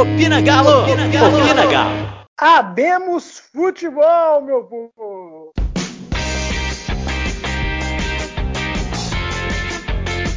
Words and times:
Opina 0.00 0.40
Galo! 0.40 0.82
Opina 0.82 1.08
Galo! 1.08 1.42
Opina 1.42 1.66
Galo! 1.66 2.26
Abemos 2.38 3.40
futebol, 3.52 4.40
meu 4.42 4.62
povo! 4.62 5.52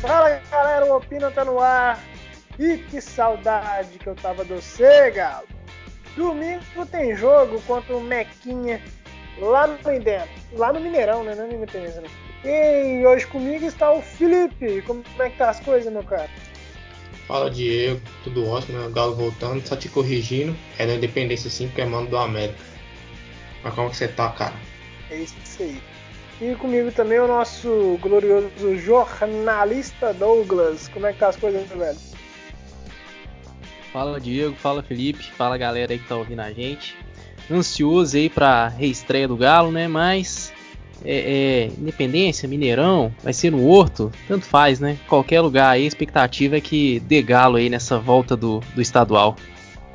Fala 0.01 0.41
galera, 0.49 0.85
o 0.85 0.95
Opina 0.97 1.29
tá 1.29 1.45
no 1.45 1.59
ar. 1.59 1.99
E 2.57 2.77
que 2.77 2.99
saudade 2.99 3.99
que 3.99 4.07
eu 4.07 4.15
tava 4.15 4.43
do 4.43 4.55
você, 4.55 5.11
Galo. 5.11 5.47
Domingo 6.15 6.83
tem 6.89 7.15
jogo 7.15 7.61
contra 7.67 7.95
o 7.95 8.01
Mequinha 8.01 8.81
lá 9.37 9.67
no 9.67 9.77
lá 10.53 10.73
no 10.73 10.79
Mineirão, 10.79 11.23
né? 11.23 11.35
Não 11.35 11.45
é 11.45 11.53
Independência, 11.53 12.01
né? 12.01 12.09
E 12.43 13.05
hoje 13.05 13.27
comigo 13.27 13.67
está 13.67 13.91
o 13.91 14.01
Felipe. 14.01 14.81
Como 14.81 15.03
é 15.19 15.29
que 15.29 15.37
tá 15.37 15.51
as 15.51 15.59
coisas, 15.59 15.93
meu 15.93 16.03
cara? 16.03 16.29
Fala 17.31 17.49
Diego, 17.49 18.01
tudo 18.25 18.45
ótimo, 18.45 18.77
né? 18.77 18.87
O 18.87 18.89
Galo 18.89 19.15
voltando, 19.15 19.65
só 19.65 19.73
te 19.77 19.87
corrigindo. 19.87 20.53
É 20.77 20.85
da 20.85 20.95
Independência 20.95 21.49
sim, 21.49 21.67
porque 21.67 21.79
é 21.79 21.85
mano 21.85 22.09
do 22.09 22.17
América. 22.17 22.59
Mas 23.63 23.73
como 23.73 23.89
que 23.89 23.95
você 23.95 24.09
tá, 24.09 24.27
cara? 24.31 24.53
É 25.09 25.15
isso 25.15 25.33
aí. 25.61 25.81
E 26.41 26.53
comigo 26.55 26.91
também 26.91 27.19
o 27.19 27.27
nosso 27.27 27.97
glorioso 28.01 28.75
jornalista 28.75 30.13
Douglas. 30.13 30.89
Como 30.89 31.05
é 31.05 31.13
que 31.13 31.19
tá 31.19 31.29
as 31.29 31.37
coisas, 31.37 31.69
velho? 31.69 31.97
Fala 33.93 34.19
Diego, 34.19 34.53
fala 34.57 34.83
Felipe, 34.83 35.23
fala 35.31 35.57
galera 35.57 35.93
aí 35.93 35.99
que 35.99 36.07
tá 36.09 36.17
ouvindo 36.17 36.41
a 36.41 36.51
gente. 36.51 36.97
Ansioso 37.49 38.17
aí 38.17 38.29
pra 38.29 38.67
reestreia 38.67 39.29
do 39.29 39.37
Galo, 39.37 39.71
né? 39.71 39.87
Mas 39.87 40.51
é, 41.03 41.15
é, 41.15 41.65
Independência, 41.65 42.47
Mineirão, 42.47 43.13
vai 43.23 43.33
ser 43.33 43.51
no 43.51 43.67
Horto, 43.67 44.11
tanto 44.27 44.45
faz, 44.45 44.79
né? 44.79 44.97
Qualquer 45.07 45.41
lugar 45.41 45.71
aí, 45.71 45.83
a 45.83 45.87
expectativa 45.87 46.57
é 46.57 46.61
que 46.61 46.99
dê 47.01 47.21
galo 47.21 47.57
aí 47.57 47.69
nessa 47.69 47.97
volta 47.97 48.35
do, 48.35 48.59
do 48.75 48.81
estadual. 48.81 49.35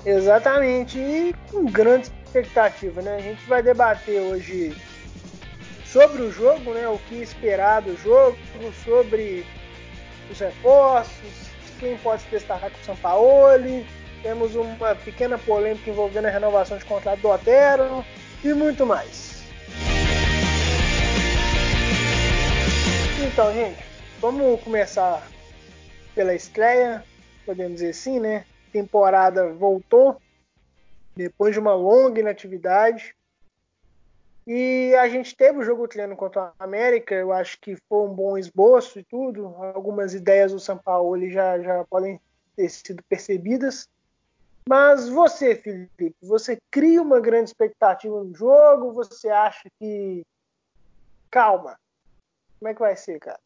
Exatamente, 0.05 0.99
e 0.99 1.35
com 1.51 1.65
grande 1.65 2.11
expectativa, 2.25 3.03
né? 3.03 3.17
A 3.17 3.21
gente 3.21 3.45
vai 3.47 3.63
debater 3.63 4.21
hoje 4.21 4.75
sobre 5.85 6.23
o 6.23 6.31
jogo, 6.31 6.73
né? 6.73 6.89
O 6.89 6.99
que 7.09 7.17
esperar 7.17 7.83
do 7.83 7.97
jogo, 7.97 8.37
sobre 8.85 9.45
os 10.31 10.39
reforços, 10.39 11.51
quem 11.79 11.97
pode 11.99 12.23
se 12.23 12.29
destacar 12.31 12.71
com 12.71 12.81
o 12.81 12.85
São 12.85 12.97
Paulo. 12.97 13.85
Temos 14.23 14.55
uma 14.55 14.95
pequena 14.95 15.39
polêmica 15.39 15.91
envolvendo 15.91 16.27
a 16.27 16.31
renovação 16.31 16.79
de 16.79 16.85
contrato 16.85 17.21
do 17.21 17.29
Otero 17.29 18.05
e 18.43 18.53
muito 18.53 18.85
mais. 18.85 19.26
Então, 23.27 23.53
gente, 23.53 23.83
vamos 24.21 24.63
começar 24.63 25.29
pela 26.15 26.33
estreia, 26.33 27.05
podemos 27.45 27.75
dizer 27.75 27.91
assim, 27.91 28.21
né? 28.21 28.47
Temporada 28.73 29.53
voltou 29.53 30.17
depois 31.17 31.53
de 31.53 31.59
uma 31.59 31.75
longa 31.75 32.21
inatividade. 32.21 33.17
E 34.47 34.95
a 34.95 35.09
gente 35.09 35.35
teve 35.35 35.59
o 35.59 35.65
jogo 35.65 35.89
treino 35.89 36.15
contra 36.15 36.53
a 36.57 36.65
América, 36.65 37.17
eu 37.17 37.33
acho 37.33 37.59
que 37.61 37.77
foi 37.89 38.07
um 38.07 38.15
bom 38.15 38.39
esboço 38.39 39.01
e 39.01 39.05
tudo. 39.05 39.47
Algumas 39.75 40.15
ideias 40.15 40.53
do 40.53 40.61
São 40.61 40.79
Paulo 40.79 41.29
já, 41.29 41.59
já 41.61 41.85
podem 41.85 42.21
ter 42.55 42.69
sido 42.69 43.03
percebidas. 43.09 43.89
Mas 44.69 45.09
você, 45.09 45.57
Felipe, 45.57 46.15
você 46.23 46.59
cria 46.71 47.03
uma 47.03 47.19
grande 47.19 47.51
expectativa 47.51 48.23
no 48.23 48.33
jogo? 48.33 48.93
Você 48.93 49.29
acha 49.29 49.69
que. 49.81 50.23
Calma, 51.29 51.77
como 52.59 52.71
é 52.71 52.75
que 52.75 52.81
vai 52.81 52.97
ser, 52.97 53.19
cara? 53.19 53.39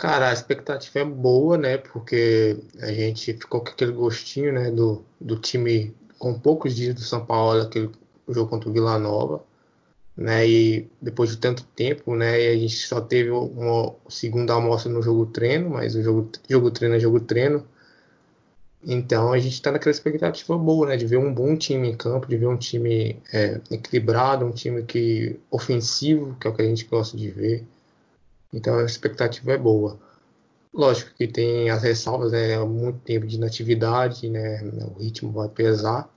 Cara, 0.00 0.30
a 0.30 0.32
expectativa 0.32 1.00
é 1.00 1.04
boa, 1.04 1.58
né? 1.58 1.76
Porque 1.76 2.56
a 2.80 2.90
gente 2.90 3.34
ficou 3.34 3.60
com 3.60 3.68
aquele 3.68 3.92
gostinho, 3.92 4.52
né? 4.52 4.70
Do, 4.70 5.04
do 5.20 5.38
time 5.38 5.94
com 6.18 6.38
poucos 6.38 6.74
dias 6.74 6.94
do 6.94 7.02
São 7.02 7.24
Paulo, 7.24 7.60
aquele 7.60 7.90
jogo 8.26 8.48
contra 8.48 8.70
o 8.70 8.72
Vila 8.72 8.98
Nova, 8.98 9.44
né? 10.16 10.48
E 10.48 10.90
depois 11.02 11.30
de 11.30 11.36
tanto 11.36 11.64
tempo, 11.76 12.16
né? 12.16 12.40
E 12.40 12.48
a 12.48 12.56
gente 12.56 12.76
só 12.76 13.00
teve 13.00 13.30
uma 13.30 13.94
segunda 14.08 14.54
amostra 14.54 14.90
no 14.90 15.02
jogo 15.02 15.26
treino, 15.26 15.68
mas 15.68 15.94
o 15.94 16.02
jogo, 16.02 16.30
jogo 16.48 16.70
treino 16.70 16.94
é 16.94 17.00
jogo 17.00 17.20
treino. 17.20 17.66
Então 18.82 19.32
a 19.32 19.38
gente 19.38 19.54
está 19.54 19.70
naquela 19.70 19.90
expectativa 19.90 20.56
boa, 20.56 20.88
né? 20.88 20.96
De 20.96 21.06
ver 21.06 21.18
um 21.18 21.32
bom 21.32 21.56
time 21.56 21.88
em 21.88 21.96
campo, 21.96 22.26
de 22.26 22.36
ver 22.36 22.46
um 22.46 22.56
time 22.56 23.20
é, 23.32 23.60
equilibrado, 23.70 24.46
um 24.46 24.52
time 24.52 24.82
que 24.82 25.38
ofensivo, 25.50 26.34
que 26.40 26.46
é 26.46 26.50
o 26.50 26.54
que 26.54 26.62
a 26.62 26.64
gente 26.64 26.86
gosta 26.86 27.16
de 27.16 27.30
ver. 27.30 27.66
Então 28.52 28.78
a 28.78 28.84
expectativa 28.84 29.52
é 29.52 29.58
boa. 29.58 29.98
Lógico 30.72 31.12
que 31.16 31.28
tem 31.28 31.70
as 31.70 31.82
ressalvas, 31.82 32.32
né? 32.32 32.58
Muito 32.64 33.00
tempo 33.00 33.26
de 33.26 33.36
inatividade, 33.36 34.28
né? 34.30 34.62
O 34.96 34.98
ritmo 35.00 35.30
vai 35.32 35.48
pesar. 35.48 36.08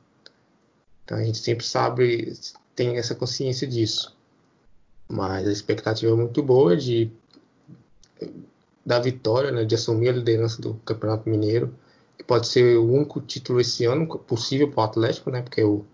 Então 1.03 1.17
a 1.17 1.23
gente 1.23 1.39
sempre 1.39 1.65
sabe, 1.65 2.33
tem 2.75 2.97
essa 2.97 3.15
consciência 3.15 3.67
disso. 3.67 4.15
Mas 5.07 5.47
a 5.47 5.51
expectativa 5.51 6.13
é 6.13 6.15
muito 6.15 6.41
boa 6.41 6.77
de 6.77 7.11
da 8.85 8.99
vitória, 8.99 9.51
né? 9.51 9.65
De 9.65 9.75
assumir 9.75 10.09
a 10.09 10.13
liderança 10.13 10.61
do 10.61 10.75
Campeonato 10.85 11.29
Mineiro 11.29 11.73
que 12.17 12.23
pode 12.23 12.47
ser 12.47 12.77
o 12.77 12.91
único 12.91 13.21
título 13.21 13.59
esse 13.59 13.85
ano 13.85 14.07
possível 14.19 14.69
para 14.69 14.81
o 14.81 14.83
Atlético, 14.83 15.31
né? 15.31 15.41
Porque 15.41 15.63
o 15.63 15.85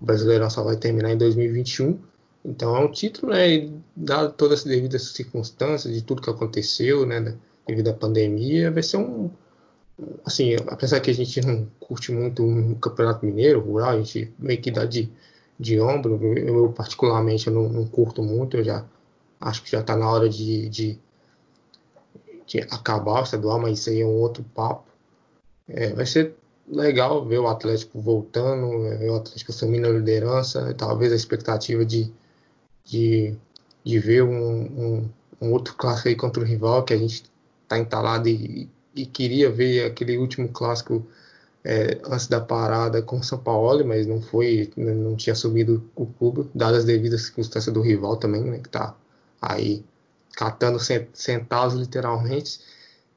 Brasileirão 0.00 0.50
só 0.50 0.62
vai 0.62 0.76
terminar 0.76 1.12
em 1.12 1.18
2021. 1.18 1.98
Então 2.44 2.76
é 2.76 2.80
um 2.80 2.90
título, 2.90 3.32
né? 3.32 3.70
Dado 3.94 4.32
todas 4.32 4.60
as 4.60 4.64
devidas 4.64 5.02
circunstâncias 5.12 5.94
de 5.94 6.02
tudo 6.02 6.22
que 6.22 6.30
aconteceu, 6.30 7.06
né? 7.06 7.36
Devido 7.66 7.88
à 7.88 7.94
pandemia, 7.94 8.70
vai 8.70 8.82
ser 8.82 8.96
um. 8.96 9.30
Assim, 10.24 10.56
apesar 10.66 11.00
que 11.00 11.10
a 11.10 11.14
gente 11.14 11.40
não 11.46 11.68
curte 11.78 12.10
muito 12.10 12.42
um 12.42 12.74
campeonato 12.74 13.24
mineiro, 13.24 13.60
rural, 13.60 13.90
a 13.90 13.96
gente 13.98 14.32
meio 14.38 14.60
que 14.60 14.70
dá 14.70 14.84
de, 14.84 15.08
de 15.58 15.80
ombro. 15.80 16.20
Eu, 16.38 16.72
particularmente, 16.72 17.46
eu 17.46 17.52
não, 17.52 17.68
não 17.68 17.86
curto 17.86 18.22
muito, 18.22 18.56
eu 18.56 18.64
já 18.64 18.84
acho 19.40 19.62
que 19.62 19.70
já 19.70 19.80
está 19.80 19.96
na 19.96 20.10
hora 20.10 20.28
de, 20.28 20.68
de, 20.68 20.98
de 22.46 22.60
acabar 22.62 23.20
o 23.20 23.24
estadual, 23.24 23.60
mas 23.60 23.78
isso 23.78 23.90
aí 23.90 24.00
é 24.00 24.06
um 24.06 24.20
outro 24.20 24.44
papo. 24.54 24.91
É, 25.74 25.92
vai 25.94 26.06
ser 26.06 26.34
legal 26.68 27.24
ver 27.26 27.38
o 27.38 27.48
Atlético 27.48 28.00
voltando, 28.00 28.82
ver 28.98 29.10
o 29.10 29.16
Atlético 29.16 29.50
assumindo 29.52 29.88
a 29.88 29.90
liderança, 29.90 30.72
talvez 30.74 31.12
a 31.12 31.16
expectativa 31.16 31.84
de, 31.84 32.12
de, 32.84 33.34
de 33.84 33.98
ver 33.98 34.22
um, 34.22 34.30
um, 34.30 35.10
um, 35.40 35.52
outro 35.52 35.74
clássico 35.74 36.08
aí 36.08 36.16
contra 36.16 36.42
o 36.42 36.46
rival, 36.46 36.84
que 36.84 36.94
a 36.94 36.98
gente 36.98 37.24
está 37.62 37.78
entalado 37.78 38.28
e, 38.28 38.68
e, 38.94 39.06
queria 39.06 39.50
ver 39.50 39.86
aquele 39.86 40.18
último 40.18 40.48
clássico 40.48 41.06
é, 41.64 42.00
antes 42.04 42.26
da 42.26 42.40
parada 42.40 43.02
com 43.02 43.18
o 43.18 43.24
São 43.24 43.38
Paulo, 43.38 43.84
mas 43.86 44.06
não 44.06 44.20
foi, 44.20 44.70
não 44.76 45.16
tinha 45.16 45.34
subido 45.34 45.88
o 45.94 46.06
clube, 46.06 46.48
dadas 46.54 46.80
as 46.80 46.84
devidas 46.84 47.22
circunstâncias 47.22 47.72
do 47.72 47.80
rival 47.80 48.16
também, 48.16 48.42
né, 48.42 48.58
que 48.58 48.68
está 48.68 48.94
aí 49.40 49.84
catando 50.36 50.78
centavos 51.12 51.74
literalmente. 51.74 52.60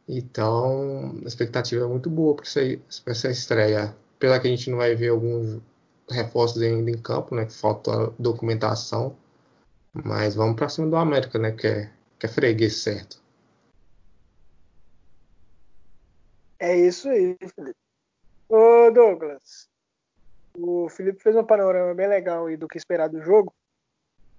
Então, 0.07 1.19
a 1.23 1.27
expectativa 1.27 1.83
é 1.85 1.87
muito 1.87 2.09
boa 2.09 2.35
para 2.35 2.45
essa 2.45 3.29
estreia. 3.29 3.95
Apesar 4.17 4.39
que 4.39 4.47
a 4.47 4.51
gente 4.51 4.69
não 4.69 4.77
vai 4.77 4.95
ver 4.95 5.09
alguns 5.09 5.59
reforços 6.09 6.61
ainda 6.61 6.91
em 6.91 7.01
campo, 7.01 7.35
né? 7.35 7.45
Que 7.45 7.53
falta 7.53 8.13
documentação. 8.19 9.15
Mas 9.93 10.35
vamos 10.35 10.55
para 10.55 10.69
cima 10.69 10.87
do 10.87 10.95
América, 10.95 11.39
né? 11.39 11.51
Que 11.51 11.67
é, 11.67 11.91
que 12.19 12.25
é 12.25 12.29
freguês 12.29 12.77
certo. 12.77 13.23
É 16.59 16.75
isso 16.77 17.09
aí, 17.09 17.35
Felipe. 17.55 17.77
Ô 18.47 18.91
Douglas, 18.91 19.67
o 20.57 20.87
Felipe 20.89 21.21
fez 21.21 21.35
um 21.35 21.43
panorama 21.43 21.93
bem 21.93 22.07
legal 22.07 22.45
aí 22.45 22.55
do 22.55 22.67
que 22.67 22.77
esperar 22.77 23.09
do 23.09 23.21
jogo. 23.21 23.53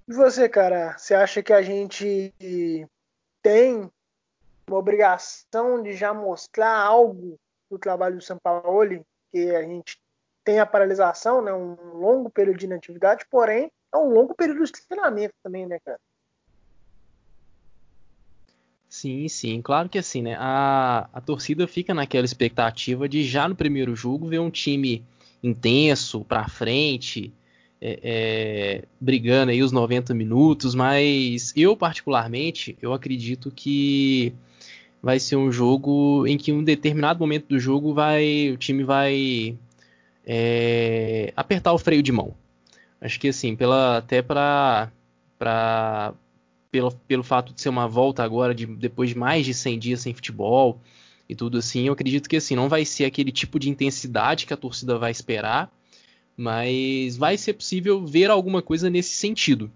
E 0.09 0.15
você, 0.15 0.49
cara, 0.49 0.97
você 0.97 1.15
acha 1.15 1.43
que 1.43 1.53
a 1.53 1.61
gente 1.61 2.33
tem 3.43 3.91
uma 4.69 4.79
obrigação 4.79 5.83
de 5.83 5.93
já 5.93 6.13
mostrar 6.13 6.77
algo 6.77 7.39
do 7.71 7.79
trabalho 7.79 8.17
do 8.17 8.23
São 8.23 8.37
Paulo, 8.43 9.05
que 9.33 9.51
a 9.55 9.63
gente 9.63 9.97
tem 10.45 10.59
a 10.59 10.67
paralisação, 10.67 11.43
né, 11.43 11.53
um 11.53 11.75
longo 11.99 12.31
período 12.31 12.59
de 12.59 12.67
inatividade, 12.67 13.25
porém 13.31 13.71
é 13.93 13.97
um 13.97 14.11
longo 14.11 14.35
período 14.35 14.65
de 14.65 14.73
treinamento 14.73 15.35
também, 15.43 15.67
né, 15.67 15.79
cara? 15.85 15.99
Sim, 18.89 19.29
sim, 19.29 19.61
claro 19.61 19.89
que 19.89 19.99
assim, 19.99 20.23
né? 20.23 20.37
A, 20.39 21.09
a 21.13 21.21
torcida 21.21 21.67
fica 21.67 21.93
naquela 21.93 22.25
expectativa 22.25 23.09
de 23.09 23.25
já 23.25 23.49
no 23.49 23.55
primeiro 23.55 23.95
jogo 23.95 24.27
ver 24.27 24.39
um 24.39 24.51
time 24.51 25.05
intenso, 25.43 26.25
para 26.25 26.49
frente, 26.49 27.33
é, 27.81 28.01
é, 28.03 28.85
brigando 29.01 29.51
aí 29.51 29.63
os 29.63 29.71
90 29.71 30.15
minutos, 30.15 30.75
mas 30.75 31.53
eu 31.55 31.77
particularmente, 31.77 32.79
eu 32.81 32.93
acredito 32.93 33.51
que 33.51 34.35
vai 35.07 35.21
ser 35.21 35.37
um 35.37 35.53
jogo 35.53 36.27
em 36.27 36.37
que 36.37 36.51
em 36.51 36.55
um 36.55 36.65
determinado 36.65 37.21
momento 37.21 37.47
do 37.47 37.61
jogo 37.61 37.95
vai 37.95 38.51
o 38.51 38.57
time 38.57 38.83
vai 38.83 39.57
é, 40.27 41.33
apertar 41.37 41.73
o 41.73 41.79
freio 41.79 42.03
de 42.03 42.11
mão. 42.11 42.35
Acho 43.01 43.21
que 43.21 43.29
assim, 43.29 43.55
pela, 43.55 43.99
até 43.99 44.21
para 44.21 44.91
pelo, 46.73 46.91
pelo 47.07 47.23
fato 47.23 47.55
de 47.55 47.61
ser 47.61 47.69
uma 47.69 47.87
volta 47.87 48.25
agora 48.25 48.53
de 48.53 48.67
depois 48.67 49.11
de 49.11 49.17
mais 49.17 49.47
de 49.47 49.55
100 49.55 49.79
dias 49.79 50.01
sem 50.01 50.13
futebol, 50.13 50.81
e 51.29 51.37
tudo 51.37 51.59
assim. 51.59 51.87
Eu 51.87 51.93
acredito 51.93 52.29
que 52.29 52.37
assim 52.37 52.57
não 52.57 52.69
vai 52.69 52.85
ser 52.85 53.05
aquele 53.05 53.31
tipo 53.31 53.61
de 53.61 53.71
intensidade 53.71 54.45
que 54.45 54.53
a 54.53 54.57
torcida 54.57 54.99
vai 54.99 55.13
esperar, 55.13 55.71
mas 56.37 57.17
vai 57.17 57.39
ser 57.39 57.53
possível 57.53 58.05
ver 58.05 58.29
alguma 58.29 58.61
coisa 58.61 58.91
nesse 58.91 59.15
sentido. 59.15 59.71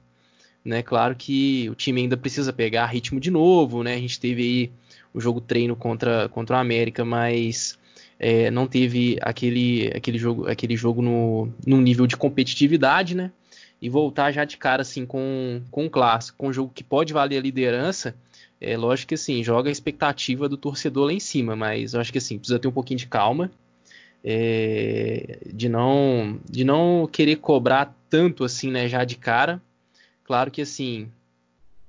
Né? 0.65 0.83
Claro 0.83 1.15
que 1.15 1.71
o 1.71 1.75
time 1.77 2.01
ainda 2.03 2.17
precisa 2.17 2.53
pegar 2.53 2.87
ritmo 2.87 3.21
de 3.21 3.31
novo, 3.31 3.85
né? 3.85 3.95
A 3.95 3.99
gente 3.99 4.19
teve 4.19 4.43
aí 4.43 4.73
o 5.13 5.21
jogo 5.21 5.41
treino 5.41 5.75
contra, 5.77 6.29
contra 6.29 6.57
o 6.57 6.59
América, 6.59 7.05
mas 7.05 7.79
é, 8.19 8.51
não 8.51 8.67
teve 8.67 9.19
aquele, 9.21 9.91
aquele 9.95 10.19
jogo, 10.19 10.49
aquele 10.49 10.77
jogo 10.77 11.03
no, 11.03 11.53
no 11.67 11.81
nível 11.81 12.07
de 12.07 12.17
competitividade, 12.17 13.15
né? 13.15 13.33
E 13.81 13.89
voltar 13.89 14.31
já 14.31 14.45
de 14.45 14.59
cara 14.59 14.83
assim 14.83 15.07
com, 15.07 15.63
com 15.71 15.85
um 15.85 15.89
clássico, 15.89 16.37
com 16.37 16.49
um 16.49 16.53
jogo 16.53 16.71
que 16.75 16.85
pode 16.85 17.13
valer 17.13 17.39
a 17.39 17.41
liderança, 17.41 18.15
é 18.61 18.77
lógico 18.77 19.09
que 19.09 19.15
assim, 19.15 19.43
joga 19.43 19.71
a 19.71 19.73
expectativa 19.73 20.49
do 20.49 20.57
torcedor 20.57 21.07
lá 21.07 21.13
em 21.15 21.21
cima, 21.21 21.57
mas 21.57 21.95
eu 21.95 22.01
acho 22.01 22.13
que 22.13 22.19
assim, 22.19 22.39
precisa 22.39 22.59
ter 22.59 22.69
um 22.69 22.73
pouquinho 22.73 22.99
de 22.99 23.07
calma. 23.07 23.51
É, 24.23 25.39
de 25.51 25.67
não 25.67 26.39
de 26.45 26.63
não 26.63 27.09
querer 27.11 27.37
cobrar 27.37 27.97
tanto 28.11 28.45
assim, 28.45 28.71
né, 28.71 28.87
já 28.87 29.03
de 29.03 29.17
cara. 29.17 29.63
Claro 30.25 30.51
que 30.51 30.61
assim, 30.61 31.11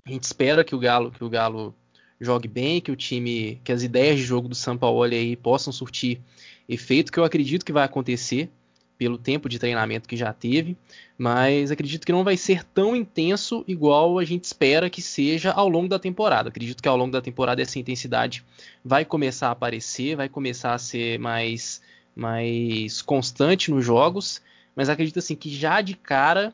a 0.06 0.12
gente 0.12 0.23
espera 0.23 0.63
que 0.63 0.73
o 0.73 0.79
Galo 0.79 1.12
que 1.12 1.21
o 1.25 1.29
Galo 1.29 1.75
jogue 2.21 2.47
bem, 2.47 2.79
que 2.79 2.91
o 2.91 2.95
time, 2.95 3.59
que 3.63 3.71
as 3.71 3.81
ideias 3.81 4.18
de 4.18 4.23
jogo 4.23 4.47
do 4.47 4.56
São 4.56 4.77
Paulo 4.77 5.03
aí 5.03 5.35
possam 5.35 5.73
surtir 5.73 6.21
efeito, 6.69 7.12
que 7.12 7.19
eu 7.19 7.23
acredito 7.23 7.65
que 7.65 7.73
vai 7.73 7.83
acontecer 7.83 8.50
pelo 8.97 9.18
tempo 9.18 9.50
de 9.50 9.57
treinamento 9.57 10.07
que 10.07 10.15
já 10.15 10.31
teve, 10.31 10.77
mas 11.18 11.71
acredito 11.71 12.06
que 12.06 12.12
não 12.12 12.23
vai 12.23 12.38
ser 12.38 12.63
tão 12.63 12.95
intenso 12.95 13.65
igual 13.68 14.19
a 14.19 14.23
gente 14.23 14.44
espera 14.44 14.91
que 14.91 15.01
seja 15.01 15.51
ao 15.51 15.68
longo 15.68 15.88
da 15.88 15.97
temporada. 15.97 16.50
Acredito 16.50 16.83
que 16.83 16.88
ao 16.88 16.95
longo 16.95 17.12
da 17.12 17.19
temporada 17.19 17.59
essa 17.59 17.79
intensidade 17.79 18.45
vai 18.85 19.03
começar 19.03 19.47
a 19.47 19.51
aparecer, 19.51 20.15
vai 20.15 20.29
começar 20.29 20.75
a 20.75 20.77
ser 20.77 21.18
mais 21.18 21.81
mais 22.15 23.01
constante 23.01 23.71
nos 23.71 23.83
jogos, 23.83 24.39
mas 24.75 24.89
acredito 24.89 25.18
assim 25.18 25.35
que 25.35 25.50
já 25.50 25.81
de 25.81 25.95
cara 25.95 26.53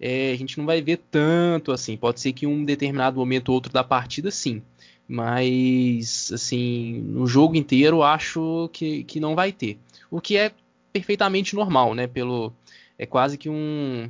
é, 0.00 0.32
a 0.32 0.36
gente 0.36 0.56
não 0.56 0.64
vai 0.64 0.80
ver 0.80 0.98
tanto 1.10 1.72
assim. 1.72 1.96
Pode 1.96 2.20
ser 2.20 2.32
que 2.32 2.46
um 2.46 2.64
determinado 2.64 3.18
momento 3.18 3.50
ou 3.50 3.56
outro 3.56 3.72
da 3.72 3.84
partida, 3.84 4.30
sim. 4.30 4.62
Mas, 5.08 6.30
assim, 6.32 7.02
no 7.06 7.26
jogo 7.26 7.56
inteiro 7.56 8.02
acho 8.02 8.70
que, 8.72 9.04
que 9.04 9.20
não 9.20 9.34
vai 9.34 9.52
ter. 9.52 9.78
O 10.10 10.20
que 10.20 10.36
é 10.36 10.52
perfeitamente 10.92 11.54
normal, 11.54 11.94
né? 11.94 12.06
Pelo, 12.06 12.52
é 12.98 13.06
quase 13.06 13.36
que 13.36 13.48
um, 13.48 14.08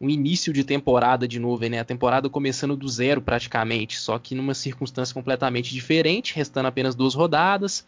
um 0.00 0.10
início 0.10 0.52
de 0.52 0.64
temporada 0.64 1.28
de 1.28 1.38
novo, 1.38 1.64
né? 1.68 1.78
A 1.78 1.84
temporada 1.84 2.28
começando 2.28 2.76
do 2.76 2.88
zero 2.88 3.22
praticamente, 3.22 3.98
só 3.98 4.18
que 4.18 4.34
numa 4.34 4.52
circunstância 4.52 5.14
completamente 5.14 5.72
diferente, 5.72 6.34
restando 6.34 6.68
apenas 6.68 6.94
duas 6.94 7.14
rodadas 7.14 7.86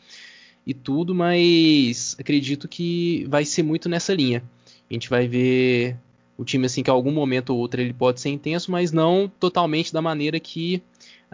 e 0.67 0.73
tudo, 0.73 1.15
mas 1.15 2.17
acredito 2.19 2.69
que 2.69 3.27
vai 3.29 3.45
ser 3.45 3.63
muito 3.63 3.89
nessa 3.89 4.15
linha. 4.15 4.43
A 4.89 4.95
gente 4.95 5.11
vai 5.11 5.27
ver 5.27 5.97
o 6.37 6.45
time 6.45 6.67
assim 6.67 6.83
que 6.83 6.91
a 6.91 6.93
algum 6.93 7.13
momento 7.13 7.51
ou 7.51 7.59
outro 7.59 7.81
ele 7.81 7.93
pode 7.93 8.21
ser 8.21 8.31
intenso, 8.31 8.71
mas 8.71 8.93
não 8.93 9.31
totalmente 9.41 9.93
da 9.93 10.01
maneira 10.01 10.39
que 10.39 10.83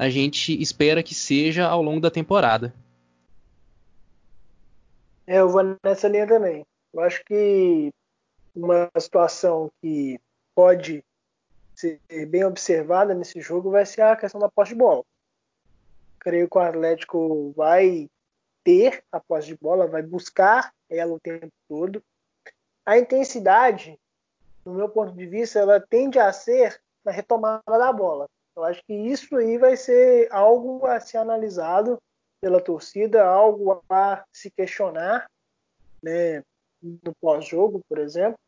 a 0.00 0.08
gente 0.08 0.58
espera 0.62 1.02
que 1.02 1.14
seja 1.14 1.68
ao 1.68 1.82
longo 1.82 2.00
da 2.00 2.10
temporada. 2.10 2.72
É, 5.26 5.40
eu 5.40 5.48
vou 5.50 5.76
nessa 5.84 6.08
linha 6.08 6.26
também. 6.26 6.64
Eu 6.90 7.00
acho 7.02 7.22
que 7.22 7.92
uma 8.56 8.90
situação 8.98 9.70
que 9.82 10.18
pode 10.54 11.04
ser 11.76 12.00
bem 12.30 12.44
observada 12.46 13.12
nesse 13.12 13.42
jogo 13.42 13.70
vai 13.70 13.84
ser 13.84 14.00
a 14.00 14.16
questão 14.16 14.40
da 14.40 14.48
posse 14.48 14.70
de 14.70 14.78
bola. 14.78 15.04
Creio 16.18 16.48
que 16.48 16.56
o 16.56 16.62
Atlético 16.62 17.52
vai 17.54 18.08
ter 18.64 19.04
a 19.12 19.20
posse 19.20 19.48
de 19.48 19.58
bola, 19.58 19.86
vai 19.86 20.02
buscar 20.02 20.72
ela 20.88 21.12
o 21.12 21.20
tempo 21.20 21.52
todo. 21.68 22.02
A 22.86 22.98
intensidade, 22.98 23.98
no 24.64 24.72
meu 24.72 24.88
ponto 24.88 25.12
de 25.12 25.26
vista, 25.26 25.58
ela 25.58 25.78
tende 25.78 26.18
a 26.18 26.32
ser 26.32 26.80
na 27.04 27.12
retomada 27.12 27.62
da 27.66 27.92
bola. 27.92 28.26
Eu 28.56 28.64
acho 28.64 28.82
que 28.84 28.92
isso 28.92 29.36
aí 29.36 29.58
vai 29.58 29.76
ser 29.76 30.28
algo 30.32 30.86
a 30.86 30.98
ser 31.00 31.18
analisado 31.18 31.98
pela 32.40 32.60
torcida, 32.60 33.24
algo 33.24 33.82
a 33.88 34.24
se 34.32 34.50
questionar, 34.50 35.30
né, 36.02 36.42
no 36.82 37.14
pós-jogo, 37.20 37.80
por 37.88 37.98
exemplo, 37.98 38.38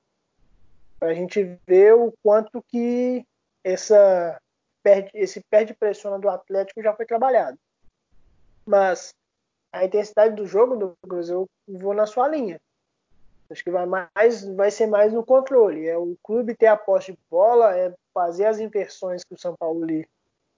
para 0.98 1.10
a 1.10 1.14
gente 1.14 1.58
ver 1.66 1.94
o 1.94 2.12
quanto 2.22 2.62
que 2.68 3.24
essa 3.62 4.40
perde, 4.82 5.10
esse 5.14 5.40
perde 5.50 5.74
pressiona 5.74 6.18
do 6.18 6.28
Atlético 6.28 6.82
já 6.82 6.94
foi 6.94 7.06
trabalhado. 7.06 7.58
Mas 8.64 9.14
a 9.72 9.84
intensidade 9.84 10.34
do 10.34 10.46
jogo, 10.46 10.76
Douglas, 10.76 11.28
eu 11.28 11.46
vou 11.66 11.94
na 11.94 12.06
sua 12.06 12.28
linha. 12.28 12.60
Acho 13.52 13.62
que 13.62 13.70
vai 13.70 13.84
mais, 13.86 14.44
vai 14.56 14.70
ser 14.70 14.86
mais 14.86 15.12
no 15.12 15.24
controle. 15.24 15.86
É 15.86 15.96
o 15.96 16.16
clube 16.22 16.56
ter 16.56 16.66
a 16.66 16.76
posse 16.76 17.12
de 17.12 17.18
bola, 17.30 17.76
é 17.76 17.94
fazer 18.14 18.46
as 18.46 18.58
inversões 18.58 19.22
que 19.22 19.34
o 19.34 19.38
São 19.38 19.54
Paulo 19.54 19.86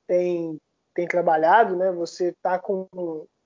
tem, 0.06 0.56
tem 0.94 1.06
trabalhado, 1.06 1.76
né? 1.76 1.90
Você 1.90 2.32
tá 2.40 2.56
com 2.56 2.86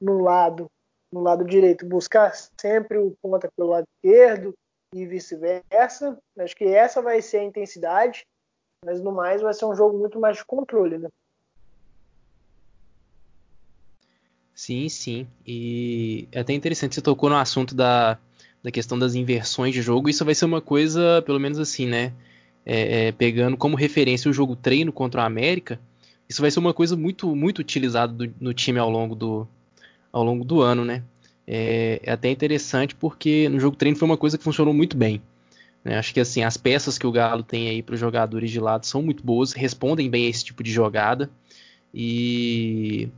no 0.00 0.20
lado, 0.20 0.70
no 1.10 1.20
lado 1.20 1.44
direito, 1.44 1.86
buscar 1.86 2.32
sempre 2.60 2.98
o 2.98 3.16
ponta 3.22 3.50
pelo 3.56 3.70
lado 3.70 3.86
esquerdo 3.96 4.54
e 4.94 5.06
vice-versa. 5.06 6.18
Acho 6.38 6.54
que 6.54 6.64
essa 6.64 7.00
vai 7.00 7.22
ser 7.22 7.38
a 7.38 7.44
intensidade, 7.44 8.26
mas 8.84 9.00
no 9.00 9.12
mais 9.12 9.40
vai 9.40 9.54
ser 9.54 9.64
um 9.64 9.74
jogo 9.74 9.98
muito 9.98 10.20
mais 10.20 10.36
de 10.36 10.44
controle, 10.44 10.98
né? 10.98 11.08
Sim, 14.54 14.88
sim. 14.88 15.26
E 15.46 16.28
é 16.32 16.40
até 16.40 16.52
interessante, 16.52 16.94
você 16.94 17.00
tocou 17.00 17.30
no 17.30 17.36
assunto 17.36 17.74
da, 17.74 18.18
da 18.68 18.72
questão 18.72 18.98
das 18.98 19.14
inversões 19.14 19.72
de 19.72 19.80
jogo. 19.80 20.10
Isso 20.10 20.24
vai 20.24 20.34
ser 20.34 20.44
uma 20.44 20.60
coisa, 20.60 21.22
pelo 21.22 21.40
menos 21.40 21.58
assim, 21.58 21.86
né? 21.86 22.12
É, 22.64 23.08
é, 23.08 23.12
pegando 23.12 23.56
como 23.56 23.74
referência 23.76 24.30
o 24.30 24.32
jogo 24.32 24.54
treino 24.54 24.92
contra 24.92 25.22
o 25.22 25.24
América, 25.24 25.80
isso 26.28 26.42
vai 26.42 26.50
ser 26.50 26.58
uma 26.58 26.74
coisa 26.74 26.94
muito, 26.94 27.34
muito 27.34 27.60
utilizada 27.60 28.12
do, 28.12 28.34
no 28.38 28.52
time 28.52 28.78
ao 28.78 28.90
longo 28.90 29.14
do, 29.14 29.48
ao 30.12 30.22
longo 30.22 30.44
do 30.44 30.60
ano, 30.60 30.84
né? 30.84 31.02
É, 31.46 31.98
é, 32.04 32.12
até 32.12 32.30
interessante 32.30 32.94
porque 32.94 33.48
no 33.48 33.58
jogo 33.58 33.74
treino 33.74 33.96
foi 33.96 34.04
uma 34.04 34.18
coisa 34.18 34.36
que 34.36 34.44
funcionou 34.44 34.74
muito 34.74 34.98
bem. 34.98 35.22
Né? 35.82 35.96
Acho 35.96 36.12
que 36.12 36.20
assim 36.20 36.42
as 36.42 36.58
peças 36.58 36.98
que 36.98 37.06
o 37.06 37.12
Galo 37.12 37.42
tem 37.42 37.70
aí 37.70 37.82
para 37.82 37.94
os 37.94 38.00
jogadores 38.00 38.50
de 38.50 38.60
lado 38.60 38.84
são 38.84 39.00
muito 39.00 39.24
boas, 39.24 39.54
respondem 39.54 40.10
bem 40.10 40.26
a 40.26 40.28
esse 40.28 40.44
tipo 40.44 40.62
de 40.62 40.70
jogada 40.70 41.30
e, 41.94 43.08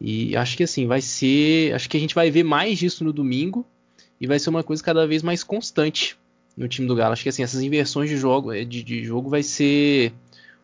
e 0.00 0.36
acho 0.36 0.56
que 0.56 0.64
assim 0.64 0.88
vai 0.88 1.00
ser, 1.00 1.72
acho 1.72 1.88
que 1.88 1.96
a 1.96 2.00
gente 2.00 2.16
vai 2.16 2.32
ver 2.32 2.42
mais 2.42 2.80
disso 2.80 3.04
no 3.04 3.12
domingo 3.12 3.64
e 4.20 4.26
vai 4.26 4.38
ser 4.38 4.50
uma 4.50 4.62
coisa 4.62 4.82
cada 4.82 5.06
vez 5.06 5.22
mais 5.22 5.42
constante 5.44 6.18
no 6.56 6.68
time 6.68 6.88
do 6.88 6.94
Galo. 6.94 7.12
Acho 7.12 7.22
que 7.22 7.28
assim, 7.28 7.42
essas 7.42 7.62
inversões 7.62 8.10
de 8.10 8.16
jogo, 8.16 8.52
eh, 8.52 8.64
de, 8.64 8.82
de 8.82 9.04
jogo 9.04 9.30
vai 9.30 9.42
ser 9.42 10.12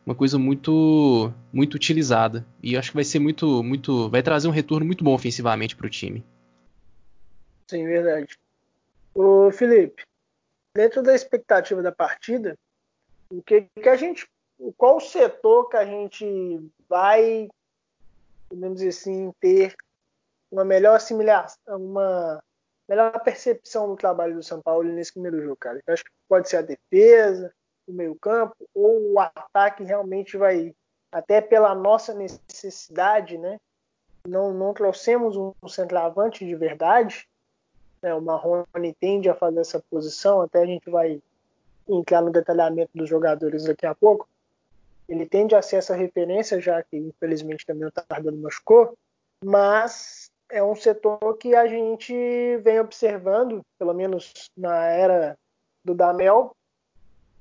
uma 0.05 0.15
coisa 0.15 0.39
muito 0.39 1.33
muito 1.53 1.75
utilizada 1.75 2.45
e 2.63 2.77
acho 2.77 2.91
que 2.91 2.97
vai 2.97 3.05
ser 3.05 3.19
muito 3.19 3.63
muito 3.63 4.11
vai 4.11 4.23
trazer 4.23 4.49
um 4.49 4.53
retorno 4.53 4.85
muito 4.85 5.03
bom 5.03 5.15
ofensivamente 5.15 5.77
para 5.77 5.87
o 5.87 5.91
time. 5.91 6.25
Sim, 7.69 7.85
verdade. 7.87 8.39
O 9.15 9.51
Felipe, 9.51 10.03
dentro 10.77 11.03
da 11.03 11.15
expectativa 11.15 11.81
da 11.81 11.93
partida, 11.93 12.59
o 13.31 13.43
que, 13.43 13.63
que 13.81 13.89
a 13.89 13.97
gente, 13.97 14.27
qual 14.77 15.01
setor 15.01 15.69
que 15.69 15.77
a 15.77 15.85
gente 15.85 16.61
vai, 16.89 17.49
podemos 18.49 18.79
dizer 18.79 18.89
assim, 18.89 19.33
ter 19.41 19.75
uma 20.51 20.65
melhor 20.65 20.97
assimilação, 20.97 21.57
uma 21.77 22.43
melhor 22.89 23.19
percepção 23.21 23.89
do 23.89 23.97
trabalho 23.97 24.35
do 24.35 24.43
São 24.43 24.61
Paulo 24.61 24.85
nesse 24.85 25.13
primeiro 25.13 25.43
jogo, 25.43 25.57
cara. 25.57 25.81
Eu 25.87 25.95
acho 25.95 26.05
que 26.05 26.11
pode 26.29 26.49
ser 26.49 26.59
a 26.59 26.63
defesa, 26.63 27.53
o 27.87 27.93
meio-campo, 27.93 28.57
ou 28.75 29.13
o 29.13 29.21
ataque 29.21 29.85
realmente 29.85 30.37
vai, 30.37 30.75
até 31.13 31.41
pela 31.41 31.75
nossa 31.75 32.15
necessidade, 32.15 33.39
né? 33.39 33.59
Não, 34.27 34.55
não 34.55 34.73
trouxemos 34.73 35.37
um 35.37 35.69
centroavante 35.69 36.47
de 36.47 36.55
verdade. 36.55 37.29
Né? 38.01 38.15
O 38.15 38.21
Marrone 38.21 38.95
tende 38.99 39.29
a 39.29 39.35
fazer 39.35 39.61
essa 39.61 39.81
posição, 39.91 40.41
até 40.41 40.63
a 40.63 40.67
gente 40.67 40.89
vai 40.89 41.23
entrar 41.89 42.23
no 42.23 42.31
detalhamento 42.31 42.91
dos 42.95 43.09
jogadores 43.09 43.65
daqui 43.65 43.87
a 43.87 43.95
pouco. 43.95 44.29
Ele 45.07 45.27
tende 45.27 45.55
a 45.55 45.61
ser 45.61 45.77
essa 45.77 45.95
referência, 45.95 46.61
já 46.61 46.83
que 46.83 46.97
infelizmente 46.97 47.67
também 47.67 47.87
o 47.87 47.93
Tardano 47.93 48.39
machucou, 48.39 48.97
mas 49.45 50.24
é 50.55 50.63
um 50.63 50.77
setor 50.77 51.37
que 51.37 51.53
a 51.53 51.67
gente 51.67 52.15
vem 52.59 52.79
observando, 52.79 53.61
pelo 53.77 53.93
menos 53.93 54.33
na 54.57 54.87
era 54.87 55.37
do 55.85 55.97
Damel, 55.97 56.53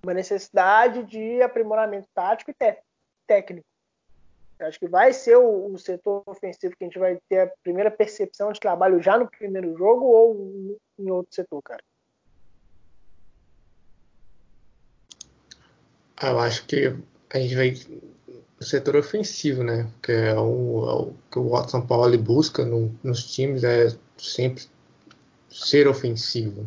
uma 0.03 0.15
necessidade 0.15 1.03
de 1.03 1.39
aprimoramento 1.43 2.07
tático 2.11 2.49
e 2.49 2.75
técnico. 3.27 3.67
Eu 4.57 4.65
acho 4.65 4.79
que 4.79 4.87
vai 4.87 5.13
ser 5.13 5.37
o, 5.37 5.73
o, 5.73 5.77
setor 5.77 6.23
ofensivo 6.25 6.75
que 6.75 6.83
a 6.83 6.87
gente 6.87 6.97
vai 6.97 7.19
ter 7.29 7.41
a 7.41 7.51
primeira 7.61 7.91
percepção 7.91 8.51
de 8.51 8.59
trabalho 8.59 8.99
já 8.99 9.15
no 9.15 9.29
primeiro 9.29 9.77
jogo 9.77 10.05
ou 10.05 10.79
em 10.97 11.11
outro 11.11 11.35
setor, 11.35 11.61
cara? 11.61 11.83
Eu 16.19 16.39
acho 16.39 16.65
que 16.65 16.87
a 17.31 17.39
gente 17.39 17.55
vai 17.55 17.73
setor 18.63 18.95
ofensivo, 18.95 19.63
né? 19.63 19.87
Que 20.01 20.11
é 20.11 20.33
o, 20.33 20.89
é 20.89 20.93
o 20.93 21.13
que 21.31 21.39
o 21.39 21.67
São 21.67 21.85
Paulo 21.85 22.17
busca 22.17 22.65
no, 22.65 22.93
nos 23.03 23.23
times 23.31 23.63
é 23.63 23.95
sempre 24.17 24.63
ser 25.49 25.87
ofensivo. 25.87 26.65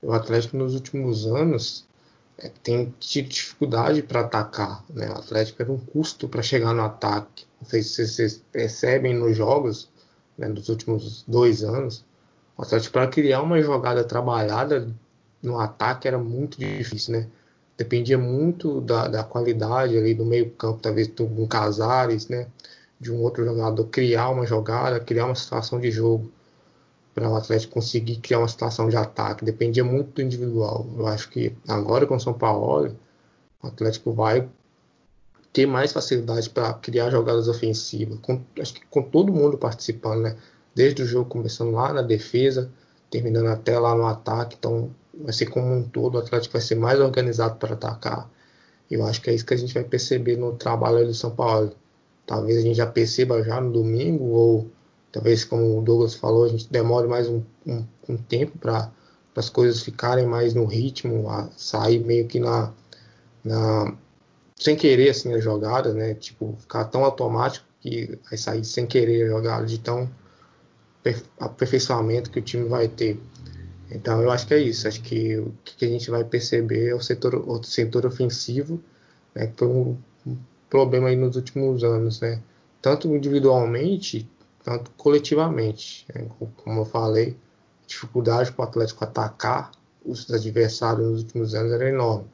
O 0.00 0.12
Atlético 0.12 0.56
nos 0.56 0.74
últimos 0.74 1.26
anos 1.26 1.86
é, 2.38 2.50
tem 2.62 2.92
tido 2.98 3.28
dificuldade 3.28 4.02
para 4.02 4.20
atacar. 4.20 4.84
Né? 4.90 5.08
O 5.08 5.12
Atlético 5.12 5.62
era 5.62 5.72
um 5.72 5.78
custo 5.78 6.28
para 6.28 6.42
chegar 6.42 6.74
no 6.74 6.82
ataque. 6.82 7.44
Não 7.60 7.68
sei 7.68 7.82
se 7.82 8.06
vocês 8.06 8.42
percebem 8.50 9.14
nos 9.14 9.36
jogos 9.36 9.88
né, 10.36 10.48
dos 10.48 10.68
últimos 10.68 11.24
dois 11.26 11.62
anos. 11.62 12.04
O 12.56 12.62
Atlético 12.62 12.92
para 12.92 13.06
criar 13.06 13.42
uma 13.42 13.60
jogada 13.62 14.04
trabalhada 14.04 14.88
no 15.42 15.58
ataque 15.58 16.06
era 16.06 16.18
muito 16.18 16.58
difícil, 16.58 17.14
né? 17.14 17.28
Dependia 17.82 18.16
muito 18.16 18.80
da, 18.80 19.08
da 19.08 19.24
qualidade 19.24 19.98
ali 19.98 20.14
do 20.14 20.24
meio 20.24 20.50
campo, 20.50 20.78
talvez 20.80 21.08
de 21.08 21.20
um 21.20 21.46
Casares, 21.48 22.28
né? 22.28 22.46
De 23.00 23.10
um 23.10 23.20
outro 23.20 23.44
jogador 23.44 23.84
criar 23.86 24.30
uma 24.30 24.46
jogada, 24.46 25.00
criar 25.00 25.26
uma 25.26 25.34
situação 25.34 25.80
de 25.80 25.90
jogo 25.90 26.30
para 27.12 27.28
o 27.28 27.34
Atlético 27.34 27.74
conseguir 27.74 28.18
criar 28.18 28.38
uma 28.38 28.46
situação 28.46 28.88
de 28.88 28.96
ataque. 28.96 29.44
Dependia 29.44 29.82
muito 29.82 30.14
do 30.14 30.22
individual. 30.22 30.86
Eu 30.96 31.08
acho 31.08 31.28
que 31.28 31.52
agora 31.66 32.06
com 32.06 32.14
o 32.14 32.20
São 32.20 32.32
Paulo, 32.32 32.96
o 33.60 33.66
Atlético 33.66 34.12
vai 34.12 34.48
ter 35.52 35.66
mais 35.66 35.92
facilidade 35.92 36.48
para 36.50 36.72
criar 36.74 37.10
jogadas 37.10 37.48
ofensivas. 37.48 38.16
Com, 38.22 38.40
acho 38.60 38.74
que 38.74 38.86
com 38.86 39.02
todo 39.02 39.32
mundo 39.32 39.58
participando, 39.58 40.20
né? 40.22 40.36
Desde 40.72 41.02
o 41.02 41.06
jogo 41.06 41.28
começando 41.28 41.72
lá 41.72 41.92
na 41.92 42.02
defesa, 42.02 42.70
terminando 43.10 43.48
até 43.48 43.76
lá 43.76 43.92
no 43.96 44.06
ataque. 44.06 44.56
Então 44.56 44.88
vai 45.22 45.32
ser 45.32 45.46
como 45.46 45.72
um 45.72 45.82
todo, 45.82 46.16
o 46.16 46.18
Atlético 46.18 46.52
vai 46.52 46.62
ser 46.62 46.74
mais 46.74 47.00
organizado 47.00 47.56
para 47.56 47.74
atacar. 47.74 48.30
Eu 48.90 49.04
acho 49.06 49.22
que 49.22 49.30
é 49.30 49.34
isso 49.34 49.46
que 49.46 49.54
a 49.54 49.56
gente 49.56 49.74
vai 49.74 49.84
perceber 49.84 50.36
no 50.36 50.52
trabalho 50.52 51.06
do 51.06 51.14
São 51.14 51.30
Paulo. 51.30 51.72
Talvez 52.26 52.58
a 52.58 52.60
gente 52.60 52.76
já 52.76 52.86
perceba 52.86 53.42
já 53.42 53.60
no 53.60 53.72
domingo 53.72 54.24
ou 54.24 54.70
talvez, 55.10 55.44
como 55.44 55.78
o 55.78 55.82
Douglas 55.82 56.14
falou, 56.14 56.44
a 56.44 56.48
gente 56.48 56.70
demore 56.70 57.06
mais 57.06 57.28
um, 57.28 57.42
um, 57.66 57.84
um 58.08 58.16
tempo 58.16 58.58
para 58.58 58.90
as 59.36 59.48
coisas 59.48 59.82
ficarem 59.82 60.26
mais 60.26 60.54
no 60.54 60.64
ritmo, 60.64 61.28
a 61.28 61.48
sair 61.56 61.98
meio 61.98 62.26
que 62.26 62.40
na, 62.40 62.72
na 63.44 63.94
sem 64.56 64.76
querer 64.76 65.10
assim 65.10 65.32
a 65.34 65.40
jogada, 65.40 65.92
né? 65.92 66.14
Tipo, 66.14 66.56
ficar 66.60 66.84
tão 66.84 67.04
automático 67.04 67.66
que 67.80 68.18
vai 68.28 68.38
sair 68.38 68.64
sem 68.64 68.86
querer 68.86 69.24
a 69.24 69.28
jogada, 69.28 69.66
de 69.66 69.78
tão 69.78 70.08
aperfeiçoamento 71.38 72.30
que 72.30 72.38
o 72.38 72.42
time 72.42 72.68
vai 72.68 72.88
ter. 72.88 73.20
Então 73.94 74.22
eu 74.22 74.30
acho 74.30 74.46
que 74.46 74.54
é 74.54 74.58
isso. 74.58 74.88
Acho 74.88 75.02
que 75.02 75.36
o 75.38 75.52
que 75.64 75.84
a 75.84 75.88
gente 75.88 76.10
vai 76.10 76.24
perceber 76.24 76.88
é 76.88 76.94
o 76.94 77.00
setor, 77.00 77.34
o 77.34 77.62
setor 77.62 78.06
ofensivo, 78.06 78.82
né, 79.34 79.46
que 79.46 79.58
foi 79.58 79.68
um, 79.68 79.96
problema 80.70 81.08
aí 81.08 81.16
nos 81.16 81.36
últimos 81.36 81.84
anos, 81.84 82.20
né? 82.20 82.40
Tanto 82.80 83.14
individualmente 83.14 84.26
tanto 84.62 84.90
coletivamente. 84.92 86.06
Né? 86.14 86.28
Como 86.56 86.80
eu 86.80 86.84
falei, 86.84 87.36
a 87.82 87.86
dificuldade 87.86 88.52
para 88.52 88.64
o 88.64 88.68
Atlético 88.68 89.04
atacar 89.04 89.70
os 90.04 90.30
adversários 90.32 91.06
nos 91.06 91.22
últimos 91.22 91.54
anos 91.54 91.72
era 91.72 91.88
enorme. 91.88 92.26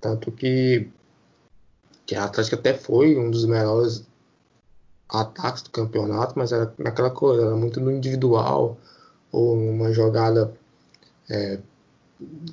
Tanto 0.00 0.30
que, 0.30 0.88
que 2.06 2.14
a 2.14 2.24
Atlético 2.24 2.56
até 2.56 2.74
foi 2.74 3.16
um 3.16 3.30
dos 3.30 3.44
melhores 3.44 4.06
ataques 5.08 5.62
do 5.62 5.70
campeonato, 5.70 6.34
mas 6.36 6.52
era 6.52 6.72
naquela 6.78 7.10
coisa, 7.10 7.46
era 7.46 7.56
muito 7.56 7.80
no 7.80 7.90
individual, 7.90 8.78
ou 9.32 9.56
numa 9.56 9.92
jogada, 9.92 10.52
é, 11.30 11.58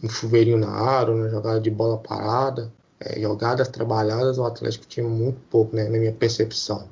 um 0.03 0.09
chuveirinho 0.09 0.57
na 0.57 0.69
área, 0.69 1.13
uma 1.13 1.29
jogada 1.29 1.59
de 1.59 1.69
bola 1.69 1.97
parada. 1.97 2.71
É, 2.99 3.19
jogadas 3.19 3.67
trabalhadas, 3.67 4.37
o 4.37 4.45
Atlético 4.45 4.85
tinha 4.85 5.07
muito 5.07 5.39
pouco, 5.49 5.75
né, 5.75 5.83
na 5.85 5.97
minha 5.97 6.13
percepção. 6.13 6.87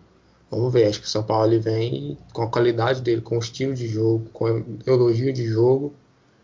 Vamos 0.52 0.72
ver, 0.72 0.86
acho 0.88 1.00
que 1.00 1.08
o 1.08 1.10
São 1.10 1.24
Paulo 1.24 1.48
ele 1.48 1.60
vem 1.60 2.18
com 2.32 2.44
a 2.44 2.50
qualidade 2.50 3.02
dele, 3.02 3.22
com 3.22 3.38
o 3.38 3.40
estilo 3.40 3.74
de 3.74 3.88
jogo, 3.88 4.30
com 4.30 4.46
a 4.46 4.60
ideologia 4.60 5.34
de 5.34 5.46
jogo. 5.46 5.94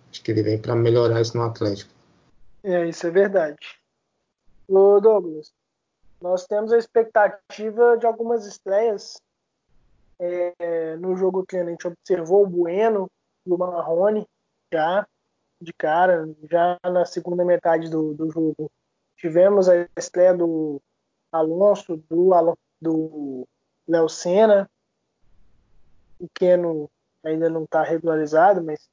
Acho 0.10 0.24
que 0.24 0.32
ele 0.32 0.42
vem 0.42 0.58
para 0.58 0.76
melhorar 0.76 1.22
isso 1.22 1.38
no 1.38 1.44
Atlético. 1.44 1.92
É, 2.64 2.88
isso 2.88 3.06
é 3.06 3.12
verdade. 3.12 3.58
Ô 4.68 5.00
Douglas, 5.00 5.52
nós 6.22 6.46
temos 6.46 6.74
a 6.74 6.78
expectativa 6.78 7.98
de 7.98 8.06
algumas 8.06 8.46
estreias. 8.46 9.22
É, 10.20 10.98
no 10.98 11.16
jogo 11.16 11.46
que 11.46 11.56
a 11.56 11.64
gente 11.64 11.88
observou 11.88 12.44
o 12.44 12.48
Bueno 12.48 13.10
e 13.46 13.52
o 13.52 13.58
Marrone 13.58 14.28
já 14.74 15.08
de 15.62 15.74
cara, 15.74 16.30
já 16.50 16.78
na 16.84 17.06
segunda 17.06 17.44
metade 17.44 17.90
do, 17.90 18.14
do 18.14 18.30
jogo. 18.32 18.72
Tivemos 19.18 19.68
a 19.68 19.88
estreia 19.98 20.34
do 20.34 20.82
Alonso, 21.32 21.98
do, 22.10 22.58
do 22.82 23.48
Léo 23.88 24.08
Senna. 24.08 24.70
O 26.20 26.28
Keno 26.34 26.90
ainda 27.24 27.50
não 27.50 27.64
está 27.64 27.84
regularizado, 27.84 28.64
mas 28.64 28.90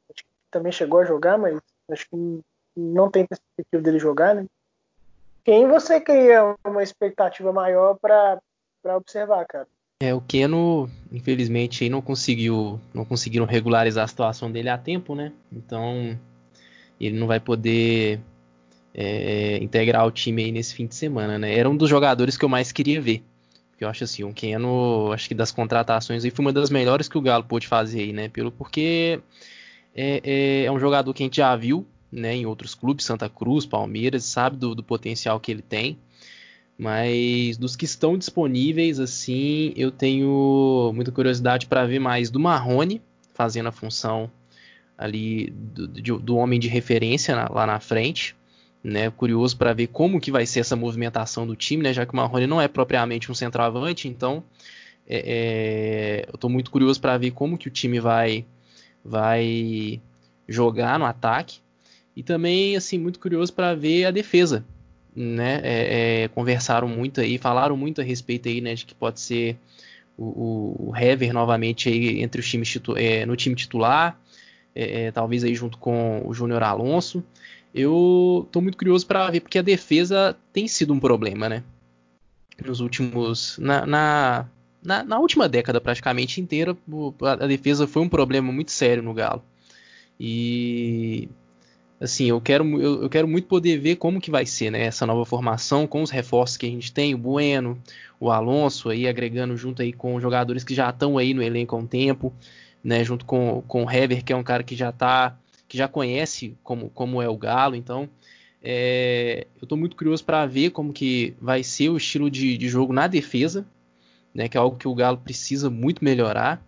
também 0.51 0.73
chegou 0.73 1.01
a 1.01 1.05
jogar, 1.05 1.39
mas 1.39 1.61
acho 1.91 2.09
que 2.09 2.41
não 2.77 3.11
tem 3.11 3.27
perspectiva 3.27 3.83
dele 3.83 3.99
jogar, 3.99 4.35
né? 4.35 4.47
Quem 5.45 5.69
você 5.69 6.01
cria 6.01 6.57
uma 6.65 6.83
expectativa 6.83 7.53
maior 7.53 7.97
para 7.99 8.41
observar, 8.97 9.47
cara? 9.47 9.69
É, 10.03 10.13
o 10.13 10.21
Keno, 10.21 10.91
infelizmente, 11.11 11.89
não 11.89 12.03
conseguiu, 12.03 12.81
não 12.93 13.05
conseguiram 13.05 13.47
regularizar 13.47 14.05
a 14.05 14.09
situação 14.09 14.51
dele 14.51 14.69
a 14.69 14.77
tempo, 14.77 15.15
né? 15.15 15.33
Então, 15.51 16.19
ele 17.01 17.19
não 17.19 17.27
vai 17.27 17.39
poder 17.41 18.21
é, 18.95 19.59
integrar 19.63 20.07
o 20.07 20.11
time 20.11 20.45
aí 20.45 20.53
nesse 20.53 20.75
fim 20.75 20.87
de 20.87 20.95
semana, 20.95 21.39
né? 21.39 21.55
Era 21.55 21.69
um 21.69 21.77
dos 21.77 21.91
jogadores 21.91 22.37
que 22.37 22.45
eu 22.45 22.49
mais 22.49 22.73
queria 22.73 23.01
ver. 23.01 23.23
Porque 23.71 23.85
eu 23.85 23.89
acho 23.89 24.05
assim, 24.05 24.25
o 24.25 24.33
Keno, 24.33 25.13
acho 25.13 25.29
que 25.29 25.35
das 25.35 25.53
contratações 25.53 26.25
aí 26.25 26.31
foi 26.31 26.45
uma 26.45 26.53
das 26.53 26.71
melhores 26.71 27.09
que 27.09 27.19
o 27.19 27.21
Galo 27.21 27.45
pôde 27.45 27.67
fazer 27.67 28.01
aí, 28.01 28.13
né? 28.13 28.29
Pelo, 28.29 28.51
porque 28.51 29.21
é, 29.95 30.21
é, 30.25 30.65
é 30.65 30.73
um 30.73 30.81
jogador 30.81 31.13
que 31.13 31.23
a 31.23 31.27
gente 31.27 31.37
já 31.37 31.55
viu 31.55 31.87
né, 32.11 32.35
em 32.35 32.47
outros 32.47 32.75
clubes, 32.75 33.05
Santa 33.05 33.29
Cruz, 33.29 33.67
Palmeiras, 33.67 34.25
sabe 34.25 34.57
do, 34.57 34.75
do 34.75 34.83
potencial 34.83 35.39
que 35.39 35.51
ele 35.51 35.63
tem. 35.63 35.99
Mas 36.79 37.57
dos 37.57 37.77
que 37.77 37.85
estão 37.85 38.17
disponíveis, 38.17 38.99
assim, 38.99 39.73
eu 39.77 39.91
tenho 39.91 40.91
muita 40.95 41.13
curiosidade 41.13 41.67
para 41.67 41.87
ver 41.87 41.99
mais 41.99 42.31
do 42.31 42.41
Marrone 42.41 43.03
fazendo 43.35 43.69
a 43.69 43.73
função 43.73 44.31
ali 44.97 45.51
do, 45.51 45.89
do, 45.89 46.19
do 46.19 46.37
homem 46.37 46.59
de 46.59 46.69
referência 46.69 47.35
na, 47.35 47.49
lá 47.49 47.67
na 47.67 47.81
frente 47.81 48.35
né, 48.87 49.11
curioso 49.11 49.57
para 49.57 49.73
ver 49.73 49.89
como 49.89 50.21
que 50.21 50.31
vai 50.31 50.47
ser 50.47 50.61
essa 50.61 50.77
movimentação 50.77 51.45
do 51.45 51.57
time, 51.57 51.83
né, 51.83 51.93
já 51.93 52.07
que 52.07 52.13
o 52.13 52.17
Marrone 52.17 52.47
não 52.47 52.61
é 52.61 52.69
propriamente 52.69 53.33
um 53.33 53.35
centroavante, 53.35 54.07
então 54.07 54.45
é, 55.09 55.19
é, 55.27 56.29
eu 56.29 56.37
estou 56.37 56.49
muito 56.49 56.71
curioso 56.71 57.01
para 57.01 57.19
ver 57.19 57.33
como 57.33 57.59
que 57.59 57.67
o 57.67 57.71
time 57.71 57.99
vai 57.99 58.45
vai 59.05 60.01
jogar 60.49 60.99
no 60.99 61.05
ataque. 61.05 61.59
E 62.15 62.23
também 62.23 62.77
assim 62.77 62.97
muito 62.97 63.19
curioso 63.19 63.53
para 63.53 63.75
ver 63.75 64.05
a 64.05 64.11
defesa, 64.13 64.65
né, 65.15 65.61
é, 65.65 66.23
é, 66.23 66.29
conversaram 66.29 66.87
muito 66.87 67.21
aí, 67.21 67.39
falaram 67.39 67.77
muito 67.77 68.01
a 68.01 68.05
respeito 68.05 68.49
aí, 68.49 68.61
né, 68.61 68.75
de 68.75 68.87
que 68.87 68.95
pode 68.95 69.21
ser 69.21 69.57
o, 70.17 70.91
o 70.91 70.97
Hever 70.97 71.33
novamente 71.33 71.89
aí 71.89 72.23
entre 72.23 72.41
os 72.41 72.49
times 72.49 72.79
é, 72.97 73.27
no 73.27 73.35
time 73.35 73.57
titular, 73.57 74.19
é, 74.77 75.11
talvez 75.11 75.43
aí 75.45 75.55
junto 75.55 75.79
com 75.79 76.23
o 76.27 76.35
Júnior 76.35 76.63
Alonso 76.63 77.25
eu 77.77 78.49
tô 78.51 78.63
muito 78.63 78.79
curioso 78.79 79.07
para 79.07 79.31
ver, 79.31 79.41
porque 79.41 79.59
a 79.59 79.63
defesa 79.63 80.35
tem 80.51 80.67
sido 80.67 80.95
um 80.95 80.99
problema, 80.99 81.47
né? 81.47 81.63
Nos 82.65 82.81
últimos. 82.81 83.59
Na, 83.59 83.85
na, 83.85 84.47
na, 84.83 85.05
na 85.05 85.19
última 85.19 85.47
década, 85.47 85.79
praticamente 85.79 86.41
inteira, 86.41 86.75
a 87.21 87.47
defesa 87.47 87.87
foi 87.87 88.01
um 88.01 88.09
problema 88.09 88.51
muito 88.51 88.71
sério 88.71 89.03
no 89.03 89.13
Galo. 89.13 89.43
E. 90.19 91.29
Assim, 92.01 92.27
eu 92.27 92.41
quero, 92.41 92.65
eu, 92.81 93.03
eu 93.03 93.09
quero 93.11 93.29
muito 93.29 93.47
poder 93.47 93.79
ver 93.79 93.97
como 93.97 94.21
que 94.21 94.31
vai 94.31 94.45
ser 94.45 94.71
né, 94.71 94.85
essa 94.85 95.07
nova 95.07 95.25
formação, 95.25 95.87
com 95.87 96.03
os 96.03 96.11
reforços 96.11 96.57
que 96.57 96.67
a 96.67 96.71
gente 96.71 96.93
tem, 96.93 97.15
o 97.15 97.19
Bueno, 97.19 97.79
o 98.21 98.31
Alonso 98.31 98.91
aí 98.91 99.09
agregando 99.09 99.57
junto 99.57 99.81
aí 99.81 99.95
com 99.95 100.21
jogadores 100.21 100.63
que 100.63 100.75
já 100.75 100.91
estão 100.91 101.17
aí 101.17 101.33
no 101.33 101.43
elenco 101.43 101.75
há 101.75 101.79
um 101.79 101.87
tempo, 101.87 102.35
né, 102.87 103.03
junto 103.03 103.25
com, 103.25 103.65
com 103.67 103.85
o 103.85 103.91
Hever, 103.91 104.25
que 104.25 104.33
é 104.33 104.37
um 104.37 104.45
cara 104.45 104.63
que 104.63 104.77
já 104.77 104.91
está 104.91 105.37
que 105.67 105.77
já 105.77 105.89
conhece 105.89 106.57
como, 106.63 106.89
como 106.91 107.21
é 107.21 107.29
o 107.29 107.37
Galo, 107.37 107.75
então 107.75 108.09
é, 108.63 109.49
eu 109.61 109.65
estou 109.65 109.77
muito 109.77 109.97
curioso 109.97 110.25
para 110.25 110.47
ver 110.47 110.71
como 110.71 110.93
que 110.93 111.35
vai 111.41 111.65
ser 111.65 111.89
o 111.89 111.97
estilo 111.97 112.31
de, 112.31 112.57
de, 112.57 112.69
jogo 112.69 112.93
na 112.93 113.09
defesa, 113.09 113.67
né, 114.33 114.49
que 114.49 114.57
é 114.57 114.61
algo 114.61 114.77
que 114.77 114.87
o 114.87 114.95
Galo 114.95 115.19
precisa 115.19 115.69
muito 115.69 116.05
melhorar. 116.05 116.65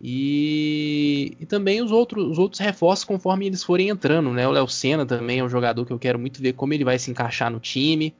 E, 0.00 1.36
e 1.38 1.44
também 1.44 1.82
os 1.82 1.90
outros, 1.90 2.24
os 2.24 2.38
outros 2.38 2.60
reforços 2.60 3.04
conforme 3.04 3.46
eles 3.46 3.62
forem 3.62 3.90
entrando. 3.90 4.30
Né? 4.32 4.46
O 4.48 4.52
Léo 4.52 4.68
Senna 4.68 5.04
também 5.04 5.40
é 5.40 5.44
um 5.44 5.48
jogador 5.48 5.84
que 5.84 5.92
eu 5.92 5.98
quero 5.98 6.18
muito 6.18 6.40
ver 6.40 6.52
como 6.54 6.72
ele 6.72 6.84
vai 6.84 6.98
se 6.98 7.10
encaixar 7.10 7.50
no 7.50 7.58
time. 7.58 8.14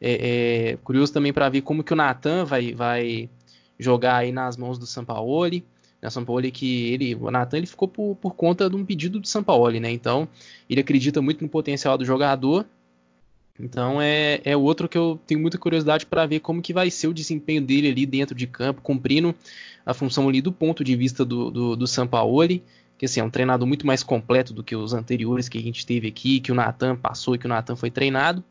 É, 0.00 0.70
é 0.72 0.76
curioso 0.82 1.12
também 1.12 1.32
para 1.32 1.48
ver 1.48 1.60
como 1.60 1.84
que 1.84 1.92
o 1.92 1.96
Natan 1.96 2.44
vai, 2.46 2.72
vai 2.72 3.28
jogar 3.78 4.16
aí 4.16 4.32
nas 4.32 4.56
mãos 4.56 4.78
do 4.78 4.86
Sampaoli 4.86 5.64
né, 6.00 6.10
Sampaoli 6.10 6.50
que 6.50 6.92
ele, 6.92 7.14
o 7.14 7.30
Nathan 7.30 7.58
ele 7.58 7.66
ficou 7.66 7.88
por, 7.88 8.16
por 8.16 8.34
conta 8.34 8.68
de 8.70 8.76
um 8.76 8.84
pedido 8.84 9.18
do 9.20 9.26
Sampaoli, 9.26 9.80
né? 9.80 9.90
Então 9.90 10.28
ele 10.68 10.80
acredita 10.80 11.20
muito 11.20 11.42
no 11.42 11.48
potencial 11.48 11.98
do 11.98 12.04
jogador 12.04 12.66
Então 13.58 14.00
é, 14.00 14.40
é 14.44 14.56
outro 14.56 14.88
que 14.88 14.96
eu 14.96 15.20
tenho 15.26 15.40
muita 15.40 15.58
curiosidade 15.58 16.06
para 16.06 16.26
ver 16.26 16.40
como 16.40 16.62
que 16.62 16.72
vai 16.72 16.90
ser 16.90 17.08
o 17.08 17.14
desempenho 17.14 17.60
dele 17.60 17.88
ali 17.88 18.06
dentro 18.06 18.34
de 18.34 18.46
campo, 18.46 18.80
cumprindo 18.80 19.34
a 19.84 19.92
função 19.92 20.28
ali 20.28 20.40
do 20.40 20.52
ponto 20.52 20.84
de 20.84 20.94
vista 20.94 21.24
do, 21.24 21.50
do, 21.50 21.76
do 21.76 21.86
Sampaoli, 21.86 22.62
que 22.96 23.06
assim, 23.06 23.20
é 23.20 23.24
um 23.24 23.30
treinador 23.30 23.66
muito 23.66 23.86
mais 23.86 24.02
completo 24.02 24.52
do 24.52 24.62
que 24.62 24.76
os 24.76 24.92
anteriores 24.92 25.48
que 25.48 25.58
a 25.58 25.62
gente 25.62 25.86
teve 25.86 26.08
aqui, 26.08 26.40
que 26.40 26.52
o 26.52 26.54
Nathan 26.54 26.96
passou 26.96 27.34
e 27.34 27.38
que 27.38 27.46
o 27.46 27.48
Nathan 27.48 27.74
foi 27.76 27.90
treinado. 27.90 28.44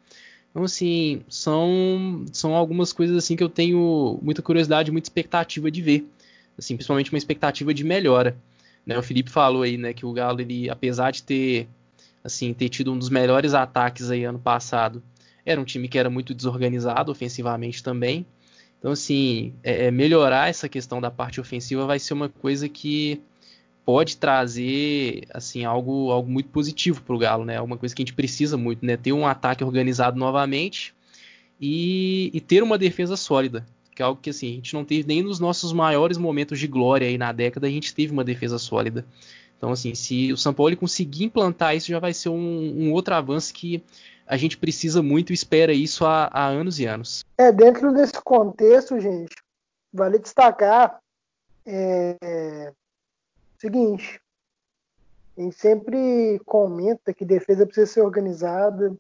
Então, 0.49 0.63
assim, 0.63 1.21
são, 1.29 2.25
são 2.31 2.55
algumas 2.55 2.91
coisas 2.91 3.15
assim 3.15 3.35
que 3.35 3.43
eu 3.43 3.49
tenho 3.49 4.17
muita 4.23 4.41
curiosidade, 4.41 4.91
muita 4.91 5.05
expectativa 5.05 5.69
de 5.69 5.81
ver. 5.81 6.07
Assim, 6.57 6.75
principalmente 6.75 7.11
uma 7.11 7.17
expectativa 7.17 7.73
de 7.73 7.83
melhora. 7.83 8.35
Né? 8.85 8.97
O 8.97 9.03
Felipe 9.03 9.29
falou 9.29 9.61
aí, 9.61 9.77
né, 9.77 9.93
que 9.93 10.05
o 10.05 10.13
Galo, 10.13 10.41
ele, 10.41 10.69
apesar 10.69 11.11
de 11.11 11.23
ter 11.23 11.67
assim, 12.23 12.53
ter 12.53 12.69
tido 12.69 12.91
um 12.91 12.99
dos 12.99 13.09
melhores 13.09 13.53
ataques 13.53 14.11
aí 14.11 14.23
ano 14.23 14.39
passado. 14.39 15.01
Era 15.45 15.59
um 15.59 15.65
time 15.65 15.87
que 15.87 15.97
era 15.97 16.09
muito 16.09 16.33
desorganizado 16.33 17.11
ofensivamente 17.11 17.81
também. 17.81 18.25
Então, 18.79 18.91
assim, 18.91 19.53
é, 19.63 19.85
é 19.85 19.91
melhorar 19.91 20.49
essa 20.49 20.69
questão 20.69 21.01
da 21.01 21.09
parte 21.09 21.39
ofensiva 21.39 21.85
vai 21.85 21.99
ser 21.99 22.13
uma 22.13 22.29
coisa 22.29 22.67
que 22.69 23.21
pode 23.85 24.17
trazer 24.17 25.23
assim 25.33 25.63
algo, 25.63 26.11
algo 26.11 26.29
muito 26.29 26.49
positivo 26.49 27.01
para 27.01 27.15
o 27.15 27.17
Galo, 27.17 27.45
né? 27.45 27.59
Uma 27.61 27.77
coisa 27.77 27.95
que 27.95 28.01
a 28.01 28.05
gente 28.05 28.13
precisa 28.13 28.57
muito, 28.57 28.85
né? 28.85 28.97
Ter 28.97 29.13
um 29.13 29.25
ataque 29.25 29.63
organizado 29.63 30.19
novamente 30.19 30.93
e, 31.59 32.29
e, 32.33 32.41
ter 32.41 32.61
uma 32.61 32.77
defesa 32.77 33.15
sólida, 33.15 33.65
que 33.97 34.03
é 34.03 34.05
algo 34.05 34.21
que 34.21 34.29
assim 34.29 34.51
a 34.51 34.55
gente 34.55 34.75
não 34.75 34.85
teve 34.85 35.07
nem 35.07 35.23
nos 35.23 35.39
nossos 35.39 35.73
maiores 35.73 36.19
momentos 36.19 36.59
de 36.59 36.67
glória 36.67 37.07
aí 37.07 37.17
na 37.17 37.31
década 37.31 37.65
a 37.65 37.69
gente 37.69 37.95
teve 37.95 38.13
uma 38.13 38.23
defesa 38.23 38.59
sólida. 38.59 39.03
Então, 39.57 39.71
assim, 39.71 39.95
se 39.95 40.31
o 40.31 40.37
São 40.37 40.53
Paulo 40.53 40.77
conseguir 40.77 41.23
implantar 41.23 41.75
isso, 41.75 41.87
já 41.87 41.97
vai 41.97 42.13
ser 42.13 42.29
um, 42.29 42.35
um 42.35 42.93
outro 42.93 43.15
avanço 43.15 43.51
que 43.51 43.83
a 44.27 44.37
gente 44.37 44.55
precisa 44.55 45.01
muito 45.01 45.31
e 45.31 45.33
espera 45.33 45.73
isso 45.73 46.05
há, 46.05 46.29
há, 46.31 46.45
anos 46.45 46.79
e 46.79 46.85
anos. 46.85 47.25
É, 47.39 47.51
dentro 47.51 47.91
desse 47.91 48.21
contexto, 48.21 48.99
gente, 48.99 49.35
vale 49.91 50.19
destacar 50.19 50.99
é, 51.65 52.71
o 52.71 53.59
seguinte, 53.59 54.21
a 55.35 55.41
gente 55.41 55.55
sempre 55.55 56.39
comenta 56.45 57.11
que 57.11 57.25
defesa 57.25 57.65
precisa 57.65 57.87
ser 57.87 58.01
organizada 58.01 58.95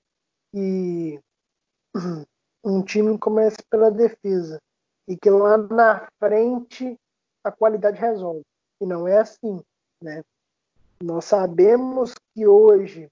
e 0.51 1.19
um 2.65 2.81
time 2.81 3.15
começa 3.19 3.57
pela 3.69 3.91
defesa 3.91 4.59
e 5.07 5.15
que 5.15 5.29
lá 5.29 5.57
na 5.57 6.07
frente 6.19 6.97
a 7.43 7.51
qualidade 7.51 7.99
resolve. 7.99 8.41
E 8.81 8.85
não 8.85 9.07
é 9.07 9.19
assim, 9.19 9.61
né? 10.01 10.23
Nós 11.01 11.25
sabemos 11.25 12.13
que 12.33 12.47
hoje, 12.47 13.07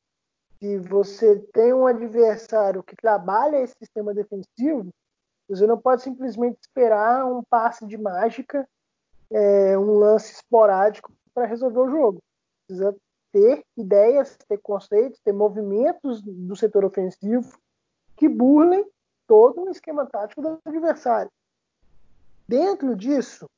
se 0.60 0.78
você 0.80 1.40
tem 1.54 1.74
um 1.74 1.86
adversário 1.86 2.84
que 2.84 2.96
trabalha 2.96 3.62
esse 3.62 3.76
sistema 3.78 4.14
defensivo, 4.14 4.90
você 5.48 5.68
não 5.68 5.78
pode 5.78 6.02
simplesmente 6.02 6.58
esperar 6.62 7.26
um 7.26 7.44
passe 7.44 7.86
de 7.86 7.98
mágica, 7.98 8.68
é, 9.32 9.78
um 9.78 10.00
lance 10.00 10.34
esporádico 10.34 11.14
para 11.34 11.46
resolver 11.46 11.80
o 11.80 11.90
jogo. 11.90 12.20
Precisa 12.68 12.96
ter 13.32 13.64
ideias, 13.78 14.36
ter 14.48 14.58
conceitos, 14.58 15.20
ter 15.24 15.34
movimentos 15.34 16.22
do 16.22 16.56
setor 16.56 16.84
ofensivo 16.84 17.58
que 18.18 18.28
burlem 18.28 18.90
todo 19.28 19.62
um 19.62 19.70
esquema 19.70 20.06
tático 20.06 20.42
do 20.42 20.60
adversário. 20.66 21.30
Dentro 22.48 22.96
disso, 22.96 23.50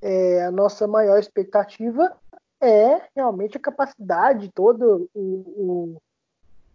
é, 0.00 0.44
a 0.44 0.50
nossa 0.50 0.86
maior 0.86 1.18
expectativa 1.18 2.16
é 2.60 3.08
realmente 3.16 3.56
a 3.56 3.60
capacidade, 3.60 4.52
todo 4.52 5.08
o, 5.14 5.20
o, 5.20 6.02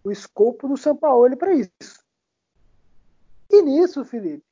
o 0.04 0.12
escopo 0.12 0.68
do 0.68 0.76
São 0.76 0.96
Paulo 0.96 1.36
para 1.38 1.54
isso. 1.54 2.04
E 3.50 3.62
nisso, 3.62 4.04
Felipe, 4.04 4.44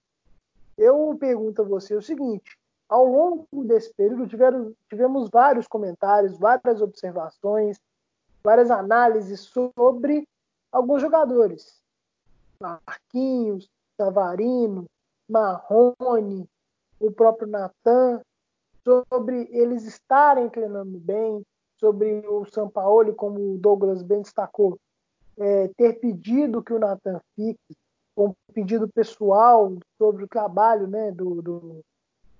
eu 0.77 1.15
pergunto 1.20 1.62
a 1.62 1.65
você 1.65 1.96
o 1.96 2.01
seguinte: 2.01 2.58
ao 2.88 3.05
longo 3.05 3.63
desse 3.65 3.93
período 3.93 4.27
tiveram, 4.27 4.74
tivemos 4.89 5.29
vários 5.29 5.67
comentários, 5.67 6.38
várias 6.38 6.82
observações, 6.82 7.79
várias 8.43 8.72
análises 8.72 9.41
sobre 9.41 10.27
alguns 10.72 11.01
jogadores. 11.01 11.82
Marquinhos, 12.60 13.69
Savarino, 13.97 14.86
Marrone, 15.28 16.47
o 17.08 17.12
próprio 17.12 17.48
Natan, 17.48 18.22
sobre 18.84 19.48
eles 19.52 19.86
estarem 19.86 20.50
treinando 20.50 20.98
bem, 21.00 21.44
sobre 21.80 22.26
o 22.28 22.46
Sampaoli, 22.46 23.13
como 23.13 23.54
o 23.54 23.58
Douglas 23.58 24.02
bem 24.02 24.22
destacou, 24.22 24.78
é, 25.38 25.68
ter 25.70 26.00
pedido 26.00 26.63
que 26.63 26.74
o 26.74 26.80
Nathan 26.80 27.20
fique, 27.36 27.76
um 28.16 28.32
pedido 28.54 28.88
pessoal 28.88 29.76
sobre 29.98 30.24
o 30.24 30.28
trabalho 30.28 30.88
né, 30.88 31.12
do, 31.12 31.42
do, 31.42 31.82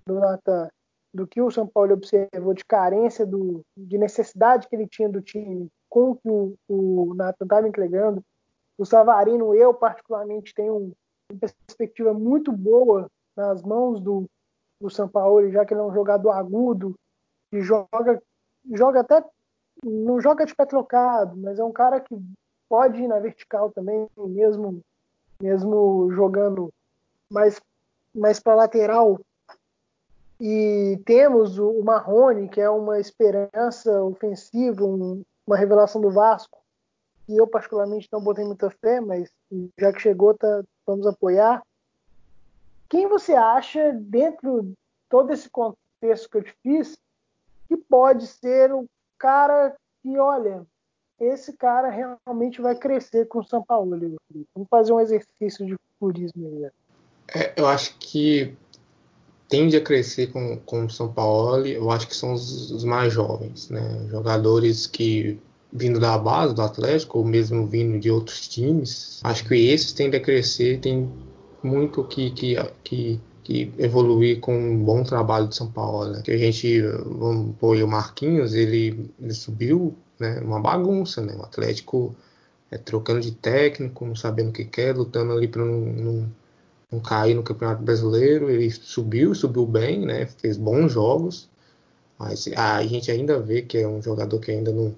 do 0.06 0.14
Nathan, 0.20 0.70
do 1.14 1.28
que 1.28 1.42
o 1.42 1.52
São 1.52 1.68
Paulo 1.68 1.94
observou 1.94 2.54
de 2.54 2.64
carência, 2.64 3.26
do, 3.26 3.62
de 3.76 3.98
necessidade 3.98 4.68
que 4.68 4.76
ele 4.76 4.88
tinha 4.88 5.10
do 5.10 5.22
time 5.22 5.68
com 5.90 6.12
o 6.12 6.16
que 6.16 6.30
o, 6.30 6.56
o 6.68 7.14
Nathan 7.16 7.46
estava 7.46 7.68
entregando. 7.68 8.24
O 8.78 8.86
Savarino, 8.86 9.54
eu 9.54 9.74
particularmente 9.74 10.54
tenho 10.54 10.94
uma 11.32 11.40
perspectiva 11.40 12.14
muito 12.14 12.52
boa 12.52 13.08
nas 13.36 13.62
mãos 13.62 14.00
do, 14.00 14.26
do 14.84 14.90
Sampaoli, 14.90 15.52
já 15.52 15.66
que 15.66 15.74
ele 15.74 15.80
é 15.82 15.84
um 15.84 15.94
jogador 15.94 16.32
agudo, 16.32 16.94
e 17.52 17.62
joga, 17.62 18.22
joga 18.74 19.00
até. 19.00 19.24
não 19.84 20.20
joga 20.20 20.46
de 20.46 20.54
pé 20.54 20.66
trocado, 20.66 21.38
mas 21.38 21.58
é 21.58 21.64
um 21.64 21.72
cara 21.72 22.02
que 22.02 22.16
pode 22.68 23.02
ir 23.02 23.08
na 23.08 23.20
vertical 23.20 23.72
também, 23.72 24.08
mesmo, 24.18 24.82
mesmo 25.42 26.12
jogando 26.12 26.70
mais, 27.32 27.62
mais 28.14 28.40
para 28.40 28.56
lateral. 28.56 29.20
E 30.40 31.00
temos 31.06 31.58
o, 31.58 31.82
Marrone, 31.82 32.50
que 32.50 32.60
é 32.60 32.70
uma 32.70 33.00
esperança 33.00 34.04
ofensiva, 34.04 34.84
um, 34.84 35.24
uma 35.48 35.56
revelação 35.56 36.02
do 36.02 36.10
Vasco, 36.10 36.60
que 37.26 37.38
eu 37.38 37.48
particularmente 37.48 38.10
não 38.12 38.22
botei 38.22 38.44
muita 38.44 38.70
fé, 38.70 39.00
mas 39.00 39.32
já 39.80 39.94
que 39.94 40.02
chegou, 40.02 40.34
tá, 40.34 40.62
vamos 40.86 41.08
apoiar. 41.08 41.64
Quem 42.94 43.08
você 43.08 43.34
acha, 43.34 43.92
dentro 43.92 44.62
de 44.62 44.74
todo 45.10 45.34
esse 45.34 45.50
contexto 45.50 46.30
que 46.30 46.38
eu 46.38 46.44
te 46.44 46.54
fiz, 46.62 46.96
que 47.68 47.76
pode 47.76 48.28
ser 48.28 48.72
o 48.72 48.86
cara 49.18 49.76
que, 50.04 50.16
olha, 50.20 50.64
esse 51.20 51.54
cara 51.54 51.90
realmente 51.90 52.62
vai 52.62 52.76
crescer 52.76 53.28
com 53.28 53.40
o 53.40 53.44
São 53.44 53.64
Paulo? 53.64 54.00
Vamos 54.54 54.70
fazer 54.70 54.94
um 54.94 55.00
exercício 55.00 55.66
de 55.66 55.76
purismo 56.00 56.46
aí. 56.46 56.70
É, 57.34 57.60
eu 57.60 57.66
acho 57.66 57.98
que 57.98 58.56
tende 59.50 59.76
a 59.76 59.82
crescer 59.82 60.32
com, 60.32 60.60
com 60.60 60.86
o 60.86 60.90
São 60.92 61.12
Paulo, 61.12 61.66
eu 61.66 61.90
acho 61.90 62.08
que 62.08 62.16
são 62.16 62.34
os, 62.34 62.70
os, 62.70 62.84
mais 62.84 63.12
jovens, 63.12 63.72
né? 63.72 64.08
Jogadores 64.12 64.86
que 64.86 65.42
vindo 65.72 66.00
da 66.00 66.16
base 66.16 66.54
do 66.54 66.62
Atlético, 66.62 67.18
ou 67.18 67.26
mesmo 67.26 67.66
vindo 67.66 68.00
de 68.00 68.12
outros 68.12 68.48
times, 68.48 69.20
acho 69.24 69.48
que 69.48 69.56
esses 69.56 69.94
tendem 69.94 70.20
a 70.20 70.24
crescer, 70.24 70.80
tem 70.80 71.12
muito 71.64 72.04
que, 72.04 72.32
que, 72.32 72.56
que, 72.84 73.22
que 73.44 73.74
evoluir 73.78 74.40
com 74.40 74.56
um 74.56 74.84
bom 74.84 75.04
trabalho 75.04 75.48
de 75.48 75.56
São 75.56 75.72
Paulo. 75.72 76.12
Né? 76.12 76.22
Que 76.24 76.32
a 76.32 76.38
gente, 76.38 76.82
vamos 76.82 77.56
pôr 77.58 77.82
o 77.82 77.88
Marquinhos, 77.88 78.54
ele, 78.54 79.10
ele 79.20 79.34
subiu, 79.34 79.96
né? 80.20 80.40
Uma 80.42 80.60
bagunça, 80.60 81.22
né? 81.22 81.36
O 81.36 81.44
Atlético 81.44 82.16
é, 82.72 82.78
trocando 82.78 83.22
de 83.22 83.32
técnico, 83.32 84.06
não 84.06 84.16
sabendo 84.16 84.50
o 84.50 84.54
que 84.54 84.66
quer, 84.66 84.96
lutando 84.96 85.34
ali 85.34 85.48
para 85.48 85.64
não, 85.64 85.80
não, 85.80 86.32
não, 86.92 87.00
cair 87.00 87.36
no 87.36 87.44
Campeonato 87.44 87.84
Brasileiro. 87.84 88.50
Ele 88.50 88.70
subiu, 88.72 89.34
subiu 89.36 89.66
bem, 89.66 90.06
né? 90.06 90.26
Fez 90.26 90.58
bons 90.58 90.92
jogos, 90.92 91.50
mas 92.18 92.48
a 92.56 92.84
gente 92.84 93.12
ainda 93.12 93.40
vê 93.40 93.62
que 93.62 93.78
é 93.78 93.88
um 93.88 94.02
jogador 94.02 94.40
que 94.40 94.52
ainda 94.52 94.72
não 94.72 94.96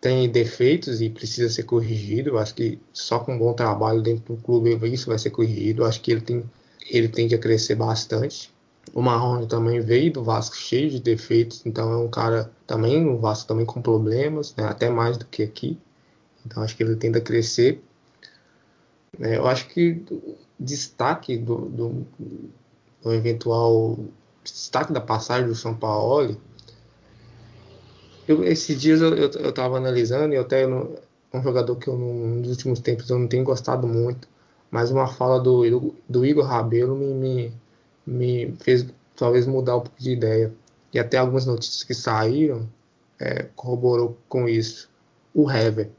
tem 0.00 0.28
defeitos 0.30 1.00
e 1.00 1.10
precisa 1.10 1.48
ser 1.48 1.64
corrigido. 1.64 2.38
Acho 2.38 2.54
que 2.54 2.78
só 2.92 3.18
com 3.18 3.34
um 3.34 3.38
bom 3.38 3.52
trabalho 3.52 4.02
dentro 4.02 4.34
do 4.34 4.42
clube 4.42 4.78
isso 4.92 5.08
vai 5.08 5.18
ser 5.18 5.30
corrigido. 5.30 5.84
Acho 5.84 6.00
que 6.00 6.10
ele 6.10 6.20
tem 6.20 6.44
ele 6.90 7.08
tende 7.08 7.34
a 7.34 7.38
crescer 7.38 7.74
bastante. 7.74 8.50
O 8.94 9.02
Marrone 9.02 9.46
também 9.46 9.80
veio 9.80 10.12
do 10.12 10.24
Vasco 10.24 10.56
cheio 10.56 10.90
de 10.90 11.00
defeitos, 11.00 11.62
então 11.66 11.92
é 11.92 11.96
um 11.96 12.08
cara 12.08 12.50
também, 12.66 13.06
o 13.06 13.18
Vasco 13.18 13.46
também 13.46 13.66
com 13.66 13.82
problemas, 13.82 14.54
né, 14.56 14.64
até 14.64 14.88
mais 14.88 15.18
do 15.18 15.26
que 15.26 15.42
aqui. 15.42 15.78
Então 16.46 16.62
acho 16.62 16.76
que 16.76 16.82
ele 16.82 16.96
tende 16.96 17.18
a 17.18 17.20
crescer. 17.20 17.82
É, 19.20 19.36
eu 19.36 19.46
acho 19.46 19.68
que 19.68 20.02
destaque 20.58 21.36
do, 21.36 21.66
do, 21.66 22.06
do, 23.02 23.12
eventual 23.12 23.98
destaque 24.42 24.92
da 24.92 25.00
passagem 25.00 25.46
do 25.46 25.54
São 25.54 25.74
Paulo 25.74 26.36
eu, 28.28 28.44
esses 28.44 28.80
dias 28.80 29.00
eu 29.00 29.48
estava 29.48 29.76
analisando 29.78 30.34
e 30.34 30.36
eu 30.36 30.42
até 30.42 30.66
um 30.66 31.42
jogador 31.42 31.76
que 31.76 31.88
eu 31.88 31.96
nos 31.96 32.48
últimos 32.50 32.80
tempos 32.80 33.08
eu 33.10 33.18
não 33.18 33.26
tenho 33.26 33.42
gostado 33.42 33.86
muito, 33.86 34.28
mas 34.70 34.90
uma 34.90 35.06
fala 35.06 35.40
do, 35.40 35.94
do 36.08 36.24
Igor 36.24 36.44
Rabelo 36.44 36.94
me, 36.94 37.14
me, 37.14 37.52
me 38.06 38.56
fez 38.60 38.86
talvez 39.16 39.46
mudar 39.46 39.76
um 39.76 39.80
pouco 39.80 39.98
de 39.98 40.12
ideia. 40.12 40.52
E 40.92 40.98
até 40.98 41.18
algumas 41.18 41.44
notícias 41.44 41.82
que 41.82 41.94
saíram 41.94 42.68
é, 43.18 43.48
corroborou 43.56 44.16
com 44.28 44.48
isso. 44.48 44.88
O 45.34 45.50
Hever. 45.50 45.90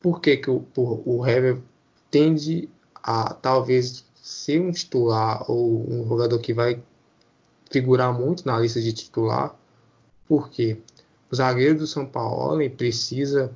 Por 0.00 0.20
que, 0.20 0.36
que 0.36 0.50
o, 0.50 0.60
por, 0.60 1.02
o 1.06 1.26
Hever 1.26 1.58
tende 2.10 2.68
a 2.94 3.34
talvez 3.34 4.04
ser 4.14 4.60
um 4.60 4.72
titular 4.72 5.44
ou 5.50 5.84
um 5.88 6.06
jogador 6.08 6.38
que 6.38 6.54
vai 6.54 6.80
figurar 7.70 8.12
muito 8.12 8.46
na 8.46 8.58
lista 8.58 8.80
de 8.80 8.92
titular, 8.92 9.56
porque 10.28 10.78
o 11.32 11.36
zagueiro 11.36 11.78
do 11.78 11.86
São 11.86 12.04
Paulo 12.04 12.68
precisa 12.70 13.50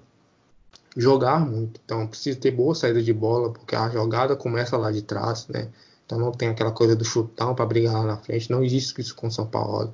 jogar 0.97 1.39
muito, 1.39 1.79
então 1.85 2.07
precisa 2.07 2.41
ter 2.41 2.51
boa 2.51 2.75
saída 2.75 3.03
de 3.03 3.13
bola, 3.13 3.53
porque 3.53 3.77
a 3.77 3.91
jogada 3.91 4.35
começa 4.35 4.79
lá 4.79 4.91
de 4.91 5.03
trás, 5.03 5.47
né? 5.49 5.69
Então 6.07 6.19
não 6.19 6.33
tem 6.33 6.49
aquela 6.49 6.73
coisa 6.73 6.97
do 6.97 7.05
chutão 7.05 7.55
para 7.55 7.67
brigar 7.67 7.93
lá 7.93 8.05
na 8.05 8.17
frente, 8.17 8.51
não 8.51 8.65
existe 8.65 8.99
isso 8.99 9.15
com 9.15 9.27
o 9.27 9.31
São 9.31 9.47
Paulo. 9.47 9.93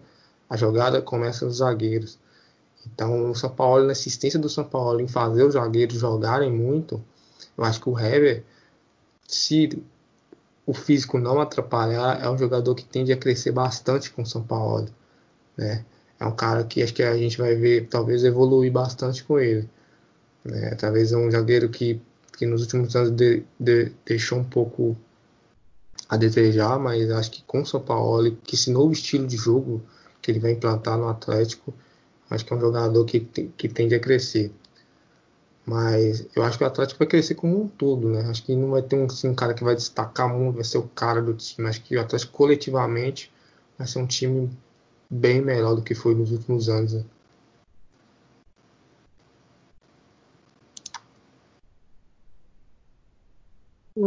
A 0.48 0.56
jogada 0.56 1.02
começa 1.02 1.44
nos 1.44 1.56
zagueiros. 1.56 2.20
Então 2.86 3.32
o 3.32 3.34
São 3.34 3.50
Paulo, 3.50 3.84
na 3.84 3.92
assistência 3.92 4.38
do 4.38 4.48
São 4.48 4.64
Paulo 4.64 5.00
em 5.00 5.08
fazer 5.08 5.42
os 5.42 5.54
zagueiros 5.54 5.98
jogarem 5.98 6.52
muito, 6.52 7.02
eu 7.58 7.64
acho 7.64 7.80
que 7.80 7.88
o 7.88 7.98
Hever, 7.98 8.44
se 9.26 9.82
o 10.64 10.72
físico 10.72 11.18
não 11.18 11.40
atrapalhar, 11.40 12.22
é 12.22 12.30
um 12.30 12.38
jogador 12.38 12.76
que 12.76 12.84
tende 12.84 13.12
a 13.12 13.16
crescer 13.16 13.50
bastante 13.50 14.08
com 14.12 14.22
o 14.22 14.26
São 14.26 14.44
Paulo, 14.44 14.88
né? 15.56 15.84
É 16.22 16.26
um 16.26 16.36
cara 16.36 16.62
que 16.62 16.80
acho 16.80 16.94
que 16.94 17.02
a 17.02 17.16
gente 17.16 17.36
vai 17.36 17.56
ver 17.56 17.88
talvez 17.88 18.22
evoluir 18.22 18.70
bastante 18.70 19.24
com 19.24 19.40
ele. 19.40 19.68
Né? 20.44 20.72
Talvez 20.76 21.10
é 21.10 21.16
um 21.16 21.28
zagueiro 21.28 21.68
que, 21.68 22.00
que 22.38 22.46
nos 22.46 22.62
últimos 22.62 22.94
anos 22.94 23.10
de, 23.10 23.42
de, 23.58 23.90
deixou 24.06 24.38
um 24.38 24.44
pouco 24.44 24.96
a 26.08 26.16
desejar, 26.16 26.78
mas 26.78 27.10
acho 27.10 27.28
que 27.32 27.42
com 27.42 27.62
o 27.62 27.66
São 27.66 27.80
Paulo, 27.80 28.36
que 28.44 28.54
esse 28.54 28.70
novo 28.70 28.92
estilo 28.92 29.26
de 29.26 29.36
jogo 29.36 29.82
que 30.20 30.30
ele 30.30 30.38
vai 30.38 30.52
implantar 30.52 30.96
no 30.96 31.08
Atlético, 31.08 31.74
acho 32.30 32.44
que 32.46 32.52
é 32.52 32.56
um 32.56 32.60
jogador 32.60 33.04
que, 33.04 33.18
que 33.18 33.68
tende 33.68 33.96
a 33.96 33.98
crescer. 33.98 34.52
Mas 35.66 36.24
eu 36.36 36.44
acho 36.44 36.56
que 36.56 36.62
o 36.62 36.68
Atlético 36.68 37.00
vai 37.00 37.08
crescer 37.08 37.34
como 37.34 37.64
um 37.64 37.66
todo, 37.66 38.08
né? 38.08 38.20
Acho 38.30 38.44
que 38.44 38.54
não 38.54 38.70
vai 38.70 38.82
ter 38.82 38.94
um, 38.94 39.06
assim, 39.06 39.28
um 39.28 39.34
cara 39.34 39.54
que 39.54 39.64
vai 39.64 39.74
destacar 39.74 40.28
muito, 40.28 40.54
vai 40.54 40.64
ser 40.64 40.78
o 40.78 40.86
cara 40.88 41.20
do 41.20 41.34
time. 41.34 41.68
Acho 41.68 41.82
que 41.82 41.96
o 41.96 42.00
Atlético 42.00 42.32
coletivamente 42.32 43.32
vai 43.76 43.88
ser 43.88 43.98
um 43.98 44.06
time 44.06 44.50
bem 45.12 45.42
melhor 45.42 45.74
do 45.74 45.82
que 45.82 45.94
foi 45.94 46.14
nos 46.14 46.32
últimos 46.32 46.70
anos. 46.70 46.94
Né? 46.94 47.04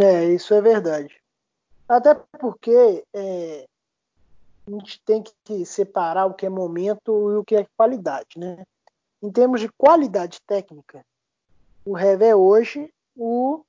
É, 0.01 0.33
isso 0.33 0.51
é 0.53 0.61
verdade. 0.61 1.15
Até 1.87 2.15
porque 2.39 3.05
é, 3.13 3.67
a 4.65 4.71
gente 4.71 4.99
tem 5.05 5.23
que 5.43 5.63
separar 5.63 6.25
o 6.25 6.33
que 6.33 6.47
é 6.47 6.49
momento 6.49 7.31
e 7.31 7.35
o 7.35 7.45
que 7.45 7.55
é 7.55 7.67
qualidade, 7.77 8.37
né? 8.37 8.65
Em 9.21 9.31
termos 9.31 9.61
de 9.61 9.69
qualidade 9.77 10.39
técnica, 10.47 11.05
o 11.85 11.93
Revé 11.93 12.29
é 12.29 12.35
hoje 12.35 12.91
o 13.15 13.63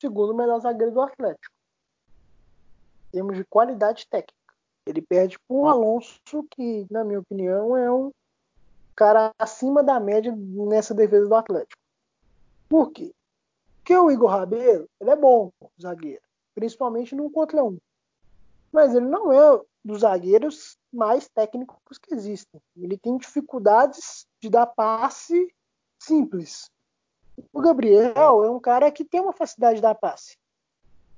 segundo 0.00 0.34
melhor 0.34 0.58
zagueiro 0.60 0.92
do 0.92 1.02
Atlético. 1.02 1.54
Em 3.08 3.10
termos 3.12 3.36
de 3.36 3.44
qualidade 3.44 4.06
técnica. 4.08 4.43
Ele 4.86 5.00
perde 5.00 5.38
para 5.38 5.56
o 5.56 5.66
Alonso, 5.66 6.20
que, 6.50 6.86
na 6.90 7.04
minha 7.04 7.20
opinião, 7.20 7.76
é 7.76 7.90
um 7.90 8.10
cara 8.94 9.32
acima 9.38 9.82
da 9.82 9.98
média 9.98 10.34
nessa 10.36 10.94
defesa 10.94 11.28
do 11.28 11.34
Atlético. 11.34 11.80
Por 12.68 12.90
quê? 12.92 13.14
Porque 13.78 13.96
o 13.96 14.10
Igor 14.10 14.30
Rabelo, 14.30 14.88
ele 15.00 15.10
é 15.10 15.16
bom 15.16 15.50
zagueiro, 15.80 16.22
principalmente 16.54 17.14
no 17.14 17.30
contra 17.30 17.62
um. 17.62 17.78
Mas 18.72 18.94
ele 18.94 19.06
não 19.06 19.32
é 19.32 19.60
dos 19.84 20.00
zagueiros 20.00 20.78
mais 20.92 21.28
técnicos 21.28 21.98
que 21.98 22.14
existem. 22.14 22.60
Ele 22.76 22.96
tem 22.96 23.18
dificuldades 23.18 24.26
de 24.40 24.48
dar 24.48 24.66
passe 24.66 25.54
simples. 25.98 26.70
O 27.52 27.60
Gabriel 27.60 28.44
é 28.44 28.50
um 28.50 28.60
cara 28.60 28.90
que 28.90 29.04
tem 29.04 29.20
uma 29.20 29.32
facilidade 29.32 29.76
de 29.76 29.82
dar 29.82 29.94
passe. 29.94 30.36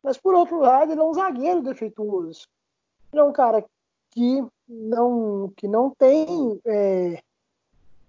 Mas 0.03 0.17
por 0.17 0.35
outro 0.35 0.59
lado, 0.59 0.93
ele 0.93 1.01
é 1.01 1.05
um 1.05 1.15
zagueiro 1.15 1.63
defeituoso. 1.63 2.49
É 3.21 3.25
um 3.25 3.33
cara 3.33 3.65
que 4.11 4.45
não, 4.69 5.53
que 5.57 5.69
não 5.69 5.91
tem 5.91 6.61
é, 6.65 7.23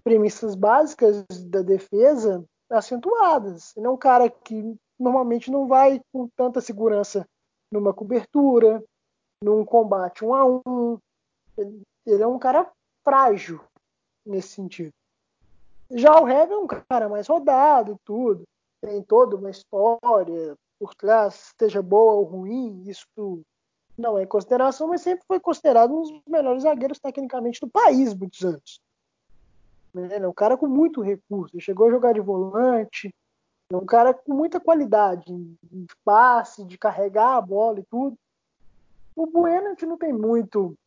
premissas 0.04 0.56
básicas 0.56 1.26
da 1.46 1.62
defesa 1.62 2.44
acentuadas. 2.70 3.76
Ele 3.76 3.88
é 3.88 3.90
um 3.90 3.98
cara 3.98 4.30
que 4.30 4.76
normalmente 5.00 5.52
não 5.52 5.68
vai 5.68 6.02
com 6.12 6.28
tanta 6.30 6.62
segurança 6.62 7.28
numa 7.72 7.94
cobertura, 7.94 8.84
num 9.44 9.64
combate 9.66 10.24
um 10.24 10.34
a 10.34 10.46
um. 10.46 10.98
Ele 11.58 12.24
é 12.24 12.28
um 12.28 12.40
cara 12.40 12.72
frágil 13.04 13.62
nesse 14.26 14.50
sentido. 14.50 14.94
Já 15.92 16.20
o 16.20 16.28
Heavy 16.28 16.54
é 16.54 16.58
um 16.58 16.68
cara 16.68 17.08
mais 17.08 17.28
rodado 17.28 17.98
tudo. 18.04 18.44
Tem 18.82 19.02
toda 19.02 19.36
uma 19.36 19.50
história 19.50 20.56
por 20.80 20.94
trás, 20.94 21.54
seja 21.58 21.82
boa 21.82 22.14
ou 22.14 22.24
ruim, 22.24 22.84
isso 22.88 23.08
não 23.98 24.18
é 24.18 24.26
consideração, 24.26 24.88
mas 24.88 25.02
sempre 25.02 25.26
foi 25.28 25.40
considerado 25.40 25.92
um 25.92 26.02
dos 26.02 26.22
melhores 26.28 26.64
zagueiros 26.64 27.00
tecnicamente 27.00 27.60
do 27.60 27.68
país 27.68 28.14
muitos 28.14 28.44
anos. 28.46 28.82
Ele 29.96 30.26
é 30.26 30.28
um 30.28 30.34
cara 30.34 30.56
com 30.56 30.68
muito 30.68 31.02
recurso. 31.02 31.56
Ele 31.56 31.64
chegou 31.64 31.88
a 31.88 31.92
jogar 31.92 32.14
de 32.14 32.20
volante. 32.20 33.14
É 33.72 33.76
um 33.76 33.86
cara 33.86 34.14
com 34.14 34.34
muita 34.34 34.60
qualidade 34.60 35.26
de 35.64 35.88
passe, 36.06 36.64
de 36.64 36.78
carregar 36.78 37.38
a 37.38 37.42
bola 37.42 37.80
e 37.80 37.86
tudo. 37.86 38.18
O 39.16 39.26
Bueno 39.26 39.68
a 39.68 39.70
gente 39.72 39.86
não 39.86 39.98
tem 39.98 40.14
muito 40.14 40.78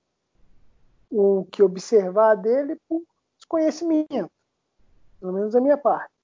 o 1.11 1.45
que 1.51 1.63
observar 1.63 2.37
dele 2.37 2.79
por 2.89 3.03
desconhecimento. 3.37 4.31
Pelo 5.19 5.33
menos 5.33 5.53
da 5.53 5.61
minha 5.61 5.77
parte. 5.77 6.15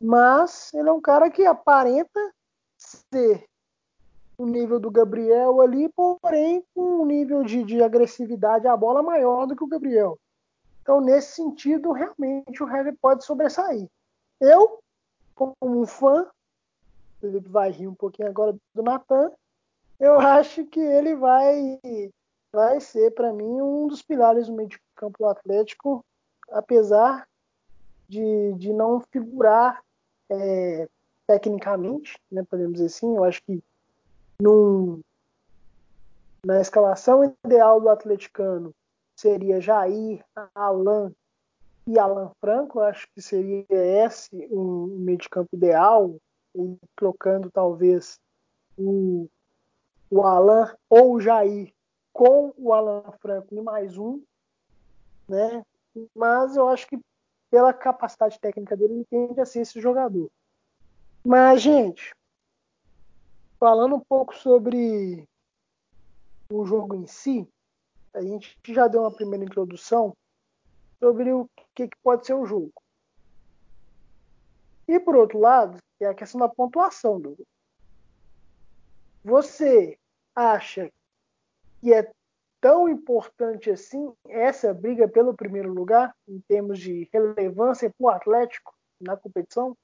Mas 0.00 0.72
ele 0.74 0.88
é 0.88 0.92
um 0.92 1.00
cara 1.00 1.30
que 1.30 1.44
aparenta 1.46 2.20
ser 2.76 3.48
o 4.38 4.46
nível 4.46 4.78
do 4.78 4.90
Gabriel 4.90 5.60
ali, 5.60 5.88
porém 5.88 6.64
com 6.72 7.02
um 7.02 7.04
nível 7.04 7.42
de, 7.42 7.64
de 7.64 7.82
agressividade 7.82 8.68
à 8.68 8.76
bola 8.76 9.02
maior 9.02 9.46
do 9.46 9.56
que 9.56 9.64
o 9.64 9.68
Gabriel. 9.68 10.16
Então, 10.80 11.00
nesse 11.00 11.34
sentido, 11.34 11.92
realmente 11.92 12.62
o 12.62 12.68
Heavy 12.68 12.92
pode 12.92 13.24
sobressair. 13.24 13.86
Eu, 14.40 14.78
como 15.34 15.54
um 15.60 15.84
fã, 15.84 16.26
Felipe 17.20 17.48
vai 17.48 17.70
rir 17.70 17.88
um 17.88 17.94
pouquinho 17.94 18.28
agora 18.28 18.56
do 18.72 18.82
Natan, 18.82 19.32
eu 19.98 20.20
acho 20.20 20.64
que 20.66 20.78
ele 20.78 21.16
vai, 21.16 21.80
vai 22.52 22.80
ser, 22.80 23.12
para 23.12 23.32
mim, 23.32 23.60
um 23.60 23.88
dos 23.88 24.00
pilares 24.00 24.46
do 24.46 24.52
meio 24.52 24.68
de 24.68 24.80
campo 24.94 25.18
do 25.18 25.26
Atlético, 25.26 26.04
apesar 26.50 27.26
de, 28.08 28.54
de 28.54 28.72
não 28.72 29.00
figurar 29.00 29.82
é, 30.30 30.88
tecnicamente, 31.26 32.18
né, 32.30 32.44
podemos 32.48 32.74
dizer 32.74 32.86
assim. 32.86 33.16
Eu 33.16 33.24
acho 33.24 33.42
que 33.42 33.62
num, 34.40 35.00
na 36.44 36.60
escalação 36.60 37.34
ideal 37.44 37.80
do 37.80 37.88
atleticano, 37.88 38.74
seria 39.16 39.60
Jair, 39.60 40.24
Alan 40.54 41.12
e 41.86 41.98
Alan 41.98 42.30
Franco. 42.40 42.80
Acho 42.80 43.06
que 43.14 43.20
seria 43.20 43.66
esse 43.70 44.48
um 44.50 44.86
meio 44.98 45.18
de 45.18 45.28
campo 45.28 45.48
ideal, 45.54 46.16
e 46.54 46.76
trocando 46.96 47.50
talvez 47.50 48.18
o, 48.76 49.28
o 50.10 50.22
Alan 50.22 50.74
ou 50.88 51.14
o 51.14 51.20
Jair 51.20 51.72
com 52.12 52.52
o 52.56 52.72
Alan 52.72 53.02
Franco 53.20 53.54
e 53.54 53.60
mais 53.60 53.96
um, 53.96 54.22
né? 55.28 55.64
Mas 56.14 56.56
eu 56.56 56.68
acho 56.68 56.86
que 56.86 56.98
pela 57.50 57.72
capacidade 57.72 58.38
técnica 58.38 58.76
dele, 58.76 58.94
ele 58.94 59.04
tende 59.04 59.40
a 59.40 59.46
ser 59.46 59.60
esse 59.60 59.80
jogador. 59.80 60.30
Mas, 61.24 61.62
gente, 61.62 62.14
falando 63.58 63.96
um 63.96 64.00
pouco 64.00 64.34
sobre 64.36 65.24
o 66.50 66.64
jogo 66.64 66.94
em 66.94 67.06
si, 67.06 67.46
a 68.14 68.22
gente 68.22 68.56
já 68.66 68.88
deu 68.88 69.02
uma 69.02 69.14
primeira 69.14 69.44
introdução 69.44 70.16
sobre 70.98 71.32
o 71.32 71.48
que, 71.74 71.88
que 71.88 71.96
pode 72.02 72.26
ser 72.26 72.34
o 72.34 72.46
jogo. 72.46 72.72
E 74.86 74.98
por 74.98 75.16
outro 75.16 75.38
lado, 75.38 75.78
é 76.00 76.06
a 76.06 76.14
questão 76.14 76.40
da 76.40 76.48
pontuação 76.48 77.20
do 77.20 77.36
Você 79.22 79.98
acha 80.34 80.90
que 81.80 81.92
é 81.92 82.10
tão 82.60 82.88
importante 82.88 83.70
assim 83.70 84.12
essa 84.26 84.72
briga 84.72 85.06
pelo 85.06 85.34
primeiro 85.34 85.72
lugar, 85.72 86.14
em 86.26 86.40
termos 86.40 86.78
de 86.78 87.08
relevância 87.12 87.90
para 87.90 88.04
o 88.04 88.08
Atlético 88.08 88.74
na 89.00 89.16
competição? 89.16 89.76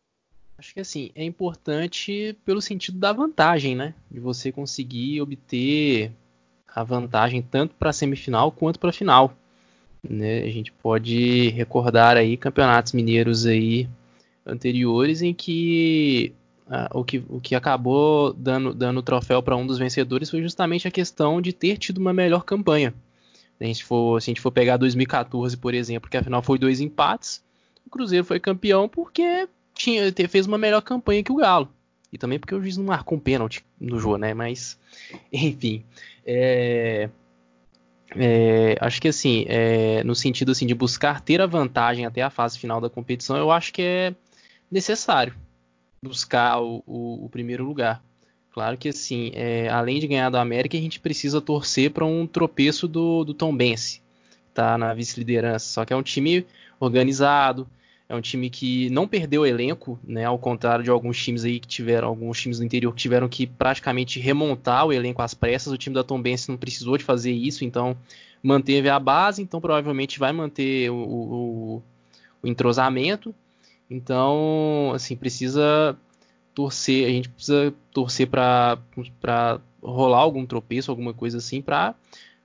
Acho 0.57 0.73
que 0.73 0.81
assim, 0.81 1.11
é 1.15 1.25
importante 1.25 2.37
pelo 2.45 2.63
sentido 2.63 2.99
da 2.99 3.13
vantagem, 3.13 3.75
né? 3.75 3.95
De 4.11 4.21
você 4.21 4.53
conseguir 4.53 5.21
obter 5.21 6.13
a 6.75 6.83
vantagem 6.83 7.43
tanto 7.43 7.75
para 7.75 7.91
a 7.91 7.93
semifinal 7.93 8.51
quanto 8.51 8.79
para 8.79 8.91
a 8.91 8.93
final. 8.93 9.37
Né? 10.03 10.43
A 10.43 10.51
gente 10.51 10.73
pode 10.73 11.49
recordar 11.51 12.17
aí 12.17 12.37
campeonatos 12.37 12.93
mineiros 12.93 13.47
aí 13.47 13.89
anteriores 14.45 15.23
em 15.23 15.33
que 15.33 16.35
uh, 16.67 16.99
o, 16.99 17.05
que, 17.05 17.25
o 17.29 17.41
que 17.41 17.55
acabou 17.55 18.33
dando, 18.33 18.75
dando 18.75 18.99
o 18.99 19.03
troféu 19.03 19.43
para 19.43 19.57
um 19.57 19.67
dos 19.67 19.79
vencedores 19.79 20.31
foi 20.31 20.43
justamente 20.43 20.87
a 20.87 20.91
questão 20.91 21.41
de 21.41 21.53
ter 21.53 21.79
tido 21.79 21.99
uma 21.99 22.13
melhor 22.13 22.45
campanha. 22.45 22.93
Se 23.57 23.65
a 23.65 23.67
gente 23.67 23.85
for, 23.85 24.21
se 24.21 24.31
a 24.31 24.33
gente 24.33 24.41
for 24.41 24.51
pegar 24.51 24.77
2014, 24.77 25.57
por 25.57 25.75
exemplo, 25.75 26.11
que 26.11 26.17
afinal 26.17 26.43
foi 26.43 26.59
dois 26.59 26.81
empates, 26.81 27.43
o 27.87 27.91
Cruzeiro 27.91 28.25
foi 28.25 28.41
campeão 28.41 28.89
porque 28.89 29.49
tinha, 29.75 30.13
fez 30.29 30.47
uma 30.47 30.59
melhor 30.59 30.81
campanha 30.81 31.23
que 31.23 31.33
o 31.33 31.37
Galo. 31.37 31.69
E 32.13 32.19
também 32.19 32.39
porque 32.39 32.55
o 32.55 32.61
juiz 32.61 32.77
não 32.77 32.85
marcou 32.85 33.19
um 33.19 33.21
pênalti 33.21 33.65
no 33.81 33.99
jogo, 33.99 34.19
né? 34.19 34.33
Mas, 34.33 34.79
enfim. 35.33 35.85
É, 36.25 37.09
é, 38.17 38.77
acho 38.81 39.01
que 39.01 39.09
assim, 39.09 39.45
é, 39.49 40.05
no 40.05 40.15
sentido 40.15 40.53
assim, 40.53 40.67
de 40.67 40.75
buscar 40.75 41.21
ter 41.21 41.41
a 41.41 41.47
vantagem 41.47 42.07
até 42.07 42.23
a 42.23 42.31
fase 42.31 42.59
final 42.59 42.81
da 42.81 42.89
competição, 42.89 43.37
eu 43.37 43.51
acho 43.51 43.73
que 43.73 43.83
é 43.83 44.15
necessário 44.71 45.35
buscar 46.03 46.61
o, 46.61 46.83
o, 46.87 47.25
o 47.25 47.29
primeiro 47.29 47.65
lugar. 47.65 48.03
Claro 48.53 48.79
que 48.79 48.89
assim, 48.89 49.33
é, 49.35 49.69
além 49.69 49.99
de 49.99 50.07
ganhar 50.07 50.31
do 50.31 50.37
América, 50.37 50.77
a 50.77 50.81
gente 50.81 51.01
precisa 51.01 51.41
torcer 51.41 51.91
para 51.91 52.05
um 52.05 52.27
tropeço 52.27 52.87
do, 52.87 53.25
do 53.25 53.35
Tom 53.35 53.57
Bense, 53.57 54.01
tá 54.53 54.79
na 54.79 54.95
vice-liderança. 54.95 55.67
Só 55.67 55.85
que 55.85 55.93
é 55.93 55.97
um 55.97 56.03
time 56.03 56.47
organizado, 56.79 57.67
é 58.15 58.19
um 58.19 58.21
time 58.21 58.49
que 58.49 58.89
não 58.91 59.07
perdeu 59.07 59.43
o 59.43 59.47
elenco, 59.47 59.99
né? 60.03 60.25
Ao 60.25 60.39
contrário 60.39 60.85
de 60.85 60.91
alguns 60.91 61.23
times 61.23 61.45
aí 61.45 61.61
que 61.61 61.67
tiveram, 61.67 62.09
alguns 62.09 62.41
times 62.41 62.59
do 62.59 62.65
interior 62.65 62.93
que 62.93 63.03
tiveram 63.03 63.29
que 63.29 63.47
praticamente 63.47 64.19
remontar 64.21 64.87
o 64.87 64.93
elenco 64.93 65.23
às 65.23 65.35
pressas. 65.35 65.73
O 65.73 65.79
time 65.79 65.95
da 65.95 66.05
Tom 66.05 66.21
Benz 66.21 66.49
não 66.49 66.57
precisou 66.57 66.97
de 66.97 67.05
fazer 67.05 67.33
isso, 67.33 67.65
então 67.65 67.97
manteve 68.43 68.89
a 68.89 68.99
base, 68.99 69.43
então 69.43 69.61
provavelmente 69.61 70.19
vai 70.19 70.33
manter 70.33 70.91
o, 70.91 70.97
o, 70.97 71.83
o 72.43 72.49
entrosamento. 72.49 73.35
Então, 73.91 74.93
assim, 74.95 75.17
precisa 75.17 75.97
torcer, 76.55 77.07
a 77.07 77.11
gente 77.11 77.29
precisa 77.29 77.75
torcer 77.93 78.29
para 78.29 78.79
rolar 79.83 80.19
algum 80.19 80.47
tropeço, 80.47 80.91
alguma 80.91 81.13
coisa 81.13 81.39
assim, 81.39 81.61
para 81.61 81.95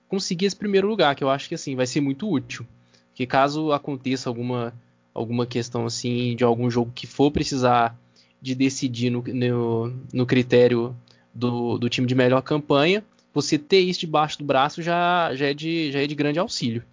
conseguir 0.07 0.47
esse 0.47 0.55
primeiro 0.55 0.87
lugar, 0.87 1.15
que 1.15 1.23
eu 1.23 1.29
acho 1.29 1.47
que 1.47 1.55
assim 1.55 1.75
vai 1.75 1.85
ser 1.85 2.01
muito 2.01 2.29
útil. 2.29 2.65
Que 3.13 3.25
caso 3.25 3.71
aconteça 3.71 4.29
alguma 4.29 4.73
alguma 5.19 5.45
questão 5.45 5.85
assim 5.85 6.35
de 6.35 6.43
algum 6.43 6.71
jogo 6.71 6.91
que 6.95 7.05
for 7.05 7.29
precisar 7.29 7.97
de 8.41 8.55
decidir 8.55 9.09
no, 9.09 9.21
no, 9.21 9.93
no 10.13 10.25
critério 10.25 10.95
do, 11.33 11.77
do, 11.77 11.89
time 11.89 12.07
de 12.07 12.15
melhor 12.15 12.41
campanha, 12.41 13.03
você 13.33 13.57
ter 13.57 13.79
isso 13.79 13.99
debaixo 13.99 14.37
do 14.37 14.45
braço 14.45 14.81
já, 14.81 15.35
já, 15.35 15.47
é, 15.47 15.53
de, 15.53 15.91
já 15.91 16.01
é 16.01 16.07
de 16.07 16.15
grande 16.15 16.39
auxílio. 16.39 16.83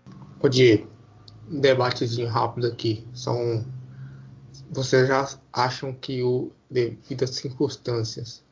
Diego, 0.51 0.89
um 1.51 1.61
debatezinho 1.61 2.29
rápido 2.29 2.67
aqui. 2.67 3.05
São. 3.13 3.65
Vocês 4.71 5.09
já 5.09 5.29
acham 5.53 5.93
que 5.93 6.23
o 6.23 6.51
devido 6.69 7.25
às 7.25 7.31
circunstâncias 7.31 8.45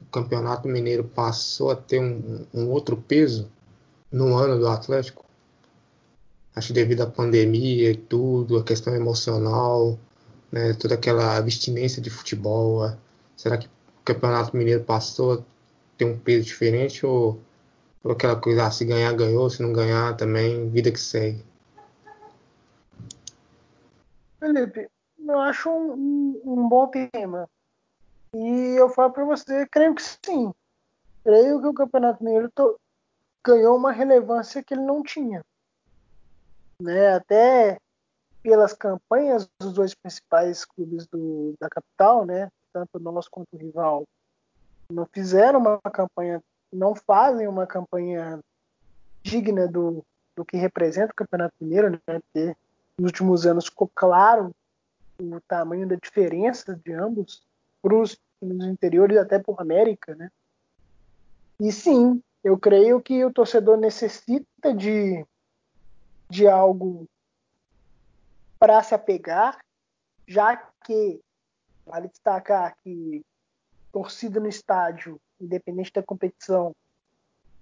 o 0.00 0.04
Campeonato 0.06 0.68
Mineiro 0.68 1.04
passou 1.04 1.70
a 1.70 1.76
ter 1.76 2.00
um, 2.00 2.46
um 2.54 2.68
outro 2.68 2.96
peso 2.96 3.50
no 4.10 4.36
ano 4.36 4.58
do 4.58 4.68
Atlético? 4.68 5.25
Acho 6.56 6.72
devido 6.72 7.02
à 7.02 7.06
pandemia 7.06 7.90
e 7.90 7.96
tudo, 7.96 8.58
a 8.58 8.64
questão 8.64 8.94
emocional, 8.94 9.98
né, 10.50 10.72
toda 10.72 10.94
aquela 10.94 11.36
abstinência 11.36 12.00
de 12.00 12.08
futebol. 12.08 12.90
Será 13.36 13.58
que 13.58 13.66
o 13.66 13.70
Campeonato 14.02 14.56
Mineiro 14.56 14.82
passou 14.82 15.34
a 15.34 15.42
ter 15.98 16.06
um 16.06 16.18
peso 16.18 16.46
diferente 16.46 17.04
ou, 17.04 17.38
ou 18.02 18.12
aquela 18.12 18.36
coisa, 18.36 18.66
ah, 18.66 18.70
se 18.70 18.86
ganhar, 18.86 19.12
ganhou, 19.12 19.50
se 19.50 19.62
não 19.62 19.72
ganhar 19.72 20.16
também, 20.16 20.70
vida 20.70 20.90
que 20.90 20.98
segue? 20.98 21.44
Felipe, 24.40 24.88
eu 25.18 25.38
acho 25.40 25.68
um, 25.70 26.40
um 26.42 26.68
bom 26.68 26.86
tema. 26.88 27.48
E 28.34 28.76
eu 28.78 28.88
falo 28.88 29.12
para 29.12 29.24
você, 29.24 29.66
creio 29.66 29.94
que 29.94 30.02
sim. 30.02 30.54
Creio 31.22 31.60
que 31.60 31.66
o 31.66 31.74
Campeonato 31.74 32.24
Mineiro 32.24 32.50
ganhou 33.44 33.76
uma 33.76 33.92
relevância 33.92 34.62
que 34.62 34.72
ele 34.72 34.82
não 34.82 35.02
tinha 35.02 35.44
né? 36.80 37.14
Até 37.14 37.78
pelas 38.42 38.72
campanhas 38.72 39.48
dos 39.58 39.72
dois 39.72 39.94
principais 39.94 40.64
clubes 40.64 41.06
do, 41.06 41.54
da 41.60 41.68
capital, 41.68 42.24
né? 42.24 42.50
Tanto 42.72 42.98
nós 43.00 43.26
quanto 43.28 43.48
o 43.52 43.56
rival, 43.56 44.04
não 44.88 45.06
fizeram 45.06 45.58
uma 45.58 45.80
campanha, 45.90 46.42
não 46.72 46.94
fazem 46.94 47.48
uma 47.48 47.66
campanha 47.66 48.40
digna 49.22 49.66
do, 49.66 50.04
do 50.36 50.44
que 50.44 50.56
representa 50.56 51.12
o 51.12 51.16
Campeonato 51.16 51.54
Mineiro, 51.60 51.90
né? 51.90 51.98
Porque 52.06 52.56
nos 52.98 53.08
últimos 53.08 53.46
anos 53.46 53.66
ficou 53.66 53.90
claro 53.94 54.54
o 55.18 55.40
tamanho 55.48 55.88
da 55.88 55.96
diferença 55.96 56.78
de 56.84 56.92
ambos 56.92 57.42
para 57.82 57.94
os 57.94 58.18
times 58.38 58.66
interiores 58.66 59.16
até 59.16 59.38
por 59.38 59.60
América, 59.60 60.14
né? 60.14 60.30
E 61.58 61.72
sim, 61.72 62.22
eu 62.44 62.58
creio 62.58 63.00
que 63.00 63.24
o 63.24 63.32
torcedor 63.32 63.76
necessita 63.78 64.74
de 64.74 65.24
de 66.28 66.46
algo 66.46 67.06
para 68.58 68.82
se 68.82 68.94
apegar, 68.94 69.58
já 70.26 70.56
que 70.84 71.20
vale 71.84 72.08
destacar 72.08 72.76
que 72.82 73.24
torcida 73.92 74.40
no 74.40 74.48
estádio, 74.48 75.20
independente 75.40 75.92
da 75.92 76.02
competição, 76.02 76.74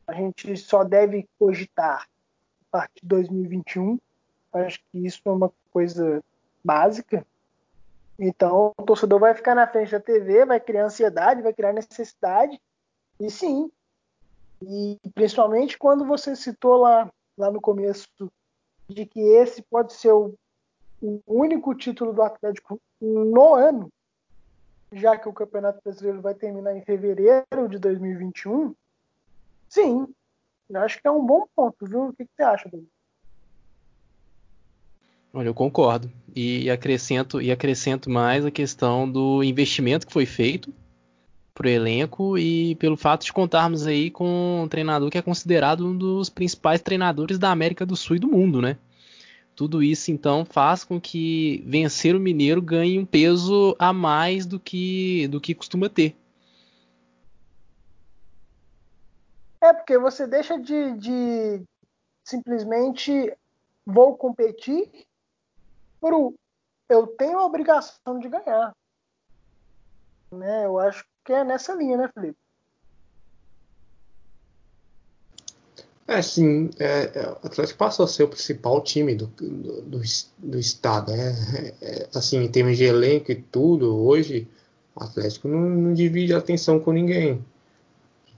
a 0.06 0.12
gente 0.12 0.56
só 0.56 0.84
deve 0.84 1.28
cogitar 1.38 2.02
a 2.02 2.78
partir 2.78 3.00
de 3.02 3.08
2021. 3.08 3.98
Acho 4.52 4.80
que 4.90 5.06
isso 5.06 5.20
é 5.24 5.30
uma 5.30 5.52
coisa 5.70 6.22
básica. 6.62 7.26
Então, 8.18 8.72
o 8.78 8.82
torcedor 8.82 9.18
vai 9.18 9.34
ficar 9.34 9.54
na 9.54 9.66
frente 9.66 9.90
da 9.90 10.00
TV, 10.00 10.44
vai 10.44 10.60
criar 10.60 10.86
ansiedade, 10.86 11.42
vai 11.42 11.52
criar 11.52 11.72
necessidade. 11.72 12.60
E 13.18 13.30
sim. 13.30 13.70
E 14.62 14.98
principalmente 15.14 15.76
quando 15.76 16.04
você 16.04 16.36
citou 16.36 16.78
lá, 16.78 17.10
lá 17.36 17.50
no 17.50 17.60
começo 17.60 18.08
de 18.88 19.06
que 19.06 19.20
esse 19.20 19.62
pode 19.62 19.92
ser 19.92 20.12
o, 20.12 20.34
o 21.00 21.20
único 21.26 21.74
título 21.74 22.12
do 22.12 22.22
Atlético 22.22 22.80
no 23.00 23.54
ano, 23.54 23.88
já 24.92 25.16
que 25.16 25.28
o 25.28 25.32
Campeonato 25.32 25.80
Brasileiro 25.82 26.20
vai 26.20 26.34
terminar 26.34 26.76
em 26.76 26.82
fevereiro 26.82 27.68
de 27.68 27.78
2021, 27.78 28.74
sim, 29.68 30.06
eu 30.70 30.80
acho 30.80 31.00
que 31.00 31.08
é 31.08 31.10
um 31.10 31.24
bom 31.24 31.46
ponto, 31.54 31.86
viu? 31.86 32.08
O 32.08 32.12
que, 32.12 32.24
que 32.24 32.30
você 32.34 32.42
acha, 32.42 32.68
David? 32.68 32.88
Olha, 35.32 35.48
eu 35.48 35.54
concordo. 35.54 36.10
E 36.34 36.70
acrescento, 36.70 37.40
e 37.40 37.50
acrescento 37.50 38.08
mais 38.08 38.46
a 38.46 38.50
questão 38.50 39.10
do 39.10 39.42
investimento 39.42 40.06
que 40.06 40.12
foi 40.12 40.26
feito 40.26 40.72
para 41.54 41.68
o 41.68 41.70
elenco 41.70 42.36
e 42.36 42.74
pelo 42.74 42.96
fato 42.96 43.24
de 43.24 43.32
contarmos 43.32 43.86
aí 43.86 44.10
com 44.10 44.62
um 44.64 44.68
treinador 44.68 45.08
que 45.08 45.16
é 45.16 45.22
considerado 45.22 45.86
um 45.86 45.96
dos 45.96 46.28
principais 46.28 46.82
treinadores 46.82 47.38
da 47.38 47.50
América 47.52 47.86
do 47.86 47.96
Sul 47.96 48.16
e 48.16 48.18
do 48.18 48.26
mundo, 48.26 48.60
né? 48.60 48.76
Tudo 49.54 49.80
isso 49.80 50.10
então 50.10 50.44
faz 50.44 50.82
com 50.82 51.00
que 51.00 51.62
vencer 51.64 52.16
o 52.16 52.20
Mineiro 52.20 52.60
ganhe 52.60 52.98
um 52.98 53.06
peso 53.06 53.76
a 53.78 53.92
mais 53.92 54.44
do 54.44 54.58
que 54.58 55.28
do 55.28 55.40
que 55.40 55.54
costuma 55.54 55.88
ter. 55.88 56.16
É 59.60 59.72
porque 59.72 59.96
você 59.96 60.26
deixa 60.26 60.58
de, 60.58 60.92
de 60.98 61.62
simplesmente 62.24 63.32
vou 63.86 64.16
competir 64.16 64.90
por 66.00 66.34
eu 66.88 67.06
tenho 67.06 67.38
a 67.38 67.46
obrigação 67.46 68.18
de 68.18 68.28
ganhar. 68.28 68.72
Né? 70.32 70.66
Eu 70.66 70.78
acho 70.80 71.04
que 71.24 71.32
é 71.32 71.42
nessa 71.42 71.74
linha, 71.74 71.96
né, 71.96 72.10
Felipe? 72.12 72.38
É, 76.06 76.20
sim. 76.20 76.70
É, 76.78 77.10
é, 77.14 77.28
o 77.42 77.46
Atlético 77.46 77.78
passou 77.78 78.04
a 78.04 78.08
ser 78.08 78.24
o 78.24 78.28
principal 78.28 78.82
time 78.82 79.14
do, 79.14 79.26
do, 79.26 79.82
do, 79.82 80.02
do 80.38 80.58
estado. 80.58 81.12
Né? 81.12 81.32
É, 81.80 82.02
é, 82.02 82.08
assim, 82.14 82.38
em 82.42 82.48
termos 82.48 82.76
de 82.76 82.84
elenco 82.84 83.32
e 83.32 83.36
tudo, 83.36 83.96
hoje 83.96 84.46
o 84.94 85.02
Atlético 85.02 85.48
não, 85.48 85.60
não 85.60 85.94
divide 85.94 86.34
a 86.34 86.38
atenção 86.38 86.78
com 86.78 86.92
ninguém. 86.92 87.44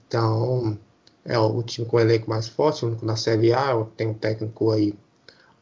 Então, 0.06 0.78
é 1.24 1.36
o 1.38 1.62
time 1.62 1.86
com 1.86 1.96
o 1.96 2.00
elenco 2.00 2.30
mais 2.30 2.46
forte, 2.46 2.84
o 2.84 2.88
único 2.88 3.04
na 3.04 3.16
Série 3.16 3.52
A, 3.52 3.84
tem 3.96 4.06
um 4.06 4.14
técnico 4.14 4.70
aí 4.70 4.94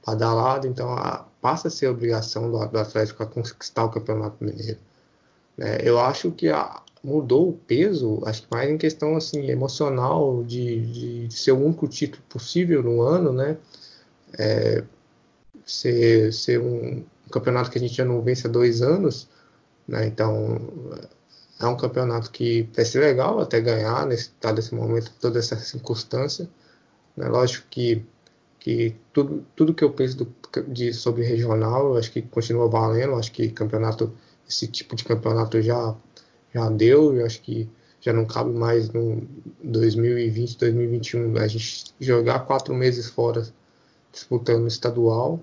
badalado, 0.06 0.66
então 0.66 0.92
a, 0.92 1.26
passa 1.40 1.68
a 1.68 1.70
ser 1.70 1.87
a 1.87 1.90
obrigação 1.90 2.50
do, 2.50 2.66
do 2.66 2.78
Atlético 2.78 3.22
a 3.22 3.26
conquistar 3.26 3.84
o 3.84 3.90
Campeonato 3.90 4.44
Mineiro. 4.44 4.78
É, 5.58 5.88
eu 5.88 5.98
acho 5.98 6.30
que 6.32 6.48
a, 6.48 6.82
mudou 7.04 7.50
o 7.50 7.52
peso, 7.52 8.22
acho 8.24 8.42
que 8.42 8.48
mais 8.50 8.70
em 8.70 8.78
questão 8.78 9.14
assim 9.16 9.50
emocional 9.50 10.42
de, 10.42 11.26
de, 11.26 11.34
ser 11.34 11.52
o 11.52 11.62
único 11.62 11.86
título 11.86 12.22
possível 12.28 12.82
no 12.82 13.02
ano, 13.02 13.32
né? 13.32 13.58
É, 14.38 14.82
ser, 15.66 16.32
ser 16.32 16.60
um, 16.60 17.04
campeonato 17.30 17.70
que 17.70 17.78
a 17.78 17.80
gente 17.80 17.94
já 17.94 18.04
não 18.04 18.22
vence 18.22 18.46
há 18.46 18.50
dois 18.50 18.80
anos, 18.82 19.28
né? 19.86 20.06
Então 20.06 20.60
é 21.60 21.66
um 21.66 21.76
campeonato 21.76 22.30
que 22.30 22.68
vai 22.74 22.84
ser 22.84 23.00
legal 23.00 23.40
até 23.40 23.60
ganhar 23.60 24.06
nesse 24.06 24.30
tá 24.30 24.50
desse 24.52 24.74
momento, 24.74 25.12
toda 25.20 25.38
essa 25.38 25.56
circunstância. 25.56 26.48
Né? 27.16 27.28
Lógico 27.28 27.66
que 27.70 28.04
que 28.64 28.96
tudo, 29.12 29.44
tudo 29.54 29.74
que 29.74 29.84
eu 29.84 29.92
penso 29.92 30.16
do, 30.16 30.34
de, 30.68 30.94
sobre 30.94 31.22
regional, 31.22 31.98
acho 31.98 32.10
que 32.10 32.22
continua 32.22 32.66
valendo, 32.66 33.14
acho 33.16 33.30
que 33.30 33.50
campeonato, 33.50 34.10
esse 34.48 34.66
tipo 34.66 34.96
de 34.96 35.04
campeonato 35.04 35.60
já 35.60 35.94
já 36.54 36.68
deu, 36.70 37.16
eu 37.16 37.26
acho 37.26 37.42
que 37.42 37.68
já 38.00 38.12
não 38.12 38.24
cabe 38.26 38.50
mais 38.50 38.90
no 38.90 39.26
2020, 39.62 40.58
2021 40.58 41.36
a 41.38 41.48
gente 41.48 41.86
jogar 41.98 42.40
quatro 42.40 42.74
meses 42.74 43.08
fora 43.08 43.46
disputando 44.12 44.68
estadual, 44.68 45.40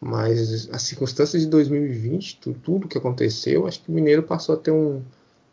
mas 0.00 0.68
as 0.70 0.82
circunstâncias 0.82 1.42
de 1.42 1.48
2020, 1.48 2.40
tudo, 2.40 2.58
tudo 2.58 2.88
que 2.88 2.98
aconteceu, 2.98 3.66
acho 3.66 3.80
que 3.80 3.90
o 3.90 3.94
Mineiro 3.94 4.24
passou 4.24 4.56
a 4.56 4.58
ter 4.58 4.72
um, 4.72 5.00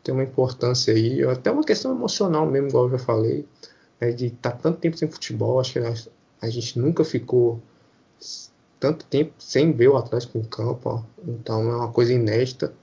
tem 0.03 0.13
uma 0.13 0.23
importância 0.23 0.93
aí, 0.93 1.23
até 1.23 1.51
uma 1.51 1.63
questão 1.63 1.91
emocional 1.91 2.45
mesmo, 2.47 2.69
igual 2.69 2.85
eu 2.85 2.91
já 2.91 2.99
falei, 2.99 3.45
né, 4.01 4.12
de 4.12 4.25
estar 4.27 4.51
tá 4.51 4.57
tanto 4.57 4.79
tempo 4.79 4.97
sem 4.97 5.09
futebol, 5.09 5.59
acho 5.59 5.73
que 5.73 5.79
a, 5.79 5.93
a, 6.41 6.49
gente 6.49 6.79
nunca 6.79 7.03
ficou 7.03 7.62
tanto 8.79 9.05
tempo 9.05 9.33
sem 9.38 9.71
ver 9.71 9.89
o 9.89 9.97
Atlético 9.97 10.39
em 10.39 10.43
campo, 10.43 10.89
ó. 10.89 11.03
então 11.27 11.62
é 11.62 11.75
uma 11.75 11.91
coisa 11.91 12.12
inédita, 12.12 12.73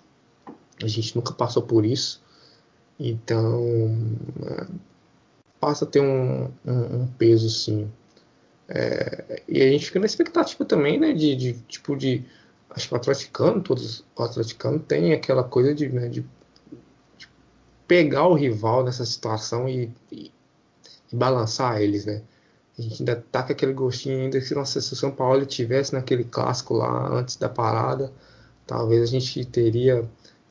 a 0.83 0.87
gente 0.87 1.17
nunca 1.17 1.33
passou 1.33 1.63
por 1.63 1.85
isso, 1.85 2.23
então 2.99 3.95
é, 4.45 4.67
passa 5.61 5.85
a 5.85 5.89
ter 5.89 6.01
um, 6.01 6.51
um, 6.65 7.03
um 7.03 7.07
peso 7.19 7.49
sim. 7.49 7.91
É, 8.69 9.43
e 9.49 9.63
a 9.63 9.71
gente 9.71 9.87
fica 9.87 10.01
na 10.01 10.07
expectativa 10.07 10.65
também, 10.65 10.99
né, 10.99 11.13
de, 11.13 11.37
de 11.37 11.53
tipo 11.69 11.97
de 11.97 12.25
acho 12.71 12.89
que 12.89 12.95
o 12.95 12.97
atleticano, 12.97 13.63
todos 13.63 14.05
o 14.17 14.23
atleticano 14.23 14.79
tem 14.79 15.13
aquela 15.13 15.45
coisa 15.45 15.75
de, 15.75 15.89
né, 15.89 16.09
de, 16.09 16.23
de, 17.17 17.29
pegar 17.87 18.27
o 18.27 18.35
rival 18.35 18.85
nessa 18.85 19.05
situação 19.05 19.69
e, 19.69 19.91
e, 20.11 20.33
e, 21.13 21.17
balançar 21.17 21.81
eles, 21.81 22.05
né? 22.05 22.23
A 22.79 22.83
gente 22.83 23.01
ainda 23.01 23.17
tá 23.33 23.43
com 23.43 23.53
aquele 23.53 23.73
gostinho 23.73 24.21
ainda 24.25 24.41
que 24.41 24.55
nossa, 24.55 24.81
se 24.81 24.93
o 24.93 24.97
São 24.97 25.11
Paulo 25.11 25.47
tivesse 25.47 25.95
naquele 25.95 26.25
clássico 26.25 26.75
lá 26.75 27.09
antes 27.09 27.37
da 27.37 27.49
parada, 27.49 28.13
talvez 28.67 29.03
a 29.03 29.07
gente 29.07 29.45
teria 29.47 30.07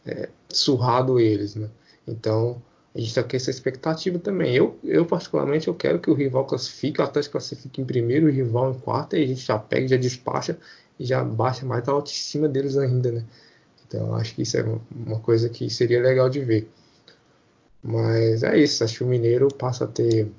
é, 0.06 0.30
surrado 0.50 1.20
eles, 1.20 1.56
né? 1.56 1.70
Então 2.08 2.62
a 2.94 3.00
gente 3.00 3.10
está 3.10 3.24
com 3.24 3.36
essa 3.36 3.50
expectativa 3.50 4.18
também. 4.20 4.56
Eu, 4.56 4.80
eu, 4.84 5.06
particularmente, 5.06 5.68
eu 5.68 5.76
quero 5.76 6.00
que 6.00 6.10
o 6.10 6.14
rival 6.14 6.46
classifique, 6.46 7.02
o 7.02 7.04
Atlético 7.04 7.34
classifique 7.34 7.82
em 7.82 7.86
primeiro, 7.86 8.28
o 8.28 8.32
rival 8.32 8.72
em 8.72 8.80
quarto, 8.80 9.18
e 9.18 9.24
a 9.24 9.28
gente 9.28 9.42
já 9.42 9.60
pega, 9.60 9.90
já 9.90 9.98
despacha 9.98 10.58
e 10.98 11.06
já 11.06 11.24
baixa 11.24 11.66
mais 11.66 11.88
a 11.90 11.92
autoestima 11.92 12.48
deles 12.48 12.78
ainda, 12.78 13.12
né? 13.12 13.26
Então 13.88 14.16
acho 14.16 14.34
que 14.36 14.44
isso 14.44 14.58
é 14.58 14.66
uma 14.96 15.20
coisa 15.20 15.50
que 15.50 15.70
seria 15.70 16.02
legal 16.02 16.30
de 16.30 16.40
ver. 16.40 16.70
Mas 17.84 18.44
é 18.44 18.58
isso, 18.58 18.84
acho 18.84 18.98
que 18.98 19.04
o 19.04 19.08
Mineiro 19.08 19.48
passa 19.54 19.84
a 19.86 19.88
ter, 19.88 20.32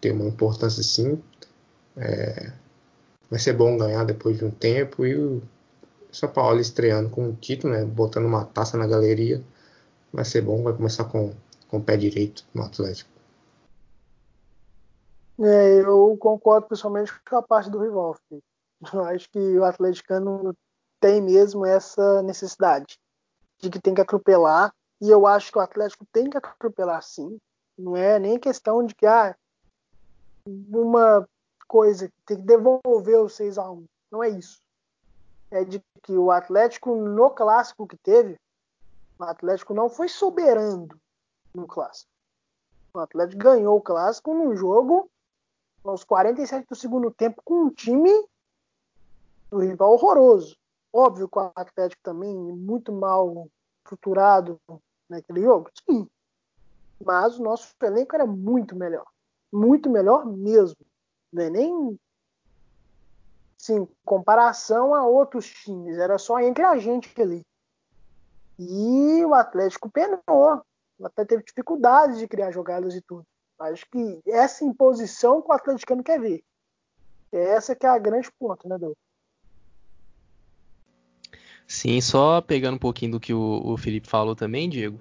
ter 0.00 0.12
uma 0.12 0.26
importância 0.26 0.82
sim. 0.82 1.20
É, 1.96 2.52
vai 3.28 3.38
ser 3.38 3.52
bom 3.52 3.76
ganhar 3.76 4.04
depois 4.04 4.38
de 4.38 4.44
um 4.44 4.50
tempo 4.50 5.04
e 5.04 5.16
o 5.16 5.42
São 6.12 6.28
Paulo 6.28 6.60
estreando 6.60 7.10
com 7.10 7.28
o 7.28 7.36
título, 7.36 7.72
né? 7.72 7.84
Botando 7.84 8.26
uma 8.26 8.44
taça 8.44 8.76
na 8.76 8.86
galeria. 8.86 9.42
Vai 10.12 10.24
ser 10.24 10.42
bom, 10.42 10.62
vai 10.62 10.72
começar 10.72 11.04
com, 11.04 11.32
com 11.68 11.78
o 11.78 11.82
pé 11.82 11.96
direito 11.96 12.44
no 12.52 12.62
Atlético. 12.62 13.10
É, 15.38 15.80
eu 15.80 16.16
concordo 16.18 16.68
pessoalmente 16.68 17.12
com 17.28 17.36
a 17.36 17.42
parte 17.42 17.70
do 17.70 17.78
rival. 17.78 18.16
Eu 18.92 19.04
acho 19.04 19.30
que 19.30 19.38
o 19.38 19.64
atleticano 19.64 20.54
tem 21.00 21.20
mesmo 21.20 21.64
essa 21.64 22.22
necessidade 22.22 22.98
de 23.58 23.70
que 23.70 23.80
tem 23.80 23.94
que 23.94 24.00
atropelar. 24.00 24.72
E 25.00 25.08
eu 25.08 25.26
acho 25.26 25.50
que 25.50 25.58
o 25.58 25.62
Atlético 25.62 26.04
tem 26.12 26.28
que 26.28 26.36
atropelar 26.36 27.02
sim. 27.02 27.38
Não 27.78 27.96
é 27.96 28.18
nem 28.18 28.38
questão 28.38 28.84
de 28.84 28.94
que 28.94 29.06
ah, 29.06 29.34
uma 30.46 31.26
coisa 31.66 32.08
que 32.08 32.14
tem 32.26 32.36
que 32.36 32.42
devolver 32.42 33.20
o 33.20 33.28
6 33.28 33.56
a 33.56 33.70
1 33.70 33.84
Não 34.10 34.22
é 34.22 34.28
isso. 34.28 34.60
É 35.50 35.64
de 35.64 35.82
que 36.02 36.12
o 36.12 36.30
Atlético, 36.30 36.94
no 36.94 37.30
clássico 37.30 37.86
que 37.86 37.96
teve, 37.96 38.38
o 39.18 39.24
Atlético 39.24 39.74
não 39.74 39.88
foi 39.88 40.08
soberano 40.08 40.88
no 41.54 41.66
clássico. 41.66 42.10
O 42.94 42.98
Atlético 42.98 43.42
ganhou 43.42 43.76
o 43.76 43.82
clássico 43.82 44.34
num 44.34 44.56
jogo 44.56 45.10
aos 45.84 46.04
47 46.04 46.66
do 46.68 46.74
segundo 46.74 47.10
tempo 47.10 47.40
com 47.44 47.64
um 47.64 47.70
time 47.70 48.10
do 49.50 49.58
rival 49.58 49.92
horroroso. 49.92 50.56
Óbvio 50.92 51.28
que 51.28 51.38
o 51.38 51.52
Atlético 51.54 52.02
também 52.02 52.34
muito 52.34 52.92
mal 52.92 53.48
estruturado 53.84 54.60
naquele 55.08 55.42
jogo, 55.42 55.70
sim. 55.88 56.08
Mas 57.04 57.38
o 57.38 57.42
nosso 57.42 57.74
elenco 57.82 58.14
era 58.14 58.26
muito 58.26 58.76
melhor. 58.76 59.06
Muito 59.52 59.88
melhor 59.88 60.26
mesmo. 60.26 60.78
Não 61.32 61.42
é 61.42 61.50
nem 61.50 61.98
sim, 63.60 63.86
comparação 64.04 64.94
a 64.94 65.06
outros 65.06 65.46
times. 65.46 65.98
Era 65.98 66.16
só 66.18 66.40
entre 66.40 66.64
a 66.64 66.78
gente 66.78 67.08
ali. 67.20 67.42
E 68.58 69.24
o 69.24 69.34
Atlético 69.34 69.90
penou. 69.90 70.62
Atlético 70.98 71.26
teve 71.28 71.42
dificuldades 71.44 72.18
de 72.18 72.26
criar 72.26 72.50
jogadas 72.50 72.94
e 72.94 73.02
tudo. 73.02 73.24
Acho 73.58 73.86
que 73.90 74.20
essa 74.26 74.64
imposição 74.64 75.42
que 75.42 75.48
o 75.48 75.52
atleticano 75.52 76.02
quer 76.02 76.18
ver. 76.18 76.42
Essa 77.30 77.76
que 77.76 77.86
é 77.86 77.88
a 77.88 77.98
grande 77.98 78.30
ponta, 78.38 78.66
né, 78.66 78.78
Douglas? 78.78 78.96
Sim, 81.66 82.00
só 82.00 82.40
pegando 82.40 82.74
um 82.74 82.78
pouquinho 82.78 83.12
do 83.12 83.20
que 83.20 83.32
o, 83.32 83.62
o 83.64 83.76
Felipe 83.76 84.08
falou 84.08 84.34
também, 84.34 84.68
Diego. 84.68 85.00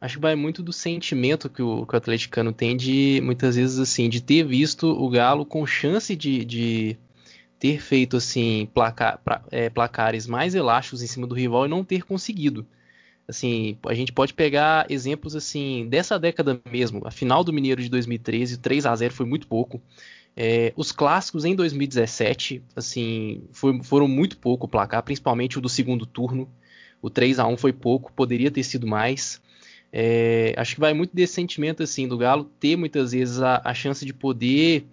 Acho 0.00 0.16
que 0.16 0.22
vai 0.22 0.34
muito 0.34 0.62
do 0.62 0.72
sentimento 0.72 1.48
que 1.48 1.62
o, 1.62 1.86
que 1.86 1.94
o 1.94 1.96
atleticano 1.96 2.52
tem 2.52 2.76
de, 2.76 3.20
muitas 3.22 3.56
vezes, 3.56 3.78
assim, 3.78 4.08
de 4.08 4.20
ter 4.20 4.42
visto 4.44 4.86
o 4.86 5.08
Galo 5.08 5.46
com 5.46 5.64
chance 5.66 6.14
de, 6.16 6.44
de 6.44 6.98
ter 7.60 7.80
feito, 7.80 8.16
assim, 8.16 8.68
placar, 8.74 9.20
pra, 9.22 9.42
é, 9.50 9.70
placares 9.70 10.26
mais 10.26 10.54
elásticos 10.54 11.02
em 11.02 11.06
cima 11.06 11.26
do 11.26 11.34
rival 11.34 11.66
e 11.66 11.68
não 11.68 11.84
ter 11.84 12.02
conseguido. 12.02 12.66
Assim, 13.28 13.78
a 13.86 13.94
gente 13.94 14.12
pode 14.12 14.34
pegar 14.34 14.90
exemplos, 14.90 15.36
assim, 15.36 15.86
dessa 15.88 16.18
década 16.18 16.60
mesmo. 16.68 17.02
A 17.04 17.10
final 17.10 17.44
do 17.44 17.52
Mineiro 17.52 17.82
de 17.82 17.88
2013, 17.88 18.58
3 18.58 18.86
a 18.86 18.96
0 18.96 19.14
foi 19.14 19.26
muito 19.26 19.46
pouco. 19.46 19.80
É, 20.34 20.72
os 20.74 20.90
clássicos 20.90 21.44
em 21.44 21.54
2017, 21.54 22.62
assim, 22.74 23.42
foi, 23.52 23.80
foram 23.84 24.08
muito 24.08 24.38
pouco 24.38 24.66
o 24.66 24.68
placar, 24.68 25.02
principalmente 25.02 25.58
o 25.58 25.60
do 25.60 25.68
segundo 25.68 26.06
turno. 26.06 26.48
O 27.02 27.10
3 27.10 27.38
a 27.38 27.46
1 27.46 27.56
foi 27.58 27.72
pouco, 27.72 28.10
poderia 28.12 28.50
ter 28.50 28.64
sido 28.64 28.86
mais. 28.86 29.40
É, 29.92 30.54
acho 30.56 30.74
que 30.74 30.80
vai 30.80 30.94
muito 30.94 31.14
desse 31.14 31.34
sentimento 31.34 31.82
assim 31.82 32.06
do 32.06 32.16
Galo 32.16 32.44
ter 32.44 32.76
muitas 32.76 33.10
vezes 33.10 33.40
a, 33.40 33.60
a, 33.64 33.74
chance 33.74 34.06
de 34.06 34.14
poder 34.14 34.86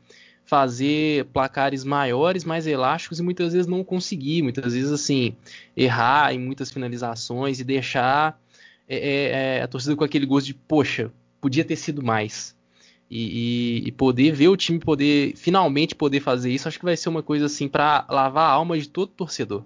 fazer 0.47 1.25
placares 1.25 1.83
maiores, 1.83 2.45
mais 2.45 2.65
elásticos 2.65 3.19
e 3.19 3.23
muitas 3.23 3.51
vezes 3.51 3.67
não 3.67 3.83
conseguir, 3.83 4.41
muitas 4.41 4.73
vezes 4.73 4.91
assim 4.91 5.35
errar 5.75 6.33
em 6.33 6.39
muitas 6.39 6.71
finalizações 6.71 7.59
e 7.59 7.65
deixar 7.65 8.41
é, 8.87 8.97
é, 8.97 9.57
é 9.57 9.61
a 9.61 9.67
torcida 9.67 9.95
com 9.95 10.05
aquele 10.05 10.25
gosto 10.25 10.47
de 10.47 10.53
poxa, 10.53 11.11
podia 11.41 11.65
ter 11.65 11.75
sido 11.75 12.01
mais. 12.01 12.55
E, 13.09 13.83
e, 13.83 13.87
e, 13.87 13.91
poder 13.91 14.33
ver 14.33 14.49
o 14.49 14.57
time 14.57 14.79
poder 14.79 15.33
finalmente 15.37 15.95
poder 15.95 16.19
fazer 16.19 16.51
isso, 16.51 16.67
acho 16.67 16.77
que 16.77 16.83
vai 16.83 16.97
ser 16.97 17.07
uma 17.07 17.23
coisa 17.23 17.45
assim 17.45 17.69
para 17.69 18.05
lavar 18.09 18.49
a 18.49 18.51
alma 18.51 18.77
de 18.77 18.89
todo 18.89 19.07
torcedor. 19.07 19.63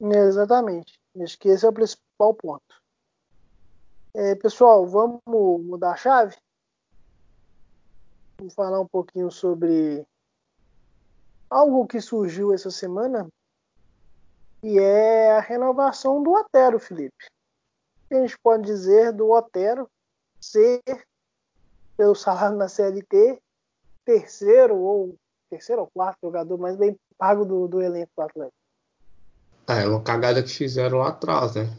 exatamente. 0.00 0.98
Acho 1.20 1.38
que 1.38 1.48
esse 1.48 1.66
é 1.66 1.68
o 1.68 1.72
principal 1.72 2.32
ponto. 2.34 2.62
É, 4.14 4.34
pessoal, 4.36 4.86
vamos 4.86 5.20
mudar 5.26 5.92
a 5.92 5.96
chave? 5.96 6.34
Vamos 8.38 8.54
falar 8.54 8.80
um 8.80 8.86
pouquinho 8.86 9.32
sobre 9.32 10.06
algo 11.50 11.86
que 11.88 12.00
surgiu 12.00 12.54
essa 12.54 12.70
semana 12.70 13.26
e 14.62 14.78
é 14.78 15.32
a 15.32 15.40
renovação 15.40 16.22
do 16.22 16.32
Otero, 16.32 16.78
Felipe. 16.78 17.26
O 18.04 18.08
que 18.08 18.14
a 18.14 18.20
gente 18.20 18.38
pode 18.38 18.62
dizer 18.62 19.12
do 19.12 19.30
Otero 19.30 19.88
ser, 20.40 20.80
pelo 21.96 22.14
salário 22.14 22.56
na 22.56 22.68
CLT, 22.68 23.40
terceiro 24.04 24.76
ou 24.76 25.16
terceiro 25.50 25.82
ou 25.82 25.90
quarto 25.92 26.18
jogador 26.22 26.58
mais 26.58 26.76
bem 26.76 26.96
pago 27.16 27.44
do, 27.44 27.66
do 27.66 27.82
elenco 27.82 28.12
do 28.16 28.22
Atlético. 28.22 28.56
É, 29.66 29.86
uma 29.86 30.00
cagada 30.00 30.42
que 30.42 30.54
fizeram 30.54 30.98
lá 30.98 31.08
atrás, 31.08 31.56
né? 31.56 31.76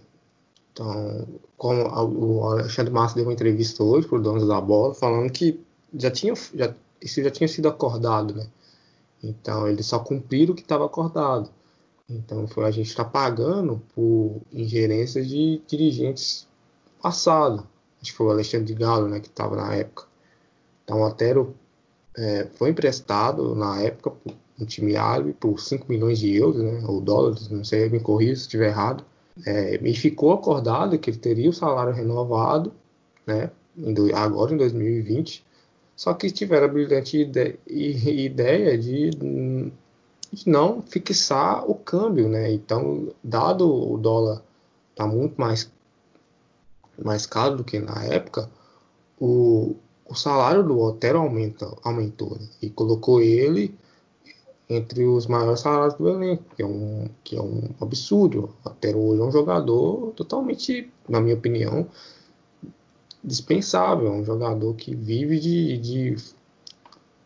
Então, 0.72 1.26
como 1.58 1.84
o 1.84 2.44
Alexandre 2.52 2.94
Massa 2.94 3.16
deu 3.16 3.24
uma 3.24 3.34
entrevista 3.34 3.82
hoje 3.82 4.08
para 4.08 4.18
o 4.18 4.22
dono 4.22 4.46
da 4.46 4.60
bola, 4.60 4.94
falando 4.94 5.32
que 5.32 5.66
já 5.94 6.12
tinha, 6.12 6.34
já, 6.54 6.74
isso 7.02 7.22
já 7.24 7.32
tinha 7.32 7.48
sido 7.48 7.68
acordado, 7.68 8.36
né? 8.36 8.48
Então, 9.24 9.68
eles 9.68 9.86
só 9.86 10.00
cumpriram 10.00 10.54
o 10.54 10.56
que 10.56 10.62
estava 10.62 10.86
acordado. 10.86 11.50
Então, 12.10 12.48
foi 12.48 12.66
a 12.66 12.72
gente 12.72 12.88
está 12.88 13.04
pagando 13.04 13.82
por 13.94 14.42
ingerências 14.52 15.28
de 15.28 15.62
dirigentes 15.68 16.48
passados 17.02 17.64
acho 18.02 18.12
que 18.12 18.18
foi 18.18 18.28
o 18.28 18.32
Alexandre 18.32 18.66
de 18.66 18.74
Galo, 18.74 19.08
né, 19.08 19.20
que 19.20 19.28
estava 19.28 19.56
na 19.56 19.74
época. 19.76 20.06
Então 20.84 21.02
o 21.02 21.06
Otero 21.06 21.56
é, 22.18 22.48
foi 22.56 22.70
emprestado 22.70 23.56
na 23.56 23.82
época 23.82 24.12
por 24.12 24.34
um 24.60 24.66
time 24.66 24.96
árabe 24.96 25.34
por 25.34 25.60
5 25.60 25.86
milhões 25.88 26.20
de 26.20 26.36
euros, 26.36 26.62
né, 26.62 26.84
ou 26.86 27.00
dólares, 27.00 27.50
não 27.50 27.64
sei, 27.64 27.90
me 27.90 28.00
corrija 28.00 28.36
se 28.36 28.42
estiver 28.42 28.70
errado. 28.70 29.04
É, 29.46 29.76
e 29.76 29.96
ficou 29.96 30.34
acordado 30.34 30.98
que 31.00 31.10
ele 31.10 31.18
teria 31.18 31.50
o 31.50 31.54
salário 31.54 31.94
renovado, 31.94 32.74
né, 33.26 33.50
agora 34.14 34.54
em 34.54 34.58
2020, 34.58 35.46
só 36.00 36.14
que 36.14 36.32
tiveram 36.32 36.68
a 36.68 36.70
brilhante 36.70 37.18
ideia 37.68 38.78
de, 38.78 39.10
de 39.10 40.50
não 40.50 40.82
fixar 40.82 41.70
o 41.70 41.76
câmbio, 41.76 42.30
né? 42.30 42.54
Então, 42.54 43.10
dado 43.22 43.70
o 43.70 43.98
dólar 43.98 44.42
está 44.92 45.06
muito 45.06 45.36
mais 45.36 45.70
mais 47.04 47.26
caro 47.26 47.58
do 47.58 47.66
que 47.66 47.80
na 47.80 48.02
época, 48.06 48.50
o, 49.20 49.76
o 50.06 50.16
salário 50.16 50.64
do 50.64 50.80
Otero 50.80 51.20
aumenta, 51.20 51.70
aumentou 51.84 52.38
né? 52.40 52.48
e 52.62 52.70
colocou 52.70 53.22
ele 53.22 53.78
entre 54.70 55.04
os 55.06 55.28
maiores 55.28 55.60
salários 55.60 55.96
do 55.96 56.08
elenco, 56.08 56.46
que 56.56 56.62
é 56.62 56.66
um, 56.66 57.10
que 57.26 57.36
é 57.36 57.42
um 57.42 57.72
absurdo. 57.82 58.56
Até 58.64 58.96
hoje 58.96 59.22
é 59.22 59.26
um 59.26 59.32
jogador 59.34 60.14
totalmente, 60.16 60.90
na 61.10 61.20
minha 61.20 61.36
opinião, 61.36 61.90
dispensável. 63.24 64.12
Um 64.12 64.24
jogador 64.24 64.74
que 64.76 64.96
vive 64.96 65.40
de, 65.40 65.78
de 65.78 66.16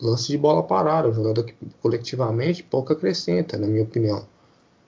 lance 0.01 0.27
de 0.27 0.37
bola 0.37 0.63
parada, 0.63 1.09
um 1.09 1.13
jogador 1.13 1.43
que 1.43 1.55
coletivamente 1.81 2.63
pouco 2.63 2.93
acrescenta, 2.93 3.57
na 3.57 3.67
minha 3.67 3.83
opinião. 3.83 4.25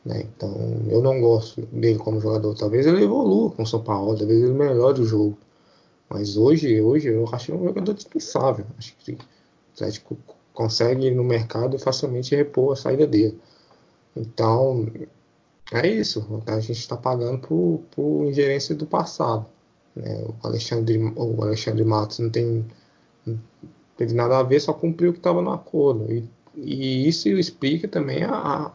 Né? 0.06 0.26
Então 0.36 0.53
eu 0.89 1.01
não 1.01 1.20
gosto 1.20 1.62
dele 1.72 1.97
como 1.99 2.20
jogador. 2.20 2.56
Talvez 2.56 2.86
ele 2.86 3.03
evolua 3.03 3.51
com 3.51 3.64
o 3.64 3.68
São 3.68 3.82
Paulo, 3.82 4.18
talvez 4.18 4.43
ele 4.43 4.53
melhore 4.53 5.01
o 5.01 5.06
jogo. 5.06 5.38
Mas 6.10 6.38
hoje, 6.38 6.80
hoje 6.82 7.10
eu 7.10 7.28
acho 7.32 7.53
um 7.53 7.66
jogador 7.66 7.93
dispensável. 7.93 8.66
Acho 8.78 8.95
que 8.97 9.14
o 9.14 9.18
Atlético 9.74 10.18
consegue 10.53 11.12
no 11.12 11.24
mercado 11.24 11.80
facilmente 11.80 12.36
repor 12.36 12.74
a 12.74 12.76
saída 12.76 13.08
dele. 13.08 13.39
Então, 14.16 14.88
é 15.72 15.88
isso. 15.88 16.41
A 16.45 16.60
gente 16.60 16.80
está 16.80 16.95
pagando 16.95 17.39
por, 17.39 17.82
por 17.91 18.26
ingerência 18.26 18.76
do 18.76 18.86
passado. 18.86 19.45
Né? 19.96 20.26
O, 20.28 20.48
Alexandre, 20.48 20.98
o 21.16 21.43
Alexandre 21.43 21.84
Matos 21.84 22.20
não 22.20 22.30
tem 22.30 22.66
não 23.26 23.39
teve 23.98 24.14
nada 24.14 24.38
a 24.38 24.43
ver, 24.43 24.60
só 24.60 24.74
cumpriu 24.74 25.10
o 25.10 25.14
que 25.14 25.20
estava 25.20 25.41
no 25.41 25.52
acordo. 25.52 26.12
E, 26.12 26.24
e, 26.56 27.08
isso 27.08 27.30
explica 27.30 27.88
também 27.88 28.24
a, 28.24 28.72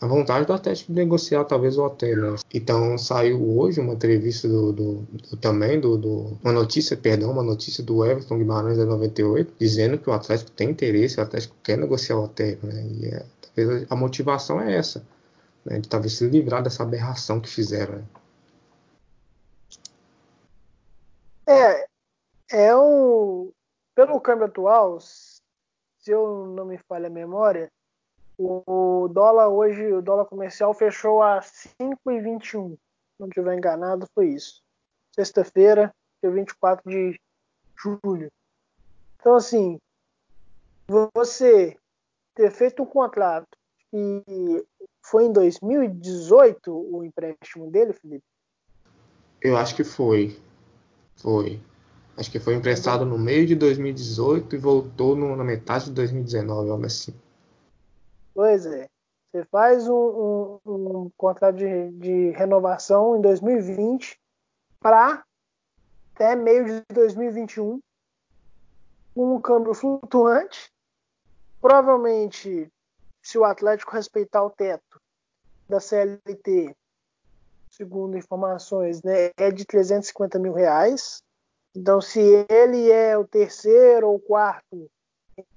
a 0.00 0.06
vontade 0.06 0.46
do 0.46 0.52
Atlético 0.52 0.92
de 0.92 0.98
negociar 0.98 1.44
talvez 1.44 1.76
o 1.76 1.84
hotel. 1.84 2.32
Né? 2.32 2.38
Então 2.54 2.96
saiu 2.96 3.58
hoje 3.58 3.80
uma 3.80 3.92
entrevista 3.92 4.48
do, 4.48 4.72
do, 4.72 4.94
do 4.94 5.36
também 5.36 5.78
do, 5.78 5.98
do, 5.98 6.38
uma 6.42 6.52
notícia, 6.52 6.96
perdão, 6.96 7.30
uma 7.30 7.42
notícia 7.42 7.84
do 7.84 8.04
Everton 8.04 8.38
Guimarães 8.38 8.78
da 8.78 8.86
98 8.86 9.52
dizendo 9.58 9.98
que 9.98 10.08
o 10.08 10.12
Atlético 10.12 10.50
tem 10.52 10.70
interesse, 10.70 11.20
o 11.20 11.22
Atlético 11.22 11.54
quer 11.62 11.76
negociar 11.76 12.16
o 12.16 12.24
hotel, 12.24 12.56
né? 12.62 12.86
E 12.98 13.06
é, 13.06 13.24
talvez 13.54 13.86
a 13.90 13.96
motivação 13.96 14.60
é 14.60 14.74
essa, 14.74 15.04
né? 15.64 15.78
De 15.78 15.88
talvez 15.88 16.14
se 16.14 16.26
livrar 16.26 16.62
dessa 16.62 16.82
aberração 16.82 17.38
que 17.40 17.48
fizeram. 17.48 17.96
Né? 17.96 18.04
É, 21.46 21.86
é 22.50 22.74
o 22.74 23.52
pelo 23.94 24.20
câmbio 24.20 24.46
atual, 24.46 25.00
se 25.00 25.40
eu 26.06 26.46
não 26.46 26.64
me 26.64 26.78
falha 26.78 27.08
a 27.08 27.10
memória, 27.10 27.70
o 28.38 29.08
dólar 29.08 29.48
hoje, 29.48 29.92
o 29.92 30.00
dólar 30.00 30.24
comercial 30.24 30.72
fechou 30.72 31.22
a 31.22 31.40
5,21. 31.40 32.78
Não 33.18 33.28
estiver 33.28 33.56
enganado, 33.56 34.08
foi 34.14 34.28
isso. 34.28 34.62
Sexta-feira, 35.12 35.94
dia 36.22 36.32
24 36.32 36.90
de 36.90 37.20
julho. 37.76 38.32
Então, 39.18 39.36
assim, 39.36 39.78
você 41.12 41.76
ter 42.34 42.50
feito 42.50 42.82
um 42.82 42.86
contrato 42.86 43.48
e 43.92 44.64
foi 45.02 45.24
em 45.24 45.32
2018 45.32 46.72
o 46.72 47.04
empréstimo 47.04 47.70
dele, 47.70 47.92
Felipe? 47.92 48.24
Eu 49.42 49.56
acho 49.58 49.76
que 49.76 49.84
foi. 49.84 50.40
Foi. 51.16 51.60
Acho 52.16 52.30
que 52.30 52.40
foi 52.40 52.54
emprestado 52.54 53.04
no 53.04 53.18
meio 53.18 53.46
de 53.46 53.54
2018 53.54 54.54
e 54.54 54.58
voltou 54.58 55.16
no, 55.16 55.34
na 55.36 55.44
metade 55.44 55.86
de 55.86 55.92
2019, 55.92 56.70
algo 56.70 56.86
assim. 56.86 57.14
Pois 58.34 58.66
é. 58.66 58.88
Você 59.30 59.44
faz 59.44 59.88
um, 59.88 60.58
um, 60.66 60.98
um 61.02 61.10
contrato 61.16 61.56
de, 61.56 61.90
de, 61.92 62.30
renovação 62.30 63.16
em 63.16 63.20
2020 63.20 64.18
para 64.80 65.24
até 66.14 66.34
meio 66.34 66.64
de 66.64 66.82
2021 66.92 67.80
com 69.14 69.36
um 69.36 69.40
câmbio 69.40 69.72
flutuante. 69.72 70.72
Provavelmente, 71.60 72.72
se 73.22 73.38
o 73.38 73.44
Atlético 73.44 73.92
respeitar 73.92 74.42
o 74.42 74.50
teto 74.50 75.00
da 75.68 75.78
CLT, 75.78 76.74
segundo 77.70 78.16
informações, 78.16 79.02
né, 79.02 79.30
é 79.36 79.50
de 79.52 79.64
350 79.64 80.38
mil 80.38 80.52
reais. 80.52 81.22
Então, 81.74 82.00
se 82.00 82.20
ele 82.48 82.90
é 82.90 83.16
o 83.16 83.26
terceiro 83.26 84.08
ou 84.08 84.18
quarto 84.18 84.90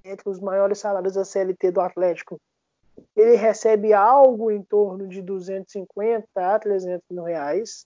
entre 0.03 0.29
os 0.29 0.39
maiores 0.39 0.79
salários 0.79 1.13
da 1.13 1.25
CLT 1.25 1.71
do 1.71 1.81
Atlético 1.81 2.39
ele 3.15 3.35
recebe 3.35 3.93
algo 3.93 4.51
em 4.51 4.61
torno 4.63 5.07
de 5.07 5.21
250 5.21 6.27
a 6.35 6.59
300 6.59 7.03
mil 7.09 7.23
reais 7.23 7.85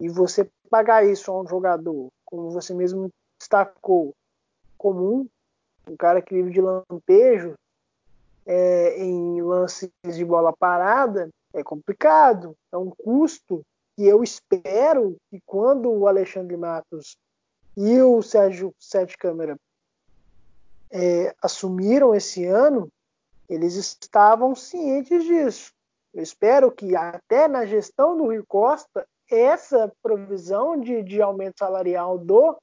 e 0.00 0.08
você 0.08 0.48
pagar 0.70 1.04
isso 1.04 1.30
a 1.30 1.40
um 1.40 1.46
jogador, 1.46 2.08
como 2.24 2.50
você 2.50 2.72
mesmo 2.74 3.10
destacou, 3.38 4.14
comum, 4.76 5.26
um 5.88 5.96
cara 5.96 6.22
que 6.22 6.34
vive 6.34 6.50
de 6.50 6.60
lampejo 6.60 7.54
é, 8.46 8.98
em 9.02 9.42
lances 9.42 9.90
de 10.04 10.24
bola 10.24 10.52
parada, 10.56 11.28
é 11.52 11.62
complicado. 11.62 12.54
É 12.72 12.76
um 12.76 12.90
custo 12.90 13.62
que 13.96 14.06
eu 14.06 14.22
espero 14.22 15.16
que 15.30 15.40
quando 15.44 15.90
o 15.90 16.06
Alexandre 16.06 16.56
Matos 16.56 17.16
e 17.80 18.02
o 18.02 18.20
Sérgio 18.22 18.74
Sete 18.76 19.16
Câmara 19.16 19.56
é, 20.90 21.32
assumiram 21.40 22.12
esse 22.12 22.44
ano, 22.44 22.90
eles 23.48 23.76
estavam 23.76 24.52
cientes 24.56 25.22
disso. 25.22 25.72
Eu 26.12 26.20
espero 26.20 26.72
que 26.72 26.96
até 26.96 27.46
na 27.46 27.64
gestão 27.64 28.16
do 28.16 28.32
Rio 28.32 28.44
Costa, 28.48 29.06
essa 29.30 29.92
provisão 30.02 30.80
de, 30.80 31.04
de 31.04 31.22
aumento 31.22 31.60
salarial 31.60 32.18
do 32.18 32.58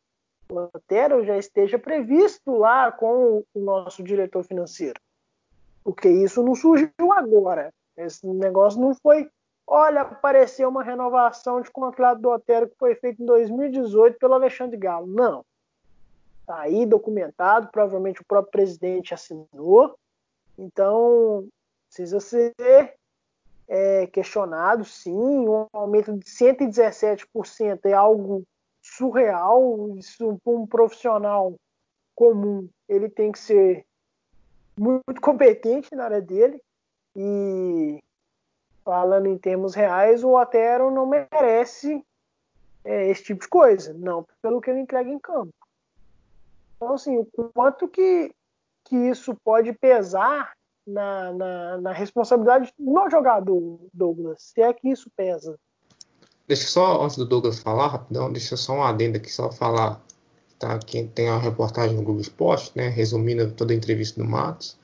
Otero 0.49 1.23
já 1.23 1.37
esteja 1.37 1.79
previsto 1.79 2.51
lá 2.57 2.91
com 2.91 3.41
o 3.53 3.59
nosso 3.61 4.03
diretor 4.03 4.43
financeiro. 4.43 4.99
Porque 5.81 6.09
isso 6.09 6.43
não 6.43 6.55
surgiu 6.55 7.13
agora. 7.13 7.73
Esse 7.95 8.27
negócio 8.27 8.81
não 8.81 8.93
foi. 8.93 9.29
Olha, 9.67 10.01
apareceu 10.01 10.69
uma 10.69 10.83
renovação 10.83 11.61
de 11.61 11.71
contrato 11.71 12.21
do 12.21 12.29
Otero 12.29 12.69
que 12.69 12.77
foi 12.77 12.95
feita 12.95 13.21
em 13.21 13.25
2018 13.25 14.17
pelo 14.19 14.35
Alexandre 14.35 14.77
Galo. 14.77 15.07
Não. 15.07 15.43
Está 16.41 16.61
aí 16.61 16.85
documentado, 16.85 17.69
provavelmente 17.71 18.21
o 18.21 18.25
próprio 18.25 18.51
presidente 18.51 19.13
assinou. 19.13 19.97
Então, 20.57 21.47
precisa 21.87 22.19
ser 22.19 22.53
é, 23.67 24.05
questionado, 24.07 24.85
sim. 24.85 25.13
Um 25.13 25.67
aumento 25.73 26.13
de 26.13 26.25
117% 26.25 27.79
é 27.85 27.93
algo 27.93 28.43
surreal. 28.81 29.97
Isso, 29.97 30.39
para 30.43 30.53
um 30.53 30.67
profissional 30.67 31.55
comum, 32.13 32.69
ele 32.87 33.09
tem 33.09 33.31
que 33.31 33.39
ser 33.39 33.83
muito 34.77 35.03
competente 35.19 35.95
na 35.95 36.05
área 36.05 36.21
dele. 36.21 36.61
E 37.15 38.03
falando 38.85 39.25
em 39.25 39.37
termos 39.37 39.75
reais, 39.75 40.23
o 40.23 40.39
Otero 40.39 40.91
não 40.91 41.07
merece 41.07 42.05
é, 42.85 43.09
esse 43.09 43.23
tipo 43.23 43.41
de 43.41 43.49
coisa, 43.49 43.93
não 43.93 44.25
pelo 44.41 44.61
que 44.61 44.69
ele 44.69 44.79
entrega 44.79 45.09
em 45.09 45.19
campo. 45.19 45.53
Então, 46.77 46.93
assim, 46.93 47.17
o 47.17 47.25
quanto 47.51 47.87
que 47.87 48.31
que 48.85 48.95
isso 48.95 49.35
pode 49.43 49.73
pesar 49.73 50.53
na, 50.87 51.33
na, 51.33 51.77
na, 51.81 51.91
responsabilidade 51.91 52.71
no 52.77 53.09
jogador, 53.09 53.79
Douglas, 53.91 54.43
se 54.43 54.61
é 54.61 54.71
que 54.71 54.87
isso 54.87 55.09
pesa. 55.17 55.57
Deixa 56.47 56.67
só, 56.67 57.03
antes 57.03 57.17
do 57.17 57.25
Douglas 57.25 57.57
falar, 57.57 57.87
rapidão, 57.87 58.31
deixa 58.31 58.55
só 58.55 58.73
um 58.73 58.83
adendo 58.83 59.17
aqui, 59.17 59.31
só 59.31 59.51
falar, 59.51 59.99
tá? 60.59 60.77
Quem 60.77 61.07
tem 61.07 61.27
a 61.27 61.39
reportagem 61.39 61.95
no 61.95 62.03
Google 62.03 62.21
Esporte, 62.21 62.71
né, 62.75 62.87
resumindo 62.87 63.51
toda 63.51 63.73
a 63.73 63.75
entrevista 63.75 64.21
do 64.21 64.29
Matos, 64.29 64.77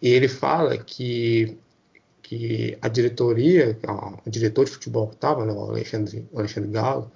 e 0.00 0.08
ele 0.08 0.26
fala 0.26 0.78
que, 0.78 1.58
que 2.30 2.78
a 2.80 2.86
diretoria, 2.86 3.76
o 4.24 4.30
diretor 4.30 4.64
de 4.64 4.70
futebol 4.70 5.08
que 5.08 5.16
estava, 5.16 5.44
né, 5.44 5.52
o 5.52 5.64
Alexandre, 5.64 6.28
o 6.30 6.38
Alexandre 6.38 6.70
Galo, 6.70 7.10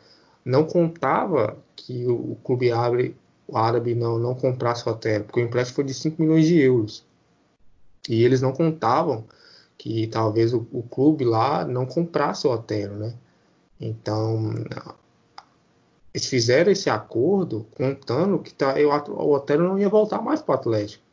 não 0.45 0.65
contava 0.65 1.57
que 1.77 2.05
o, 2.05 2.37
clube 2.43 2.73
abre 2.73 3.17
o 3.47 3.57
árabe 3.57 3.95
não, 3.95 4.19
não 4.19 4.35
comprasse 4.35 4.89
o 4.89 4.91
hotel, 4.91 5.23
porque 5.23 5.41
o 5.41 5.45
empréstimo 5.45 5.77
foi 5.77 5.85
de 5.85 5.95
5 5.95 6.21
milhões 6.21 6.49
de 6.49 6.59
euros. 6.59 7.07
E 8.09 8.25
eles 8.25 8.41
não 8.41 8.53
contavam 8.53 9.25
que 9.79 10.09
talvez 10.09 10.53
o, 10.53 10.67
o 10.73 10.83
clube 10.83 11.25
lá 11.25 11.65
não 11.65 11.87
comprasse 11.87 12.49
o 12.49 12.51
hotel, 12.51 12.95
né? 12.95 13.15
Então, 13.81 14.53
eles 16.13 16.27
fizeram 16.27 16.73
esse 16.73 16.91
acordo 16.91 17.69
contando 17.77 18.41
que 18.41 18.53
tá, 18.53 18.81
eu, 18.81 18.91
o 18.91 19.33
hotel 19.33 19.61
não 19.61 19.79
ia 19.79 19.89
voltar 19.89 20.21
mais 20.21 20.43
para 20.43 20.57
o 20.57 20.59
Atlético. 20.59 21.04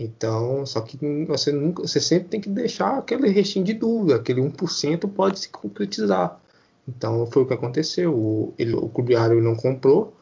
Então, 0.00 0.64
só 0.64 0.80
que 0.80 0.96
você 1.26 1.50
nunca, 1.50 1.82
você 1.82 2.00
sempre 2.00 2.28
tem 2.28 2.40
que 2.40 2.48
deixar 2.48 2.98
aquele 2.98 3.28
restinho 3.30 3.64
de 3.64 3.74
dúvida, 3.74 4.14
aquele 4.14 4.40
1% 4.40 5.08
pode 5.12 5.40
se 5.40 5.48
concretizar. 5.48 6.40
Então, 6.86 7.26
foi 7.26 7.42
o 7.42 7.46
que 7.46 7.54
aconteceu. 7.54 8.14
O, 8.14 8.54
ele, 8.56 8.76
o 8.76 8.88
clube 8.88 9.16
árabe 9.16 9.40
não 9.40 9.56
comprou, 9.56 10.14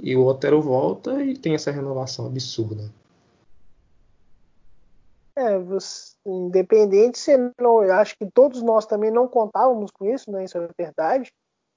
e 0.00 0.16
o 0.16 0.26
Otero 0.26 0.60
volta 0.60 1.22
e 1.22 1.38
tem 1.38 1.54
essa 1.54 1.70
renovação 1.70 2.26
absurda. 2.26 2.90
É, 5.36 5.60
você, 5.60 6.16
independente, 6.26 7.16
se 7.16 7.36
não, 7.60 7.82
acho 7.82 8.16
que 8.18 8.28
todos 8.28 8.62
nós 8.62 8.84
também 8.84 9.12
não 9.12 9.28
contávamos 9.28 9.92
com 9.92 10.06
isso, 10.06 10.28
né? 10.32 10.44
Isso 10.44 10.58
é 10.58 10.68
verdade. 10.76 11.32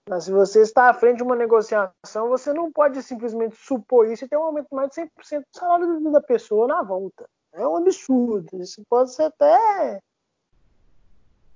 Mas 0.07 0.23
se 0.23 0.31
você 0.31 0.61
está 0.61 0.89
à 0.89 0.93
frente 0.93 1.17
de 1.17 1.23
uma 1.23 1.35
negociação, 1.35 2.29
você 2.29 2.53
não 2.53 2.71
pode 2.71 3.01
simplesmente 3.03 3.55
supor 3.57 4.09
isso 4.09 4.23
e 4.23 4.27
ter 4.27 4.37
um 4.37 4.43
aumento 4.43 4.73
mais 4.73 4.89
de 4.89 5.01
100% 5.01 5.09
do 5.39 5.59
salário 5.59 6.11
da 6.11 6.21
pessoa 6.21 6.67
na 6.67 6.81
volta. 6.81 7.27
É 7.51 7.67
um 7.67 7.77
absurdo. 7.77 8.61
Isso 8.61 8.81
pode 8.89 9.13
ser 9.13 9.23
até. 9.23 9.99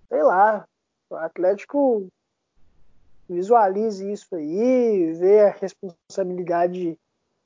Sei 0.10 0.24
lá. 0.24 0.66
O 1.10 1.16
Atlético 1.16 2.08
visualize 3.28 4.12
isso 4.12 4.36
aí, 4.36 5.14
vê 5.14 5.42
a 5.42 5.52
responsabilidade 5.52 6.98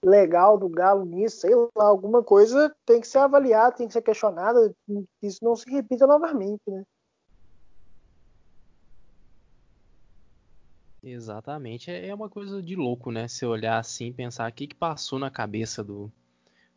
legal 0.04 0.58
do 0.58 0.70
Galo 0.70 1.06
nisso, 1.06 1.38
sei 1.38 1.56
lá, 1.56 1.86
alguma 1.86 2.24
coisa 2.24 2.76
tem 2.86 3.02
que 3.02 3.08
ser 3.08 3.20
avaliada, 3.20 3.76
tem 3.76 3.88
que 3.88 3.94
ser 3.94 4.02
questionada, 4.02 4.74
que 4.88 5.28
isso 5.28 5.44
não 5.44 5.56
se 5.56 5.70
repita 5.70 6.06
novamente, 6.06 6.62
né? 6.68 6.84
Exatamente, 11.08 11.92
é, 11.92 12.08
é 12.08 12.16
uma 12.16 12.28
coisa 12.28 12.64
de 12.64 12.76
louco, 12.76 13.12
né? 13.12 13.28
Se 13.28 13.46
olhar 13.46 13.78
assim, 13.78 14.12
pensar 14.12 14.50
o 14.50 14.54
que, 14.54 14.66
que 14.66 14.74
passou 14.74 15.20
na 15.20 15.30
cabeça 15.30 15.84
do, 15.84 16.12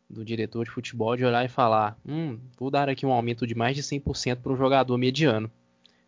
do 0.07 0.23
diretor 0.23 0.65
de 0.65 0.69
futebol 0.69 1.17
de 1.17 1.25
olhar 1.25 1.43
e 1.43 1.49
falar, 1.49 1.97
hum, 2.07 2.37
vou 2.55 2.69
dar 2.69 2.87
aqui 2.89 3.07
um 3.07 3.11
aumento 3.11 3.47
de 3.47 3.55
mais 3.55 3.75
de 3.75 3.81
100% 3.81 4.35
para 4.35 4.53
um 4.53 4.55
jogador 4.55 4.95
mediano. 4.99 5.49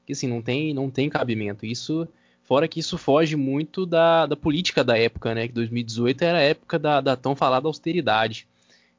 Que 0.05 0.13
assim, 0.13 0.27
não 0.27 0.39
tem, 0.39 0.71
não 0.71 0.87
tem 0.91 1.09
cabimento. 1.09 1.65
Isso, 1.65 2.07
fora 2.43 2.67
que 2.67 2.79
isso 2.79 2.95
foge 2.95 3.35
muito 3.35 3.87
da, 3.87 4.27
da 4.27 4.35
política 4.35 4.83
da 4.83 4.95
época, 4.95 5.33
né? 5.33 5.47
Que 5.47 5.53
2018 5.55 6.21
era 6.23 6.37
a 6.37 6.41
época 6.41 6.77
da, 6.77 7.01
da 7.01 7.15
tão 7.15 7.35
falada 7.35 7.67
austeridade. 7.67 8.47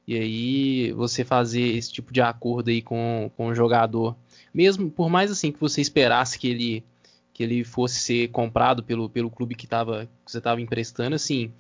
E 0.05 0.17
aí 0.19 0.93
você 0.95 1.25
fazer 1.25 1.63
esse 1.63 1.93
tipo 1.93 2.13
de 2.13 2.21
acordo 2.21 2.71
aí 2.71 2.83
com, 2.83 3.31
com 3.37 3.47
o 3.47 3.55
jogador, 3.55 4.17
mesmo 4.53 4.91
por 4.91 5.09
mais 5.09 5.31
assim 5.31 5.53
que 5.53 5.61
você 5.61 5.81
esperasse 5.81 6.37
que 6.41 6.49
ele 6.49 6.85
que 7.33 7.43
ele 7.43 7.65
fosse 7.65 7.99
ser 8.01 8.29
comprado 8.29 8.83
pelo, 8.83 9.09
pelo 9.09 9.31
clube 9.31 9.55
que, 9.55 9.67
tava, 9.67 10.09
que 10.25 10.31
você 10.31 10.39
estava 10.39 10.61
emprestando, 10.61 11.15
assim, 11.15 11.51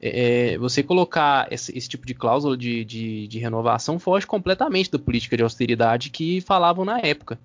é, 0.00 0.54
é, 0.54 0.58
você 0.58 0.82
colocar 0.82 1.46
esse, 1.52 1.76
esse, 1.76 1.88
tipo 1.88 2.06
de 2.06 2.14
cláusula 2.14 2.56
de, 2.56 2.84
de, 2.84 3.28
de, 3.28 3.38
renovação 3.38 3.98
foge 3.98 4.26
completamente 4.26 4.90
da 4.90 4.98
política 4.98 5.36
de 5.36 5.42
austeridade 5.42 6.10
que 6.10 6.40
falavam 6.40 6.84
na 6.84 6.98
época. 7.00 7.38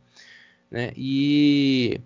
Né? 0.72 0.92
E, 0.96 2.00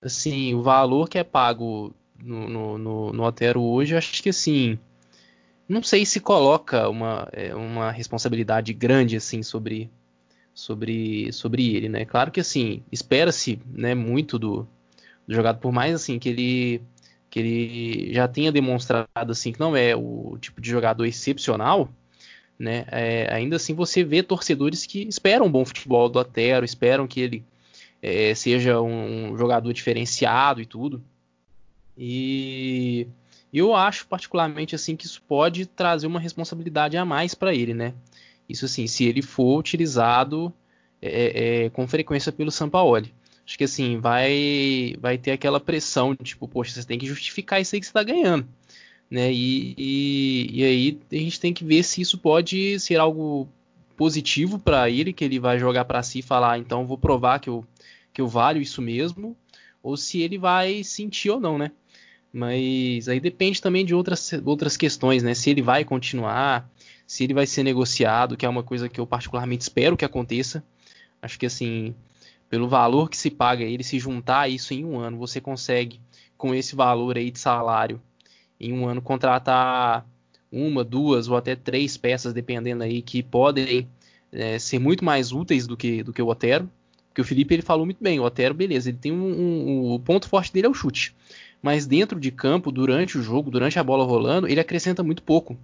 assim, 0.00 0.54
o 0.54 0.62
valor 0.62 1.08
que 1.08 1.18
é 1.18 1.24
pago 1.24 1.94
no, 2.18 2.48
no, 2.48 2.78
no, 2.78 3.12
no 3.12 3.22
Otero 3.22 3.62
hoje, 3.62 3.96
acho 3.96 4.22
que, 4.22 4.30
assim, 4.30 4.78
não 5.68 5.82
sei 5.82 6.04
se 6.04 6.20
coloca 6.20 6.88
uma, 6.88 7.28
é, 7.32 7.54
uma 7.54 7.90
responsabilidade 7.90 8.72
grande, 8.72 9.16
assim, 9.16 9.42
sobre, 9.42 9.90
sobre, 10.54 11.32
sobre 11.32 11.76
ele, 11.76 11.88
né? 11.88 12.04
Claro 12.04 12.30
que, 12.30 12.40
assim, 12.40 12.82
espera-se 12.90 13.60
né, 13.72 13.94
muito 13.94 14.38
do 14.38 14.66
do 15.26 15.34
jogador, 15.34 15.58
por 15.60 15.72
mais 15.72 15.94
assim 15.94 16.18
que 16.18 16.28
ele 16.28 16.82
que 17.30 17.40
ele 17.40 18.12
já 18.12 18.28
tenha 18.28 18.52
demonstrado 18.52 19.06
assim 19.32 19.52
que 19.52 19.60
não 19.60 19.74
é 19.74 19.96
o 19.96 20.36
tipo 20.38 20.60
de 20.60 20.68
jogador 20.68 21.06
excepcional, 21.06 21.88
né? 22.58 22.84
É, 22.88 23.32
ainda 23.32 23.56
assim 23.56 23.74
você 23.74 24.04
vê 24.04 24.22
torcedores 24.22 24.84
que 24.84 25.08
esperam 25.08 25.46
um 25.46 25.50
bom 25.50 25.64
futebol 25.64 26.10
do 26.10 26.18
Otero, 26.18 26.64
esperam 26.64 27.06
que 27.06 27.20
ele 27.20 27.44
é, 28.02 28.34
seja 28.34 28.82
um, 28.82 29.32
um, 29.32 29.38
jogador 29.38 29.72
diferenciado 29.72 30.60
e 30.60 30.66
tudo. 30.66 31.02
E 31.96 33.06
eu 33.52 33.74
acho 33.74 34.06
particularmente 34.06 34.74
assim 34.74 34.94
que 34.94 35.06
isso 35.06 35.22
pode 35.22 35.64
trazer 35.64 36.06
uma 36.06 36.20
responsabilidade 36.20 36.98
a 36.98 37.04
mais 37.04 37.34
para 37.34 37.54
ele, 37.54 37.72
né? 37.72 37.94
Isso 38.46 38.66
assim, 38.66 38.86
se 38.86 39.04
ele 39.04 39.22
for 39.22 39.58
utilizado 39.58 40.52
é, 41.00 41.64
é, 41.64 41.70
com 41.70 41.88
frequência 41.88 42.30
pelo 42.30 42.50
Sampaoli 42.50 43.14
acho 43.52 43.58
que 43.58 43.64
assim, 43.64 43.98
vai 43.98 44.96
vai 44.98 45.18
ter 45.18 45.32
aquela 45.32 45.60
pressão, 45.60 46.16
tipo, 46.16 46.48
poxa, 46.48 46.72
você 46.72 46.86
tem 46.86 46.98
que 46.98 47.06
justificar 47.06 47.60
isso 47.60 47.74
aí 47.74 47.80
que 47.80 47.86
você 47.86 47.90
está 47.90 48.02
ganhando. 48.02 48.48
Né? 49.10 49.30
E, 49.30 49.74
e, 49.76 50.60
e, 50.60 50.64
aí 50.64 51.00
a 51.12 51.16
gente 51.16 51.38
tem 51.38 51.52
que 51.52 51.62
ver 51.62 51.82
se 51.82 52.00
isso 52.00 52.16
pode 52.16 52.80
ser 52.80 52.96
algo 52.96 53.46
positivo 53.94 54.58
para 54.58 54.88
ele, 54.88 55.12
que 55.12 55.22
ele 55.22 55.38
vai 55.38 55.58
jogar 55.58 55.84
para 55.84 56.02
si 56.02 56.20
e 56.20 56.22
falar, 56.22 56.52
ah, 56.52 56.58
então 56.58 56.86
vou 56.86 56.96
provar 56.96 57.40
que 57.40 57.50
eu, 57.50 57.62
que 58.10 58.22
eu 58.22 58.26
valho 58.26 58.62
isso 58.62 58.80
mesmo, 58.80 59.36
ou 59.82 59.98
se 59.98 60.22
ele 60.22 60.38
vai 60.38 60.82
sentir 60.82 61.28
ou 61.28 61.38
não, 61.38 61.58
né? 61.58 61.70
Mas 62.32 63.06
aí 63.06 63.20
depende 63.20 63.60
também 63.60 63.84
de 63.84 63.94
outras, 63.94 64.32
outras 64.46 64.78
questões, 64.78 65.22
né? 65.22 65.34
Se 65.34 65.50
ele 65.50 65.60
vai 65.60 65.84
continuar, 65.84 66.66
se 67.06 67.22
ele 67.22 67.34
vai 67.34 67.46
ser 67.46 67.62
negociado, 67.62 68.34
que 68.34 68.46
é 68.46 68.48
uma 68.48 68.62
coisa 68.62 68.88
que 68.88 68.98
eu 68.98 69.06
particularmente 69.06 69.60
espero 69.60 69.94
que 69.94 70.06
aconteça. 70.06 70.64
Acho 71.20 71.38
que 71.38 71.44
assim, 71.44 71.94
pelo 72.52 72.68
valor 72.68 73.08
que 73.08 73.16
se 73.16 73.30
paga 73.30 73.64
ele, 73.64 73.82
se 73.82 73.98
juntar 73.98 74.46
isso 74.46 74.74
em 74.74 74.84
um 74.84 75.00
ano, 75.00 75.16
você 75.16 75.40
consegue, 75.40 75.98
com 76.36 76.54
esse 76.54 76.76
valor 76.76 77.16
aí 77.16 77.30
de 77.30 77.38
salário, 77.38 77.98
em 78.60 78.74
um 78.74 78.86
ano 78.86 79.00
contratar 79.00 80.06
uma, 80.52 80.84
duas 80.84 81.28
ou 81.28 81.36
até 81.38 81.56
três 81.56 81.96
peças, 81.96 82.34
dependendo 82.34 82.82
aí, 82.82 83.00
que 83.00 83.22
podem 83.22 83.88
é, 84.30 84.58
ser 84.58 84.78
muito 84.78 85.02
mais 85.02 85.32
úteis 85.32 85.66
do 85.66 85.78
que, 85.78 86.02
do 86.02 86.12
que 86.12 86.20
o 86.20 86.26
Otero. 86.26 86.70
Porque 87.08 87.22
o 87.22 87.24
Felipe 87.24 87.54
ele 87.54 87.62
falou 87.62 87.86
muito 87.86 88.04
bem, 88.04 88.20
o 88.20 88.22
Otero, 88.22 88.52
beleza, 88.52 88.90
ele 88.90 88.98
tem 88.98 89.12
um, 89.12 89.30
um, 89.30 89.92
o 89.94 89.98
ponto 89.98 90.28
forte 90.28 90.52
dele 90.52 90.66
é 90.66 90.70
o 90.70 90.74
chute. 90.74 91.16
Mas 91.62 91.86
dentro 91.86 92.20
de 92.20 92.30
campo, 92.30 92.70
durante 92.70 93.16
o 93.16 93.22
jogo, 93.22 93.50
durante 93.50 93.78
a 93.78 93.82
bola 93.82 94.04
rolando, 94.04 94.46
ele 94.46 94.60
acrescenta 94.60 95.02
muito 95.02 95.22
pouco. 95.22 95.56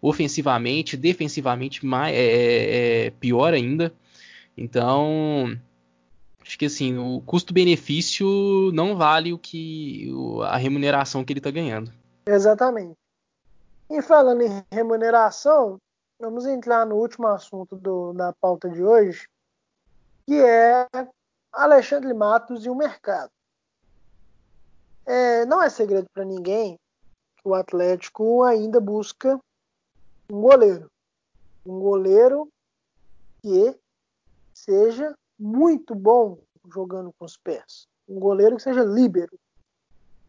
Ofensivamente, 0.00 0.96
defensivamente, 0.96 1.84
mais, 1.84 2.14
é, 2.14 2.20
é, 2.20 3.06
é 3.06 3.10
pior 3.10 3.52
ainda. 3.52 3.92
Então, 4.56 5.58
acho 6.46 6.58
que 6.58 6.66
assim, 6.66 6.96
o 6.96 7.20
custo-benefício 7.22 8.26
não 8.72 8.96
vale 8.96 9.32
o 9.32 9.38
que 9.38 10.08
a 10.44 10.56
remuneração 10.56 11.24
que 11.24 11.32
ele 11.32 11.40
está 11.40 11.50
ganhando. 11.50 11.92
Exatamente. 12.24 12.96
E 13.90 14.00
falando 14.00 14.42
em 14.42 14.64
remuneração, 14.70 15.78
vamos 16.20 16.46
entrar 16.46 16.86
no 16.86 16.96
último 16.96 17.26
assunto 17.26 17.76
do, 17.76 18.12
da 18.12 18.32
pauta 18.32 18.70
de 18.70 18.82
hoje, 18.82 19.28
que 20.24 20.40
é 20.40 20.86
Alexandre 21.52 22.14
Matos 22.14 22.64
e 22.64 22.70
o 22.70 22.74
mercado. 22.74 23.30
É, 25.04 25.44
não 25.46 25.62
é 25.62 25.68
segredo 25.68 26.06
para 26.12 26.24
ninguém 26.24 26.78
que 27.36 27.48
o 27.48 27.54
Atlético 27.54 28.42
ainda 28.44 28.80
busca 28.80 29.38
um 30.30 30.40
goleiro. 30.40 30.90
Um 31.64 31.78
goleiro 31.80 32.48
que 33.42 33.76
seja 34.52 35.14
muito 35.38 35.94
bom 35.94 36.38
jogando 36.68 37.12
com 37.18 37.24
os 37.24 37.36
pés. 37.36 37.86
Um 38.08 38.18
goleiro 38.18 38.56
que 38.56 38.62
seja 38.62 38.82
líbero. 38.82 39.38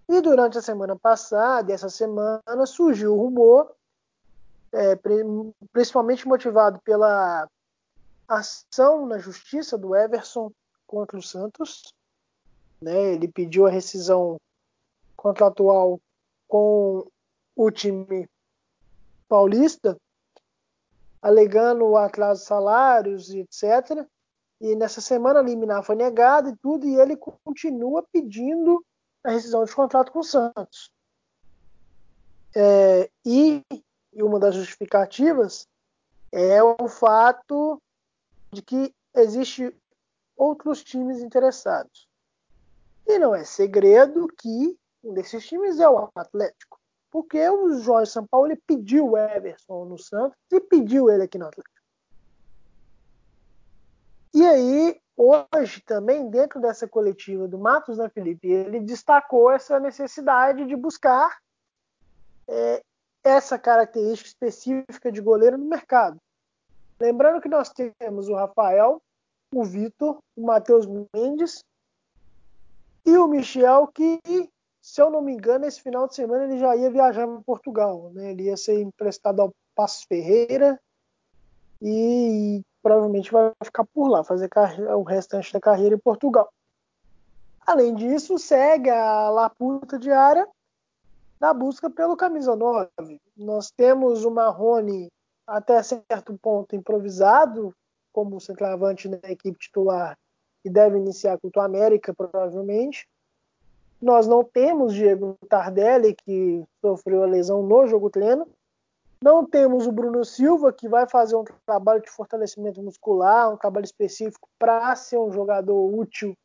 E 0.10 0.22
durante 0.22 0.58
a 0.58 0.62
semana 0.62 0.96
passada 0.96 1.74
essa 1.74 1.90
semana 1.90 2.66
surgiu 2.66 3.14
o 3.14 3.22
rumor, 3.22 3.74
é, 4.72 4.98
principalmente 5.72 6.28
motivado 6.28 6.80
pela 6.82 7.48
ação 8.28 9.06
na 9.06 9.18
justiça 9.18 9.78
do 9.78 9.96
Everson 9.96 10.52
contra 10.86 11.18
o 11.18 11.24
Santos. 11.24 11.94
Né? 12.82 13.14
Ele 13.14 13.28
pediu 13.28 13.66
a 13.66 13.70
rescisão 13.70 14.40
contratual 15.16 16.00
com 16.48 17.08
o 17.56 17.72
time 17.72 18.30
paulista, 19.28 19.98
alegando 21.22 21.86
o 21.86 21.98
atraso 21.98 22.42
de 22.42 22.48
salários 22.48 23.30
e 23.30 23.40
etc. 23.40 24.08
E 24.60 24.76
nessa 24.76 25.02
semana 25.02 25.40
a 25.40 25.44
liminar 25.44 25.84
foi 25.84 25.96
negada 25.96 26.50
e 26.50 26.56
tudo, 26.58 26.88
e 26.88 27.00
ele 27.00 27.16
continua 27.16 28.04
pedindo 28.12 28.84
a 29.24 29.32
rescisão 29.32 29.64
de 29.64 29.76
contrato 29.76 30.12
com 30.12 30.20
o 30.20 30.24
Santos. 30.24 30.92
É, 32.56 33.10
e, 33.26 33.64
e 34.14 34.24
uma 34.24 34.40
das 34.40 34.56
justificativas 34.56 35.68
é 36.32 36.62
o 36.64 36.88
fato 36.88 37.82
de 38.52 38.62
que 38.62 38.94
existe 39.16 39.76
outros 40.36 40.84
times 40.84 41.20
interessados. 41.20 42.08
E 43.06 43.20
não 43.20 43.34
é 43.34 43.44
segredo 43.44 44.28
que 44.28 44.78
um 45.04 45.14
desses 45.14 45.46
times 45.48 45.80
é 45.80 45.90
o 45.90 46.10
Atlético. 46.16 46.80
Porque 47.10 47.50
o 47.50 47.80
Jorge 47.80 48.12
Sampaoli 48.12 48.58
pediu 48.68 49.12
o 49.12 49.18
Everson 49.18 49.86
no 49.86 49.98
Santos 49.98 50.38
e 50.52 50.60
pediu 50.60 51.10
ele 51.10 51.24
aqui 51.24 51.38
no 51.38 51.48
Atlético. 51.48 51.77
E 54.38 54.46
aí, 54.46 55.02
hoje 55.18 55.82
também, 55.82 56.30
dentro 56.30 56.62
dessa 56.62 56.88
coletiva 56.88 57.48
do 57.48 57.58
Matos, 57.58 57.98
né, 57.98 58.08
Felipe, 58.08 58.48
ele 58.48 58.80
destacou 58.80 59.50
essa 59.50 59.80
necessidade 59.80 60.64
de 60.68 60.76
buscar 60.76 61.40
é, 62.48 62.84
essa 63.24 63.58
característica 63.58 64.30
específica 64.30 65.12
de 65.12 65.22
goleiro 65.22 65.58
no 65.58 65.66
mercado. 65.66 66.22
Lembrando 67.00 67.42
que 67.42 67.50
nós 67.50 67.72
temos 67.72 68.30
o 68.30 68.36
Rafael, 68.36 69.02
o 69.52 69.64
Vitor, 69.64 70.20
o 70.36 70.46
Matheus 70.46 70.86
Mendes 71.12 71.64
e 73.08 73.18
o 73.18 73.28
Michel, 73.28 73.88
que, 73.88 74.20
se 74.80 75.02
eu 75.02 75.10
não 75.10 75.24
me 75.24 75.34
engano, 75.34 75.66
esse 75.66 75.82
final 75.82 76.08
de 76.08 76.14
semana 76.14 76.44
ele 76.44 76.60
já 76.60 76.76
ia 76.76 76.92
viajar 76.92 77.26
para 77.26 77.42
Portugal. 77.42 78.12
Né? 78.14 78.34
Ele 78.34 78.44
ia 78.44 78.56
ser 78.56 78.80
emprestado 78.82 79.42
ao 79.42 79.52
Passo 79.74 80.06
Ferreira 80.08 80.80
e 81.82 82.62
provavelmente 82.88 83.30
vai 83.30 83.52
ficar 83.62 83.84
por 83.84 84.08
lá, 84.08 84.24
fazer 84.24 84.50
o 84.98 85.04
restante 85.04 85.52
da 85.52 85.60
carreira 85.60 85.96
em 85.96 86.00
Portugal. 86.00 86.50
Além 87.66 87.94
disso, 87.94 88.40
segue 88.40 88.90
a 88.90 89.30
laputa 89.30 90.00
diária 90.00 90.48
da 91.38 91.54
busca 91.54 91.90
pelo 91.90 92.16
camisa 92.16 92.56
9. 92.56 92.90
Nós 93.36 93.70
temos 93.70 94.24
o 94.24 94.32
Marrone 94.32 95.12
até 95.46 95.84
certo 95.84 96.38
ponto 96.42 96.78
improvisado, 96.78 97.76
como 98.14 98.40
centroavante 98.40 99.10
na 99.10 99.20
equipe 99.26 99.60
titular 99.60 100.18
e 100.64 100.70
deve 100.70 100.98
iniciar 100.98 101.38
contra 101.40 101.62
o 101.62 101.66
América, 101.66 102.14
provavelmente. 102.14 103.06
Nós 104.02 104.28
não 104.28 104.46
temos 104.46 104.94
Diego 104.94 105.38
Tardelli, 105.50 106.16
que 106.16 106.64
sofreu 106.80 107.24
a 107.24 107.28
lesão 107.28 107.62
no 107.64 107.86
jogo 107.86 108.10
treino. 108.10 108.48
Não 109.22 109.46
temos 109.46 109.88
o 109.88 109.92
Bruno 109.92 110.24
Silva, 110.24 110.72
que 110.72 110.88
vai 110.88 111.10
fazer 111.10 111.36
um 111.36 111.44
trabalho 111.66 112.02
de 112.02 112.10
fortalecimento 112.10 112.82
muscular, 112.84 113.52
um 113.52 113.58
trabalho 113.58 113.86
específico 113.86 114.48
para 114.60 114.96
ser 114.96 115.18
um 115.18 115.32
jogador 115.32 115.94
útil 115.94 116.36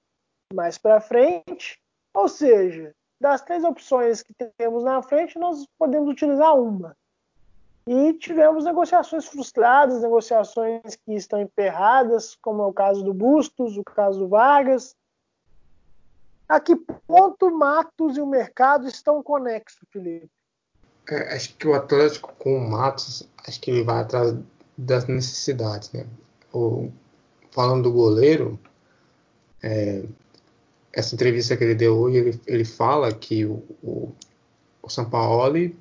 mais 0.54 0.78
para 0.78 1.00
frente. 1.00 1.78
Ou 2.14 2.28
seja, 2.28 2.94
das 3.20 3.42
três 3.42 3.62
opções 3.62 4.22
que 4.22 4.34
temos 4.56 4.84
na 4.84 5.02
frente, 5.02 5.38
nós 5.38 5.66
podemos 5.78 6.08
utilizar 6.10 6.58
uma. 6.58 6.96
E 7.86 8.12
tivemos 8.14 8.64
negociações 8.64 9.26
frustradas, 9.26 10.02
negociações 10.02 10.96
que 10.96 11.14
estão 11.14 11.40
emperradas, 11.40 12.36
como 12.36 12.62
é 12.62 12.66
o 12.66 12.72
caso 12.72 13.02
do 13.02 13.12
Bustos, 13.12 13.76
o 13.76 13.84
caso 13.84 14.20
do 14.20 14.28
Vargas. 14.28 14.94
A 16.48 16.60
que 16.60 16.76
ponto 16.76 17.50
Matos 17.50 18.16
e 18.16 18.20
o 18.20 18.26
mercado 18.26 18.86
estão 18.86 19.22
conexos, 19.22 19.88
Felipe? 19.90 20.30
É, 21.09 21.34
acho 21.34 21.55
que 21.57 21.66
o 21.66 21.74
Atlético 21.74 22.32
com 22.38 22.57
o 22.57 22.70
Matos, 22.70 23.28
acho 23.46 23.61
que 23.61 23.70
ele 23.70 23.82
vai 23.82 24.00
atrás 24.00 24.36
das 24.76 25.07
necessidades, 25.07 25.92
né? 25.92 26.07
O, 26.53 26.90
falando 27.50 27.84
do 27.84 27.92
goleiro, 27.92 28.59
é, 29.62 30.03
essa 30.92 31.14
entrevista 31.14 31.57
que 31.57 31.64
ele 31.64 31.74
deu 31.74 31.96
hoje, 31.96 32.18
ele, 32.18 32.40
ele 32.46 32.64
fala 32.64 33.12
que 33.12 33.44
o, 33.44 33.62
o, 33.82 34.12
o 34.82 34.88
Sampaoli 34.88 35.76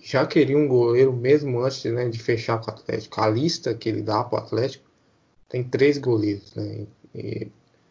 já 0.00 0.26
queria 0.26 0.56
um 0.56 0.68
goleiro 0.68 1.12
mesmo 1.12 1.60
antes 1.60 1.84
né, 1.84 2.08
de 2.08 2.18
fechar 2.18 2.58
com 2.60 2.70
o 2.70 2.74
Atlético. 2.74 3.20
A 3.20 3.28
lista 3.28 3.74
que 3.74 3.88
ele 3.88 4.02
dá 4.02 4.22
para 4.22 4.40
o 4.40 4.42
Atlético 4.42 4.88
tem 5.48 5.64
três 5.64 5.98
goleiros, 5.98 6.54
né? 6.54 6.86
E 7.14 7.48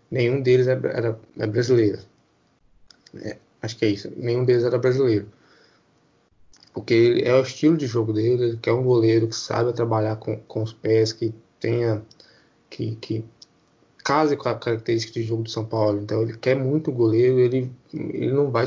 nenhum 0.09 0.41
deles 0.41 0.67
é, 0.67 0.71
era, 0.71 1.19
é 1.37 1.47
brasileiro. 1.47 1.99
É, 3.15 3.37
acho 3.61 3.77
que 3.77 3.85
é 3.85 3.89
isso. 3.89 4.11
Nenhum 4.15 4.45
deles 4.45 4.63
era 4.63 4.77
brasileiro. 4.77 5.27
Porque 6.77 7.23
é 7.25 7.33
o 7.33 7.41
estilo 7.41 7.75
de 7.75 7.87
jogo 7.87 8.13
dele, 8.13 8.43
ele 8.43 8.57
quer 8.57 8.71
um 8.71 8.83
goleiro 8.83 9.27
que 9.27 9.35
saiba 9.35 9.73
trabalhar 9.73 10.15
com, 10.17 10.37
com 10.41 10.61
os 10.61 10.71
pés, 10.71 11.11
que 11.11 11.33
tenha. 11.59 12.03
que, 12.69 12.95
que 12.97 13.25
case 14.05 14.37
com 14.37 14.47
a 14.47 14.53
característica 14.53 15.19
de 15.19 15.25
jogo 15.25 15.41
do 15.41 15.49
São 15.49 15.65
Paulo. 15.65 15.99
Então 15.99 16.21
ele 16.21 16.37
quer 16.37 16.55
muito 16.55 16.91
o 16.91 16.93
goleiro, 16.93 17.39
ele, 17.39 17.71
ele 17.91 18.31
não 18.31 18.51
vai 18.51 18.65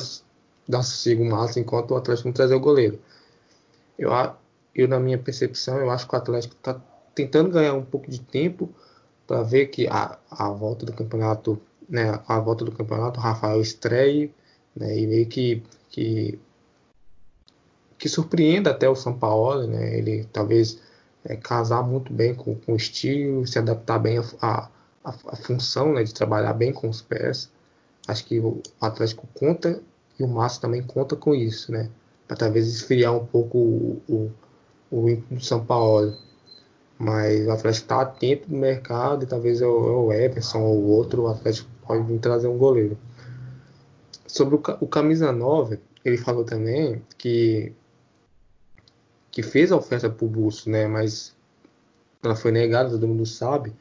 dar 0.69 0.83
sossego 0.83 1.25
massa 1.25 1.61
enquanto 1.61 1.93
o 1.93 1.97
Atlético 1.97 2.27
não 2.27 2.33
trazer 2.33 2.57
o 2.57 2.61
goleiro. 2.61 2.99
Eu, 3.97 4.11
eu, 4.75 4.89
na 4.89 4.99
minha 4.99 5.17
percepção, 5.17 5.79
eu 5.79 5.89
acho 5.89 6.09
que 6.09 6.15
o 6.15 6.19
Atlético 6.19 6.57
está 6.57 6.83
tentando 7.15 7.51
ganhar 7.51 7.75
um 7.75 7.85
pouco 7.85 8.11
de 8.11 8.21
tempo 8.21 8.69
para 9.25 9.43
ver 9.45 9.67
que 9.67 9.87
a, 9.87 10.19
a 10.29 10.51
volta 10.51 10.85
do 10.85 10.93
campeonato, 10.93 11.61
né, 11.89 12.21
a 12.27 12.41
volta 12.41 12.65
do 12.65 12.73
campeonato, 12.73 13.21
o 13.21 13.23
Rafael 13.23 13.61
estreie, 13.61 14.35
né, 14.75 14.99
e 14.99 15.07
meio 15.07 15.27
que, 15.27 15.63
que 15.91 16.41
que 18.01 18.09
surpreenda 18.09 18.71
até 18.71 18.89
o 18.89 18.97
São 18.97 19.17
Paulo, 19.17 19.67
né? 19.67 19.97
Ele 19.97 20.25
talvez 20.33 20.81
é, 21.25 21.37
casar 21.37 21.83
muito 21.83 22.13
bem 22.13 22.35
com, 22.35 22.55
com, 22.57 22.73
o 22.73 22.77
estilo, 22.77 23.47
se 23.47 23.59
adaptar 23.59 23.99
bem 23.99 24.19
à 24.41 24.69
função, 25.43 25.93
né, 25.93 26.03
de 26.03 26.15
trabalhar 26.15 26.55
bem 26.55 26.73
com 26.73 26.89
os 26.89 27.03
pés. 27.03 27.51
Acho 28.09 28.25
que 28.25 28.41
o 28.41 28.63
Atlético 28.81 29.29
conta 29.35 29.81
e 30.19 30.25
o 30.25 30.29
Márcio 30.29 30.63
também 30.63 30.83
conta 30.83 31.15
com 31.15 31.35
isso, 31.35 31.71
né? 31.71 31.91
para 32.27 32.37
talvez 32.37 32.69
esfriar 32.69 33.13
um 33.13 33.27
pouco 33.27 33.59
o, 33.59 34.03
o, 34.09 34.31
o 34.89 35.09
ímpeto 35.09 35.35
do 35.35 35.45
São 35.45 35.65
Paulo. 35.65 36.17
Mas 36.97 37.47
o 37.47 37.51
Atlético 37.51 37.85
está 37.85 38.01
atento 38.03 38.51
no 38.51 38.59
mercado 38.59 39.25
e 39.25 39.27
talvez 39.27 39.61
é 39.61 39.67
o, 39.67 39.69
é 39.69 39.91
o 39.97 40.13
Everson 40.13 40.61
ou 40.61 40.85
outro, 40.91 41.23
o 41.23 41.29
Atlético 41.29 41.69
pode 41.85 42.05
vir 42.05 42.21
trazer 42.21 42.47
um 42.47 42.57
goleiro. 42.57 42.97
Sobre 44.29 44.55
o, 44.55 44.63
o 44.81 44.87
camisa 44.87 45.33
9, 45.33 45.81
ele 46.05 46.17
falou 46.17 46.45
também 46.45 47.03
que 47.19 47.73
que 49.31 49.43
fez 49.43 49.73
a 49.73 49.77
oferta 49.77 50.11
para 50.11 50.25
o 50.25 50.29
Busto, 50.29 50.69
né? 50.71 50.87
Mas 50.87 51.35
ela 52.23 52.37
foi 52.37 52.51
negada, 52.53 52.91
todo 52.91 53.07
mundo 53.09 53.27
sabe. 53.27 53.73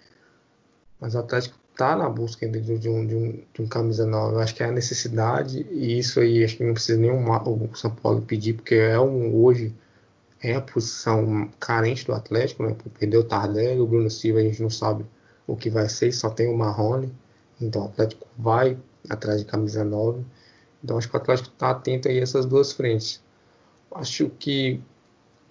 Mas 1.00 1.16
o 1.16 1.20
Atlético 1.20 1.58
está 1.72 1.95
na 1.95 2.10
busca 2.10 2.47
de, 2.47 2.60
de, 2.78 2.89
um, 2.89 3.08
de, 3.08 3.16
um, 3.16 3.43
de 3.54 3.62
um 3.62 3.68
camisa 3.68 4.06
nova. 4.06 4.34
Eu 4.34 4.39
acho 4.39 4.54
que 4.54 4.64
é 4.64 4.68
a 4.68 4.72
necessidade, 4.72 5.66
e 5.72 5.97
isso 5.97 6.20
aí 6.20 6.43
acho 6.43 6.58
que 6.58 6.64
não 6.64 6.74
precisa 6.74 7.00
nem 7.00 7.12
o 7.12 7.76
São 7.76 7.91
Paulo 7.91 8.22
pedir, 8.22 8.54
porque 8.54 8.76
é 8.76 9.00
um 9.00 9.36
hoje 9.36 9.74
é 10.41 10.56
a 10.56 10.62
posição 10.62 11.50
carente 11.60 12.06
do 12.06 12.14
Atlético, 12.14 12.64
né? 12.64 12.76
Perdeu 12.97 13.22
o 13.22 13.24
Tardelli, 13.24 13.80
o 13.80 13.88
Bruno 13.88 14.10
Silva 14.10 14.39
a 14.39 14.43
gente 14.43 14.62
não 14.62 14.70
sabe 14.70 15.06
o 15.45 15.56
que 15.56 15.70
vai 15.70 15.89
ser, 15.89 16.12
só 16.14 16.30
tem 16.30 16.47
o 16.47 16.58
Marrone. 16.58 17.14
Então 17.62 17.84
o 17.84 17.86
Atlético 17.86 18.28
vai 18.38 18.78
atrás 19.10 19.39
de 19.39 19.45
camisa 19.45 19.84
nova. 19.84 20.24
Então 20.84 20.97
acho 20.97 21.10
que 21.10 21.16
o 21.16 21.20
Atlético 21.20 21.50
está 21.50 21.72
atento 21.72 22.08
aí 22.08 22.20
a 22.20 22.24
essas 22.24 22.45
duas 22.45 22.72
frentes. 22.72 23.22
Acho 23.93 24.30
que 24.39 24.82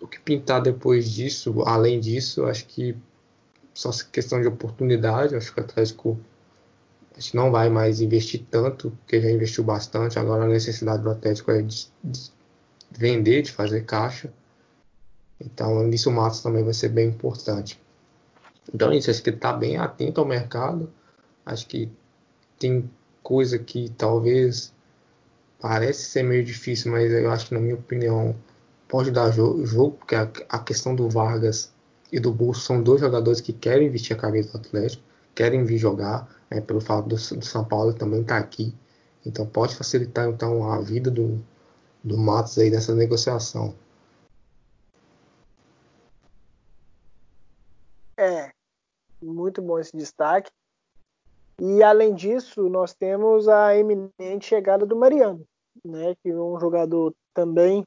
o 0.00 0.06
que 0.06 0.20
pintar 0.20 0.62
depois 0.62 1.10
disso, 1.10 1.62
além 1.66 2.00
disso, 2.00 2.44
acho 2.46 2.66
que 2.66 2.96
só 3.74 3.90
questão 4.12 4.40
de 4.40 4.48
oportunidade. 4.48 5.34
Acho 5.36 5.52
que 5.52 5.60
o 5.60 5.64
Atlético 5.64 6.18
a 7.16 7.20
gente 7.20 7.34
não 7.34 7.50
vai 7.50 7.68
mais 7.68 8.00
investir 8.00 8.44
tanto, 8.50 8.90
porque 8.90 9.20
já 9.20 9.30
investiu 9.30 9.64
bastante. 9.64 10.18
Agora 10.18 10.44
a 10.44 10.48
necessidade 10.48 11.02
do 11.02 11.10
Atlético 11.10 11.50
é 11.50 11.62
de, 11.62 11.88
de 12.02 12.30
vender, 12.90 13.42
de 13.42 13.52
fazer 13.52 13.84
caixa. 13.84 14.32
Então 15.40 15.82
nisso 15.84 16.10
o 16.10 16.12
Matos 16.12 16.40
também 16.40 16.64
vai 16.64 16.74
ser 16.74 16.88
bem 16.88 17.08
importante. 17.08 17.80
Então 18.72 18.92
é 18.92 18.96
isso, 18.96 19.10
acho 19.10 19.22
que 19.22 19.30
está 19.30 19.52
bem 19.52 19.76
atento 19.76 20.20
ao 20.20 20.26
mercado. 20.26 20.92
Acho 21.44 21.66
que 21.66 21.90
tem 22.58 22.90
coisa 23.22 23.58
que 23.58 23.90
talvez 23.90 24.72
parece 25.60 26.04
ser 26.04 26.22
meio 26.22 26.44
difícil, 26.44 26.92
mas 26.92 27.10
eu 27.12 27.30
acho 27.30 27.48
que 27.48 27.54
na 27.54 27.60
minha 27.60 27.74
opinião 27.74 28.36
pode 28.88 29.10
dar 29.10 29.30
jogo, 29.30 29.92
porque 29.92 30.14
a, 30.14 30.28
a 30.48 30.58
questão 30.58 30.94
do 30.94 31.08
Vargas 31.08 31.72
e 32.10 32.18
do 32.18 32.32
Bolso 32.32 32.62
são 32.62 32.82
dois 32.82 33.00
jogadores 33.00 33.40
que 33.40 33.52
querem 33.52 33.90
vestir 33.90 34.14
a 34.14 34.16
camisa 34.16 34.50
do 34.52 34.58
Atlético, 34.58 35.02
querem 35.34 35.62
vir 35.64 35.76
jogar, 35.76 36.26
né, 36.50 36.60
pelo 36.60 36.80
fato 36.80 37.06
do, 37.06 37.14
do, 37.14 37.44
São 37.44 37.64
Paulo 37.64 37.92
também 37.92 38.22
estar 38.22 38.36
tá 38.36 38.40
aqui. 38.40 38.74
Então 39.24 39.46
pode 39.46 39.76
facilitar 39.76 40.26
então 40.26 40.72
a 40.72 40.80
vida 40.80 41.10
do, 41.10 41.38
do 42.02 42.16
Matos 42.16 42.58
aí 42.58 42.70
nessa 42.70 42.94
negociação. 42.94 43.74
É, 48.16 48.50
muito 49.22 49.60
bom 49.60 49.78
esse 49.78 49.96
destaque. 49.96 50.50
E 51.60 51.82
além 51.82 52.14
disso, 52.14 52.68
nós 52.68 52.94
temos 52.94 53.48
a 53.48 53.76
eminente 53.76 54.46
chegada 54.46 54.86
do 54.86 54.96
Mariano, 54.96 55.44
né, 55.84 56.14
que 56.22 56.30
é 56.30 56.34
um 56.34 56.58
jogador 56.58 57.12
também 57.34 57.84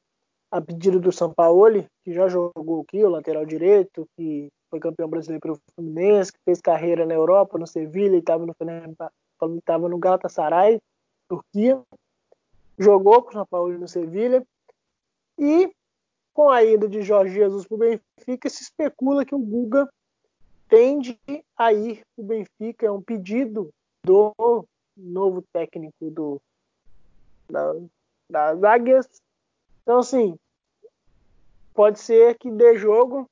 a 0.51 0.59
pedido 0.61 0.99
do 0.99 1.11
Sampaoli, 1.11 1.87
que 2.03 2.13
já 2.13 2.27
jogou 2.27 2.81
aqui, 2.81 3.03
o 3.03 3.09
lateral 3.09 3.45
direito, 3.45 4.05
que 4.17 4.49
foi 4.69 4.79
campeão 4.79 5.07
brasileiro 5.07 5.41
pelo 5.41 5.59
Fluminense, 5.73 6.33
que 6.33 6.39
fez 6.43 6.59
carreira 6.59 7.05
na 7.05 7.13
Europa, 7.13 7.57
no 7.57 7.65
Sevilha, 7.65 8.15
e 8.15 8.19
estava 8.19 8.45
no, 8.45 8.53
estava 9.57 9.87
no 9.87 9.97
Galatasaray, 9.97 10.81
Turquia. 11.29 11.81
Jogou 12.77 13.23
com 13.23 13.29
o 13.29 13.33
Sampaoli 13.33 13.77
no 13.77 13.87
Sevilha. 13.87 14.45
E 15.39 15.71
com 16.33 16.49
a 16.49 16.63
ida 16.63 16.87
de 16.87 17.01
Jorge 17.01 17.33
Jesus 17.33 17.65
para 17.65 17.75
o 17.75 17.79
Benfica, 17.79 18.49
se 18.49 18.63
especula 18.63 19.25
que 19.25 19.33
o 19.33 19.39
Guga 19.39 19.89
tende 20.67 21.17
a 21.57 21.73
ir 21.73 22.01
para 22.15 22.23
o 22.23 22.27
Benfica. 22.27 22.85
É 22.85 22.91
um 22.91 23.01
pedido 23.01 23.69
do 24.05 24.33
novo 24.97 25.41
técnico 25.53 26.11
do, 26.11 26.41
da, 27.49 27.73
das 28.29 28.63
Águias, 28.63 29.07
então, 29.83 29.99
assim, 29.99 30.37
pode 31.73 31.99
ser 31.99 32.37
que 32.37 32.49
dê 32.51 32.77
jogo, 32.77 33.29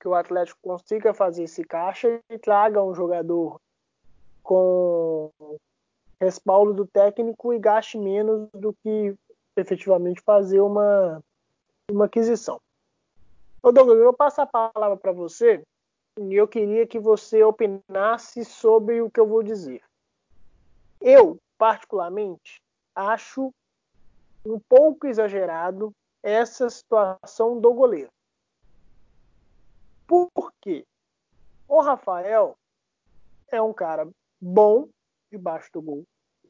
que 0.00 0.08
o 0.08 0.14
Atlético 0.14 0.58
consiga 0.62 1.14
fazer 1.14 1.44
esse 1.44 1.64
caixa 1.64 2.20
e 2.28 2.38
traga 2.38 2.82
um 2.82 2.94
jogador 2.94 3.60
com 4.42 5.30
respaldo 6.20 6.72
do 6.72 6.86
técnico 6.86 7.52
e 7.52 7.58
gaste 7.58 7.98
menos 7.98 8.48
do 8.52 8.72
que 8.82 9.14
efetivamente 9.56 10.20
fazer 10.22 10.60
uma, 10.60 11.22
uma 11.90 12.06
aquisição. 12.06 12.60
Ô 13.62 13.70
Douglas, 13.70 13.98
eu 13.98 14.04
vou 14.04 14.12
passar 14.12 14.42
a 14.42 14.70
palavra 14.72 14.96
para 14.96 15.12
você 15.12 15.62
e 16.18 16.34
eu 16.34 16.48
queria 16.48 16.86
que 16.86 16.98
você 16.98 17.42
opinasse 17.42 18.44
sobre 18.44 19.00
o 19.00 19.10
que 19.10 19.20
eu 19.20 19.26
vou 19.26 19.42
dizer. 19.42 19.82
Eu, 21.00 21.38
particularmente, 21.56 22.60
acho 22.94 23.52
um 24.44 24.58
pouco 24.58 25.06
exagerado 25.06 25.92
essa 26.22 26.70
situação 26.70 27.60
do 27.60 27.72
goleiro. 27.74 28.10
Por 30.06 30.30
quê? 30.60 30.84
O 31.66 31.80
Rafael 31.80 32.56
é 33.50 33.60
um 33.60 33.72
cara 33.72 34.08
bom 34.40 34.88
debaixo 35.30 35.70
do 35.72 35.82
gol. 35.82 36.04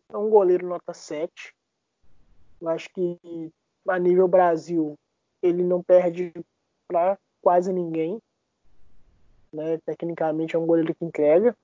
É 0.08 0.16
um 0.16 0.28
goleiro 0.28 0.66
nota 0.66 0.92
7. 0.92 1.54
Eu 2.60 2.68
acho 2.68 2.88
que 2.90 3.18
a 3.88 3.98
nível 3.98 4.28
Brasil 4.28 4.98
ele 5.40 5.62
não 5.62 5.82
perde 5.82 6.32
para 6.86 7.18
quase 7.40 7.72
ninguém. 7.72 8.20
né? 9.52 9.78
Tecnicamente 9.84 10.54
é 10.54 10.58
um 10.58 10.66
goleiro 10.66 10.94
que 10.94 11.04
entrega. 11.04 11.56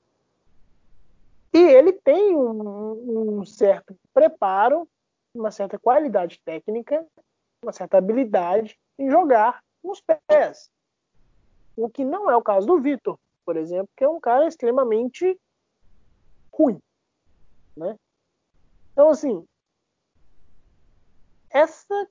E 1.52 1.58
ele 1.58 1.92
tem 1.92 2.36
um, 2.36 3.40
um 3.40 3.44
certo 3.44 3.96
preparo, 4.12 4.88
uma 5.34 5.50
certa 5.50 5.78
qualidade 5.78 6.40
técnica, 6.44 7.06
uma 7.62 7.72
certa 7.72 7.98
habilidade 7.98 8.78
em 8.98 9.10
jogar 9.10 9.62
com 9.82 9.90
os 9.90 10.00
pés. 10.00 10.70
O 11.76 11.88
que 11.88 12.04
não 12.04 12.30
é 12.30 12.36
o 12.36 12.42
caso 12.42 12.66
do 12.66 12.80
Vitor, 12.80 13.18
por 13.44 13.56
exemplo, 13.56 13.88
que 13.96 14.04
é 14.04 14.08
um 14.08 14.20
cara 14.20 14.46
extremamente 14.46 15.38
ruim. 16.52 16.80
Né? 17.76 17.96
Então, 18.92 19.10
assim, 19.10 19.46
essa 21.50 22.08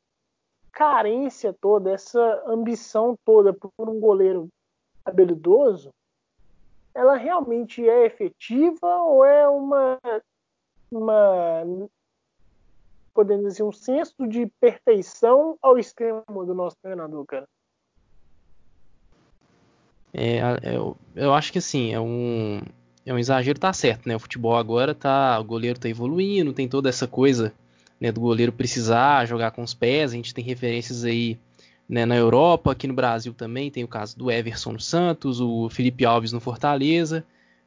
carência 0.72 1.54
toda, 1.54 1.92
essa 1.92 2.44
ambição 2.46 3.18
toda 3.26 3.54
por 3.54 3.90
um 3.90 4.00
goleiro 4.00 4.48
habilidoso, 5.04 5.92
ela 6.94 7.16
realmente 7.16 7.88
é 7.88 8.06
efetiva 8.06 8.88
ou 9.04 9.24
é 9.24 9.48
uma, 9.48 10.00
uma 10.92 11.64
podemos 13.18 13.46
dizer, 13.46 13.64
um 13.64 13.72
senso 13.72 14.28
de 14.28 14.46
perfeição 14.62 15.58
ao 15.60 15.80
extremo 15.80 16.24
do 16.46 16.54
nosso 16.54 16.78
treinador, 16.80 17.26
cara? 17.26 17.48
É, 20.14 20.40
eu, 20.76 20.96
eu 21.16 21.34
acho 21.34 21.52
que 21.52 21.58
assim, 21.58 21.92
é 21.92 22.00
um, 22.00 22.62
é 23.04 23.12
um 23.12 23.18
exagero, 23.18 23.58
tá 23.58 23.74
certo, 23.74 24.08
né? 24.08 24.16
O 24.16 24.20
futebol 24.20 24.56
agora 24.56 24.94
tá. 24.94 25.40
O 25.40 25.44
goleiro 25.44 25.80
tá 25.80 25.90
evoluindo, 25.90 26.54
tem 26.54 26.68
toda 26.68 26.90
essa 26.90 27.08
coisa 27.08 27.52
né, 28.00 28.12
do 28.12 28.22
goleiro 28.22 28.52
precisar 28.52 29.26
jogar 29.26 29.50
com 29.50 29.64
os 29.64 29.74
pés. 29.74 30.12
A 30.12 30.16
gente 30.16 30.32
tem 30.32 30.44
referências 30.44 31.04
aí 31.04 31.40
né, 31.90 32.06
na 32.06 32.16
Europa, 32.16 32.72
aqui 32.72 32.86
no 32.86 32.94
Brasil 32.94 33.34
também 33.34 33.72
tem 33.72 33.84
o 33.84 33.88
caso 33.88 34.16
do 34.16 34.30
Everson 34.30 34.74
no 34.74 34.80
Santos, 34.80 35.42
o 35.42 35.70
Felipe 35.70 36.06
Alves 36.06 36.32
no 36.32 36.40
Fortaleza, 36.40 37.26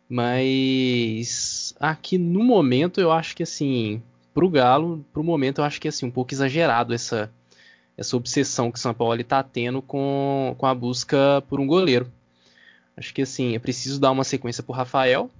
mas 0.08 1.74
aqui 1.80 2.18
no 2.18 2.44
momento 2.44 3.00
eu 3.00 3.10
acho 3.10 3.34
que 3.34 3.42
assim, 3.42 4.00
pro 4.34 4.48
Galo, 4.48 5.04
pro 5.12 5.24
momento 5.24 5.60
eu 5.60 5.64
acho 5.64 5.80
que 5.80 5.88
assim 5.88 6.06
um 6.06 6.10
pouco 6.10 6.32
exagerado 6.32 6.94
essa 6.94 7.30
essa 8.00 8.16
obsessão 8.16 8.72
que 8.72 8.78
o 8.78 8.80
São 8.80 8.94
Paulo 8.94 9.20
está 9.20 9.42
tendo 9.42 9.82
com, 9.82 10.54
com 10.56 10.64
a 10.64 10.74
busca 10.74 11.42
por 11.48 11.60
um 11.60 11.66
goleiro. 11.66 12.10
Acho 12.96 13.12
que 13.12 13.20
assim, 13.20 13.54
é 13.54 13.58
preciso 13.58 14.00
dar 14.00 14.10
uma 14.10 14.24
sequência 14.24 14.62
pro 14.62 14.72
Rafael, 14.72 15.30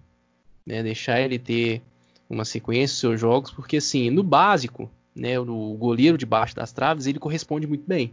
né, 0.66 0.82
deixar 0.82 1.20
ele 1.20 1.38
ter 1.38 1.80
uma 2.28 2.45
sequência 2.45 2.93
dos 2.93 3.01
seus 3.01 3.20
jogos, 3.20 3.51
porque 3.51 3.78
assim, 3.78 4.11
no 4.11 4.22
básico, 4.22 4.91
né, 5.14 5.41
o 5.41 5.74
goleiro 5.74 6.18
debaixo 6.18 6.55
das 6.55 6.70
traves, 6.70 7.07
ele 7.07 7.18
corresponde 7.18 7.66
muito 7.66 7.84
bem. 7.86 8.12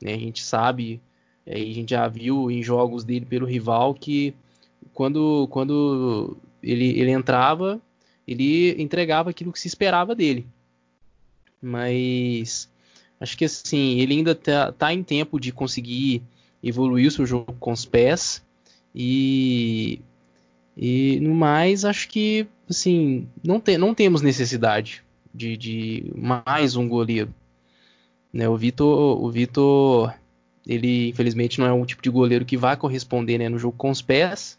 Né? 0.00 0.14
A 0.14 0.18
gente 0.18 0.42
sabe, 0.42 1.00
é, 1.44 1.54
a 1.54 1.58
gente 1.58 1.90
já 1.90 2.08
viu 2.08 2.50
em 2.50 2.62
jogos 2.62 3.04
dele 3.04 3.26
pelo 3.26 3.46
rival 3.46 3.92
que 3.92 4.34
quando, 4.94 5.46
quando 5.50 6.38
ele, 6.62 6.98
ele 6.98 7.10
entrava, 7.10 7.80
ele 8.28 8.80
entregava 8.80 9.30
aquilo 9.30 9.50
que 9.50 9.58
se 9.58 9.66
esperava 9.66 10.14
dele. 10.14 10.46
Mas 11.62 12.70
acho 13.18 13.36
que 13.38 13.46
assim, 13.46 13.98
ele 13.98 14.14
ainda 14.14 14.32
está 14.32 14.70
tá 14.70 14.92
em 14.92 15.02
tempo 15.02 15.40
de 15.40 15.50
conseguir 15.50 16.22
evoluir 16.62 17.08
o 17.08 17.10
seu 17.10 17.24
jogo 17.24 17.56
com 17.58 17.72
os 17.72 17.86
pés. 17.86 18.44
E, 18.94 20.00
e 20.76 21.18
no 21.20 21.34
mais, 21.34 21.86
acho 21.86 22.06
que 22.08 22.46
assim, 22.68 23.26
não, 23.42 23.58
te, 23.58 23.78
não 23.78 23.94
temos 23.94 24.20
necessidade 24.20 25.02
de, 25.34 25.56
de 25.56 26.12
mais 26.14 26.76
um 26.76 26.86
goleiro. 26.86 27.34
Né, 28.30 28.46
o 28.46 28.58
Vitor, 28.58 29.24
o 29.24 29.30
Vitor, 29.30 30.12
ele 30.66 31.08
infelizmente 31.08 31.58
não 31.58 31.66
é 31.66 31.72
um 31.72 31.86
tipo 31.86 32.02
de 32.02 32.10
goleiro 32.10 32.44
que 32.44 32.58
vai 32.58 32.76
corresponder 32.76 33.38
né, 33.38 33.48
no 33.48 33.58
jogo 33.58 33.74
com 33.78 33.88
os 33.88 34.02
pés, 34.02 34.58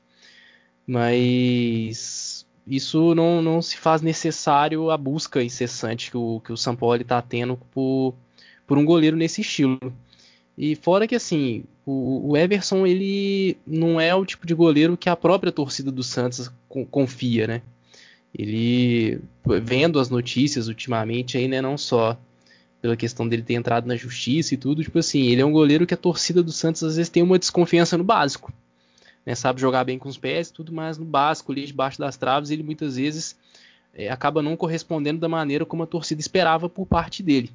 mas 0.87 2.38
isso 2.65 3.15
não, 3.15 3.41
não 3.41 3.61
se 3.61 3.77
faz 3.77 4.01
necessário 4.01 4.89
a 4.91 4.97
busca 4.97 5.43
incessante 5.43 6.11
que 6.11 6.17
o, 6.17 6.41
que 6.43 6.51
o 6.51 6.57
São 6.57 6.75
Paulo 6.75 7.01
está 7.01 7.21
tendo 7.21 7.57
por, 7.71 8.13
por 8.67 8.77
um 8.77 8.85
goleiro 8.85 9.17
nesse 9.17 9.41
estilo. 9.41 9.79
E 10.57 10.75
fora 10.75 11.07
que 11.07 11.15
assim, 11.15 11.63
o, 11.85 12.29
o, 12.29 12.37
Everson 12.37 12.85
ele 12.85 13.57
não 13.65 13.99
é 13.99 14.13
o 14.13 14.25
tipo 14.25 14.45
de 14.45 14.53
goleiro 14.53 14.97
que 14.97 15.09
a 15.09 15.15
própria 15.15 15.51
torcida 15.51 15.91
do 15.91 16.03
Santos 16.03 16.51
confia, 16.91 17.47
né? 17.47 17.61
Ele 18.37 19.21
vendo 19.63 19.99
as 19.99 20.09
notícias 20.09 20.67
ultimamente 20.67 21.37
aí, 21.37 21.47
né, 21.47 21.61
não 21.61 21.77
só 21.77 22.19
pela 22.81 22.95
questão 22.95 23.27
dele 23.27 23.41
ter 23.41 23.55
entrado 23.55 23.87
na 23.87 23.95
justiça 23.95 24.53
e 24.53 24.57
tudo, 24.57 24.83
tipo 24.83 24.99
assim, 24.99 25.27
ele 25.27 25.41
é 25.41 25.45
um 25.45 25.51
goleiro 25.51 25.87
que 25.87 25.93
a 25.93 25.97
torcida 25.97 26.43
do 26.43 26.51
Santos 26.51 26.83
às 26.83 26.95
vezes 26.95 27.09
tem 27.09 27.23
uma 27.23 27.39
desconfiança 27.39 27.97
no 27.97 28.03
básico. 28.03 28.53
Né? 29.25 29.35
Sabe 29.35 29.61
jogar 29.61 29.83
bem 29.83 29.99
com 29.99 30.09
os 30.09 30.17
pés 30.17 30.51
tudo, 30.51 30.73
mas 30.73 30.97
no 30.97 31.05
básico, 31.05 31.51
ali 31.51 31.65
debaixo 31.65 31.99
das 31.99 32.17
traves, 32.17 32.49
ele 32.49 32.63
muitas 32.63 32.95
vezes 32.95 33.37
é, 33.93 34.09
acaba 34.09 34.41
não 34.41 34.55
correspondendo 34.55 35.19
da 35.19 35.29
maneira 35.29 35.65
como 35.65 35.83
a 35.83 35.87
torcida 35.87 36.21
esperava 36.21 36.69
por 36.69 36.85
parte 36.85 37.21
dele. 37.23 37.51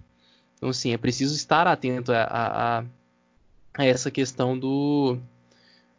Então, 0.57 0.69
assim, 0.69 0.93
é 0.93 0.99
preciso 0.99 1.35
estar 1.35 1.67
atento 1.67 2.13
a, 2.13 2.23
a, 2.25 2.85
a 3.77 3.85
essa 3.85 4.11
questão 4.11 4.59
do, 4.59 5.19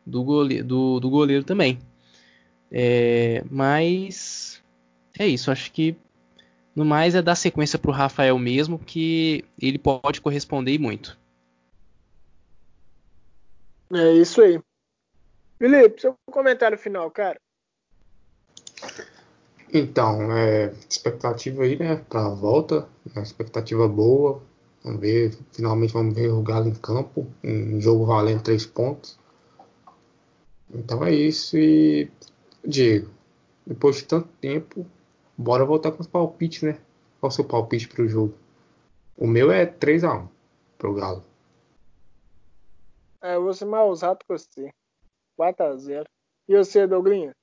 do, 0.05 0.23
goleiro, 0.23 0.65
do, 0.65 0.99
do 0.99 1.09
goleiro 1.09 1.43
também. 1.43 1.79
É, 2.71 3.43
mas 3.49 4.61
é 5.17 5.27
isso, 5.27 5.51
acho 5.51 5.71
que 5.71 5.95
no 6.75 6.83
mais 6.83 7.15
é 7.15 7.21
dar 7.21 7.35
sequência 7.35 7.79
para 7.79 7.89
o 7.89 7.93
Rafael 7.93 8.37
mesmo, 8.37 8.77
que 8.77 9.45
ele 9.61 9.77
pode 9.77 10.19
corresponder 10.19 10.77
muito. 10.77 11.17
É 13.93 14.11
isso 14.13 14.41
aí. 14.41 14.59
Felipe, 15.57 16.01
seu 16.01 16.15
comentário 16.31 16.77
final, 16.77 17.09
cara. 17.11 17.39
Então, 19.73 20.31
é, 20.31 20.73
expectativa 20.89 21.63
aí, 21.63 21.77
né, 21.77 21.95
para 22.09 22.25
a 22.25 22.29
volta, 22.29 22.87
uma 23.13 23.23
expectativa 23.23 23.87
boa. 23.87 24.41
Vamos 24.83 25.01
ver, 25.01 25.35
finalmente 25.51 25.93
vamos 25.93 26.13
ver 26.13 26.29
o 26.29 26.41
Galo 26.41 26.67
em 26.67 26.75
campo, 26.75 27.27
um 27.43 27.81
jogo 27.81 28.05
valendo 28.05 28.43
três 28.43 28.65
pontos. 28.65 29.17
Então 30.73 31.03
é 31.03 31.11
isso 31.11 31.57
e 31.57 32.11
Diego, 32.63 33.09
depois 33.65 33.97
de 33.97 34.03
tanto 34.03 34.27
tempo, 34.39 34.85
Bora 35.37 35.65
voltar 35.65 35.91
com 35.91 36.01
os 36.01 36.07
palpites, 36.07 36.63
né? 36.63 36.79
Qual 37.19 37.27
o 37.27 37.31
seu 37.31 37.43
palpite 37.43 37.89
pro 37.89 38.07
jogo? 38.07 38.33
O 39.17 39.27
meu 39.27 39.51
é 39.51 39.65
3x1 39.65 40.29
pro 40.77 40.93
Galo. 40.93 41.23
É, 43.21 43.35
eu 43.35 43.43
vou 43.43 43.53
ser 43.53 43.65
mais 43.65 43.85
ousado 43.85 44.19
que 44.19 44.27
você. 44.29 44.73
4x0. 45.39 46.05
E 46.47 46.55
você, 46.55 46.85
Douglinha? 46.85 47.35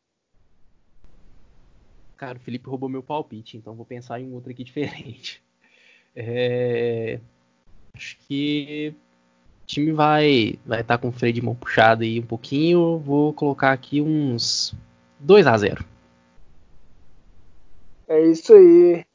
Cara, 2.16 2.38
o 2.38 2.40
Felipe 2.40 2.68
roubou 2.68 2.88
meu 2.88 3.02
palpite, 3.02 3.56
então 3.56 3.74
vou 3.74 3.84
pensar 3.84 4.20
em 4.20 4.28
um 4.28 4.34
outro 4.34 4.50
aqui 4.50 4.62
diferente. 4.64 5.42
É... 6.14 7.20
Acho 7.94 8.16
que 8.26 8.94
o 9.62 9.66
time 9.66 9.92
vai 9.92 10.58
vai 10.64 10.80
estar 10.80 10.96
tá 10.96 11.02
com 11.02 11.08
o 11.08 11.12
freio 11.12 11.34
de 11.34 11.42
mão 11.42 11.54
puxado 11.54 12.02
aí 12.02 12.20
um 12.20 12.26
pouquinho. 12.26 12.98
Vou 12.98 13.32
colocar 13.32 13.72
aqui 13.72 14.00
uns 14.00 14.74
2 15.20 15.46
a 15.46 15.56
0 15.56 15.92
é 18.12 18.20
isso 18.26 18.52
aí. 18.52 19.06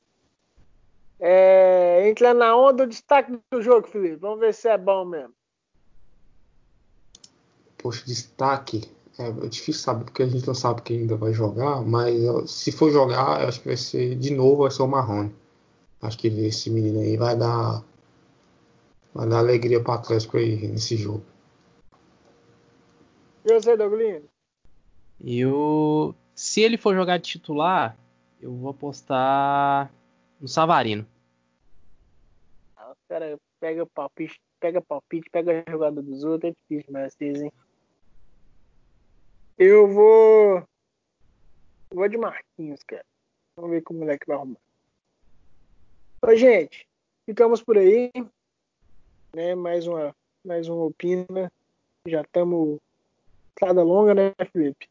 É, 1.19 2.09
entra 2.09 2.33
na 2.33 2.55
onda 2.55 2.83
o 2.83 2.87
destaque 2.87 3.37
do 3.51 3.61
jogo, 3.61 3.87
Felipe. 3.87 4.15
Vamos 4.15 4.39
ver 4.39 4.53
se 4.53 4.67
é 4.67 4.77
bom 4.77 5.05
mesmo. 5.05 5.33
Poxa, 7.77 8.03
destaque. 8.05 8.81
É, 9.17 9.27
é 9.27 9.47
difícil 9.47 9.81
saber 9.81 10.05
porque 10.05 10.23
a 10.23 10.27
gente 10.27 10.45
não 10.45 10.53
sabe 10.53 10.81
quem 10.81 10.99
ainda 10.99 11.15
vai 11.15 11.33
jogar, 11.33 11.81
mas 11.81 12.51
se 12.51 12.71
for 12.71 12.91
jogar, 12.91 13.41
eu 13.41 13.47
acho 13.47 13.61
que 13.61 13.67
vai 13.67 13.77
ser 13.77 14.15
de 14.15 14.31
novo 14.31 14.63
vai 14.63 14.71
ser 14.71 14.83
o 14.83 14.87
Marrone. 14.87 15.33
Acho 16.01 16.17
que 16.19 16.27
esse 16.27 16.69
menino 16.69 16.99
aí 16.99 17.17
vai 17.17 17.35
dar 17.35 17.83
vai 19.13 19.27
dar 19.27 19.39
alegria 19.39 19.81
para 19.81 19.93
o 19.93 19.95
Atlético 19.95 20.37
aí 20.37 20.67
nesse 20.67 20.95
jogo. 20.95 21.23
E 23.43 23.53
você, 23.53 23.75
Douglas? 23.75 24.23
Eu 25.19 26.13
se 26.35 26.61
ele 26.61 26.77
for 26.77 26.93
jogar 26.93 27.17
de 27.17 27.23
titular, 27.23 27.97
eu 28.39 28.53
vou 28.53 28.69
apostar 28.69 29.91
no 30.39 30.47
Savarino. 30.47 31.03
Ah, 32.75 32.93
cara 33.09 33.37
pega 33.59 33.85
palpite, 33.87 34.39
pega 34.59 34.79
palpite, 34.79 35.29
pega 35.31 35.63
a 35.65 35.71
jogada 35.71 36.01
dos 36.01 36.23
outros, 36.23 36.51
é 36.51 36.55
difícil, 36.69 36.93
mas 36.93 37.15
dizem. 37.19 37.51
Eu 39.57 39.87
vou. 39.87 40.63
Vou 41.91 42.07
de 42.07 42.15
Marquinhos, 42.15 42.83
cara. 42.83 43.03
Vamos 43.55 43.71
ver 43.71 43.81
como 43.81 43.97
o 43.97 44.01
moleque 44.03 44.27
vai 44.27 44.37
arrumar. 44.37 44.59
Ô, 46.21 46.35
gente, 46.35 46.87
ficamos 47.25 47.63
por 47.63 47.75
aí. 47.75 48.11
Né? 49.33 49.55
Mais 49.55 49.87
uma, 49.87 50.15
mais 50.45 50.67
uma 50.67 50.85
opina. 50.85 51.51
Já 52.07 52.21
estamos. 52.21 52.79
Estrada 53.49 53.81
longa, 53.81 54.13
né, 54.13 54.35
Felipe? 54.51 54.87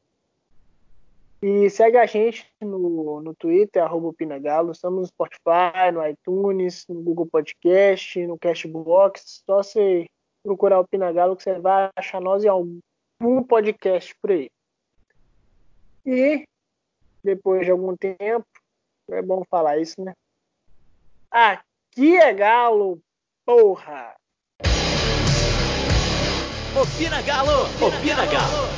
E 1.41 1.71
segue 1.71 1.97
a 1.97 2.07
gente 2.07 2.45
no, 2.61 3.21
no 3.21 3.33
Twitter, 3.37 3.81
arroba 3.81 4.13
Pinagalo. 4.13 4.73
Estamos 4.73 5.03
no 5.03 5.07
Spotify, 5.07 5.93
no 5.95 6.05
iTunes, 6.05 6.85
no 6.89 7.01
Google 7.03 7.27
Podcast, 7.27 8.27
no 8.27 8.37
Cashbox. 8.37 9.45
Só 9.47 9.63
você 9.63 10.07
procurar 10.43 10.81
o 10.81 10.89
Pinagalo 10.89 11.37
que 11.37 11.45
você 11.45 11.57
vai 11.61 11.89
achar 11.95 12.21
nós 12.21 12.43
em 12.43 12.49
algum, 12.49 12.81
um 13.21 13.45
podcast 13.45 14.13
por 14.21 14.33
aí. 14.33 14.51
E 16.07 16.45
depois 17.25 17.65
de 17.65 17.73
algum 17.73 17.97
tempo, 17.97 18.47
é 19.11 19.21
bom 19.21 19.43
falar 19.51 19.79
isso, 19.79 20.01
né? 20.01 20.15
Aqui 21.31 22.17
é 22.17 22.33
Galo, 22.33 23.01
porra! 23.45 24.15
Opina 26.73 27.21
Galo! 27.23 27.65
Opina 27.81 28.27
Galo! 28.27 28.76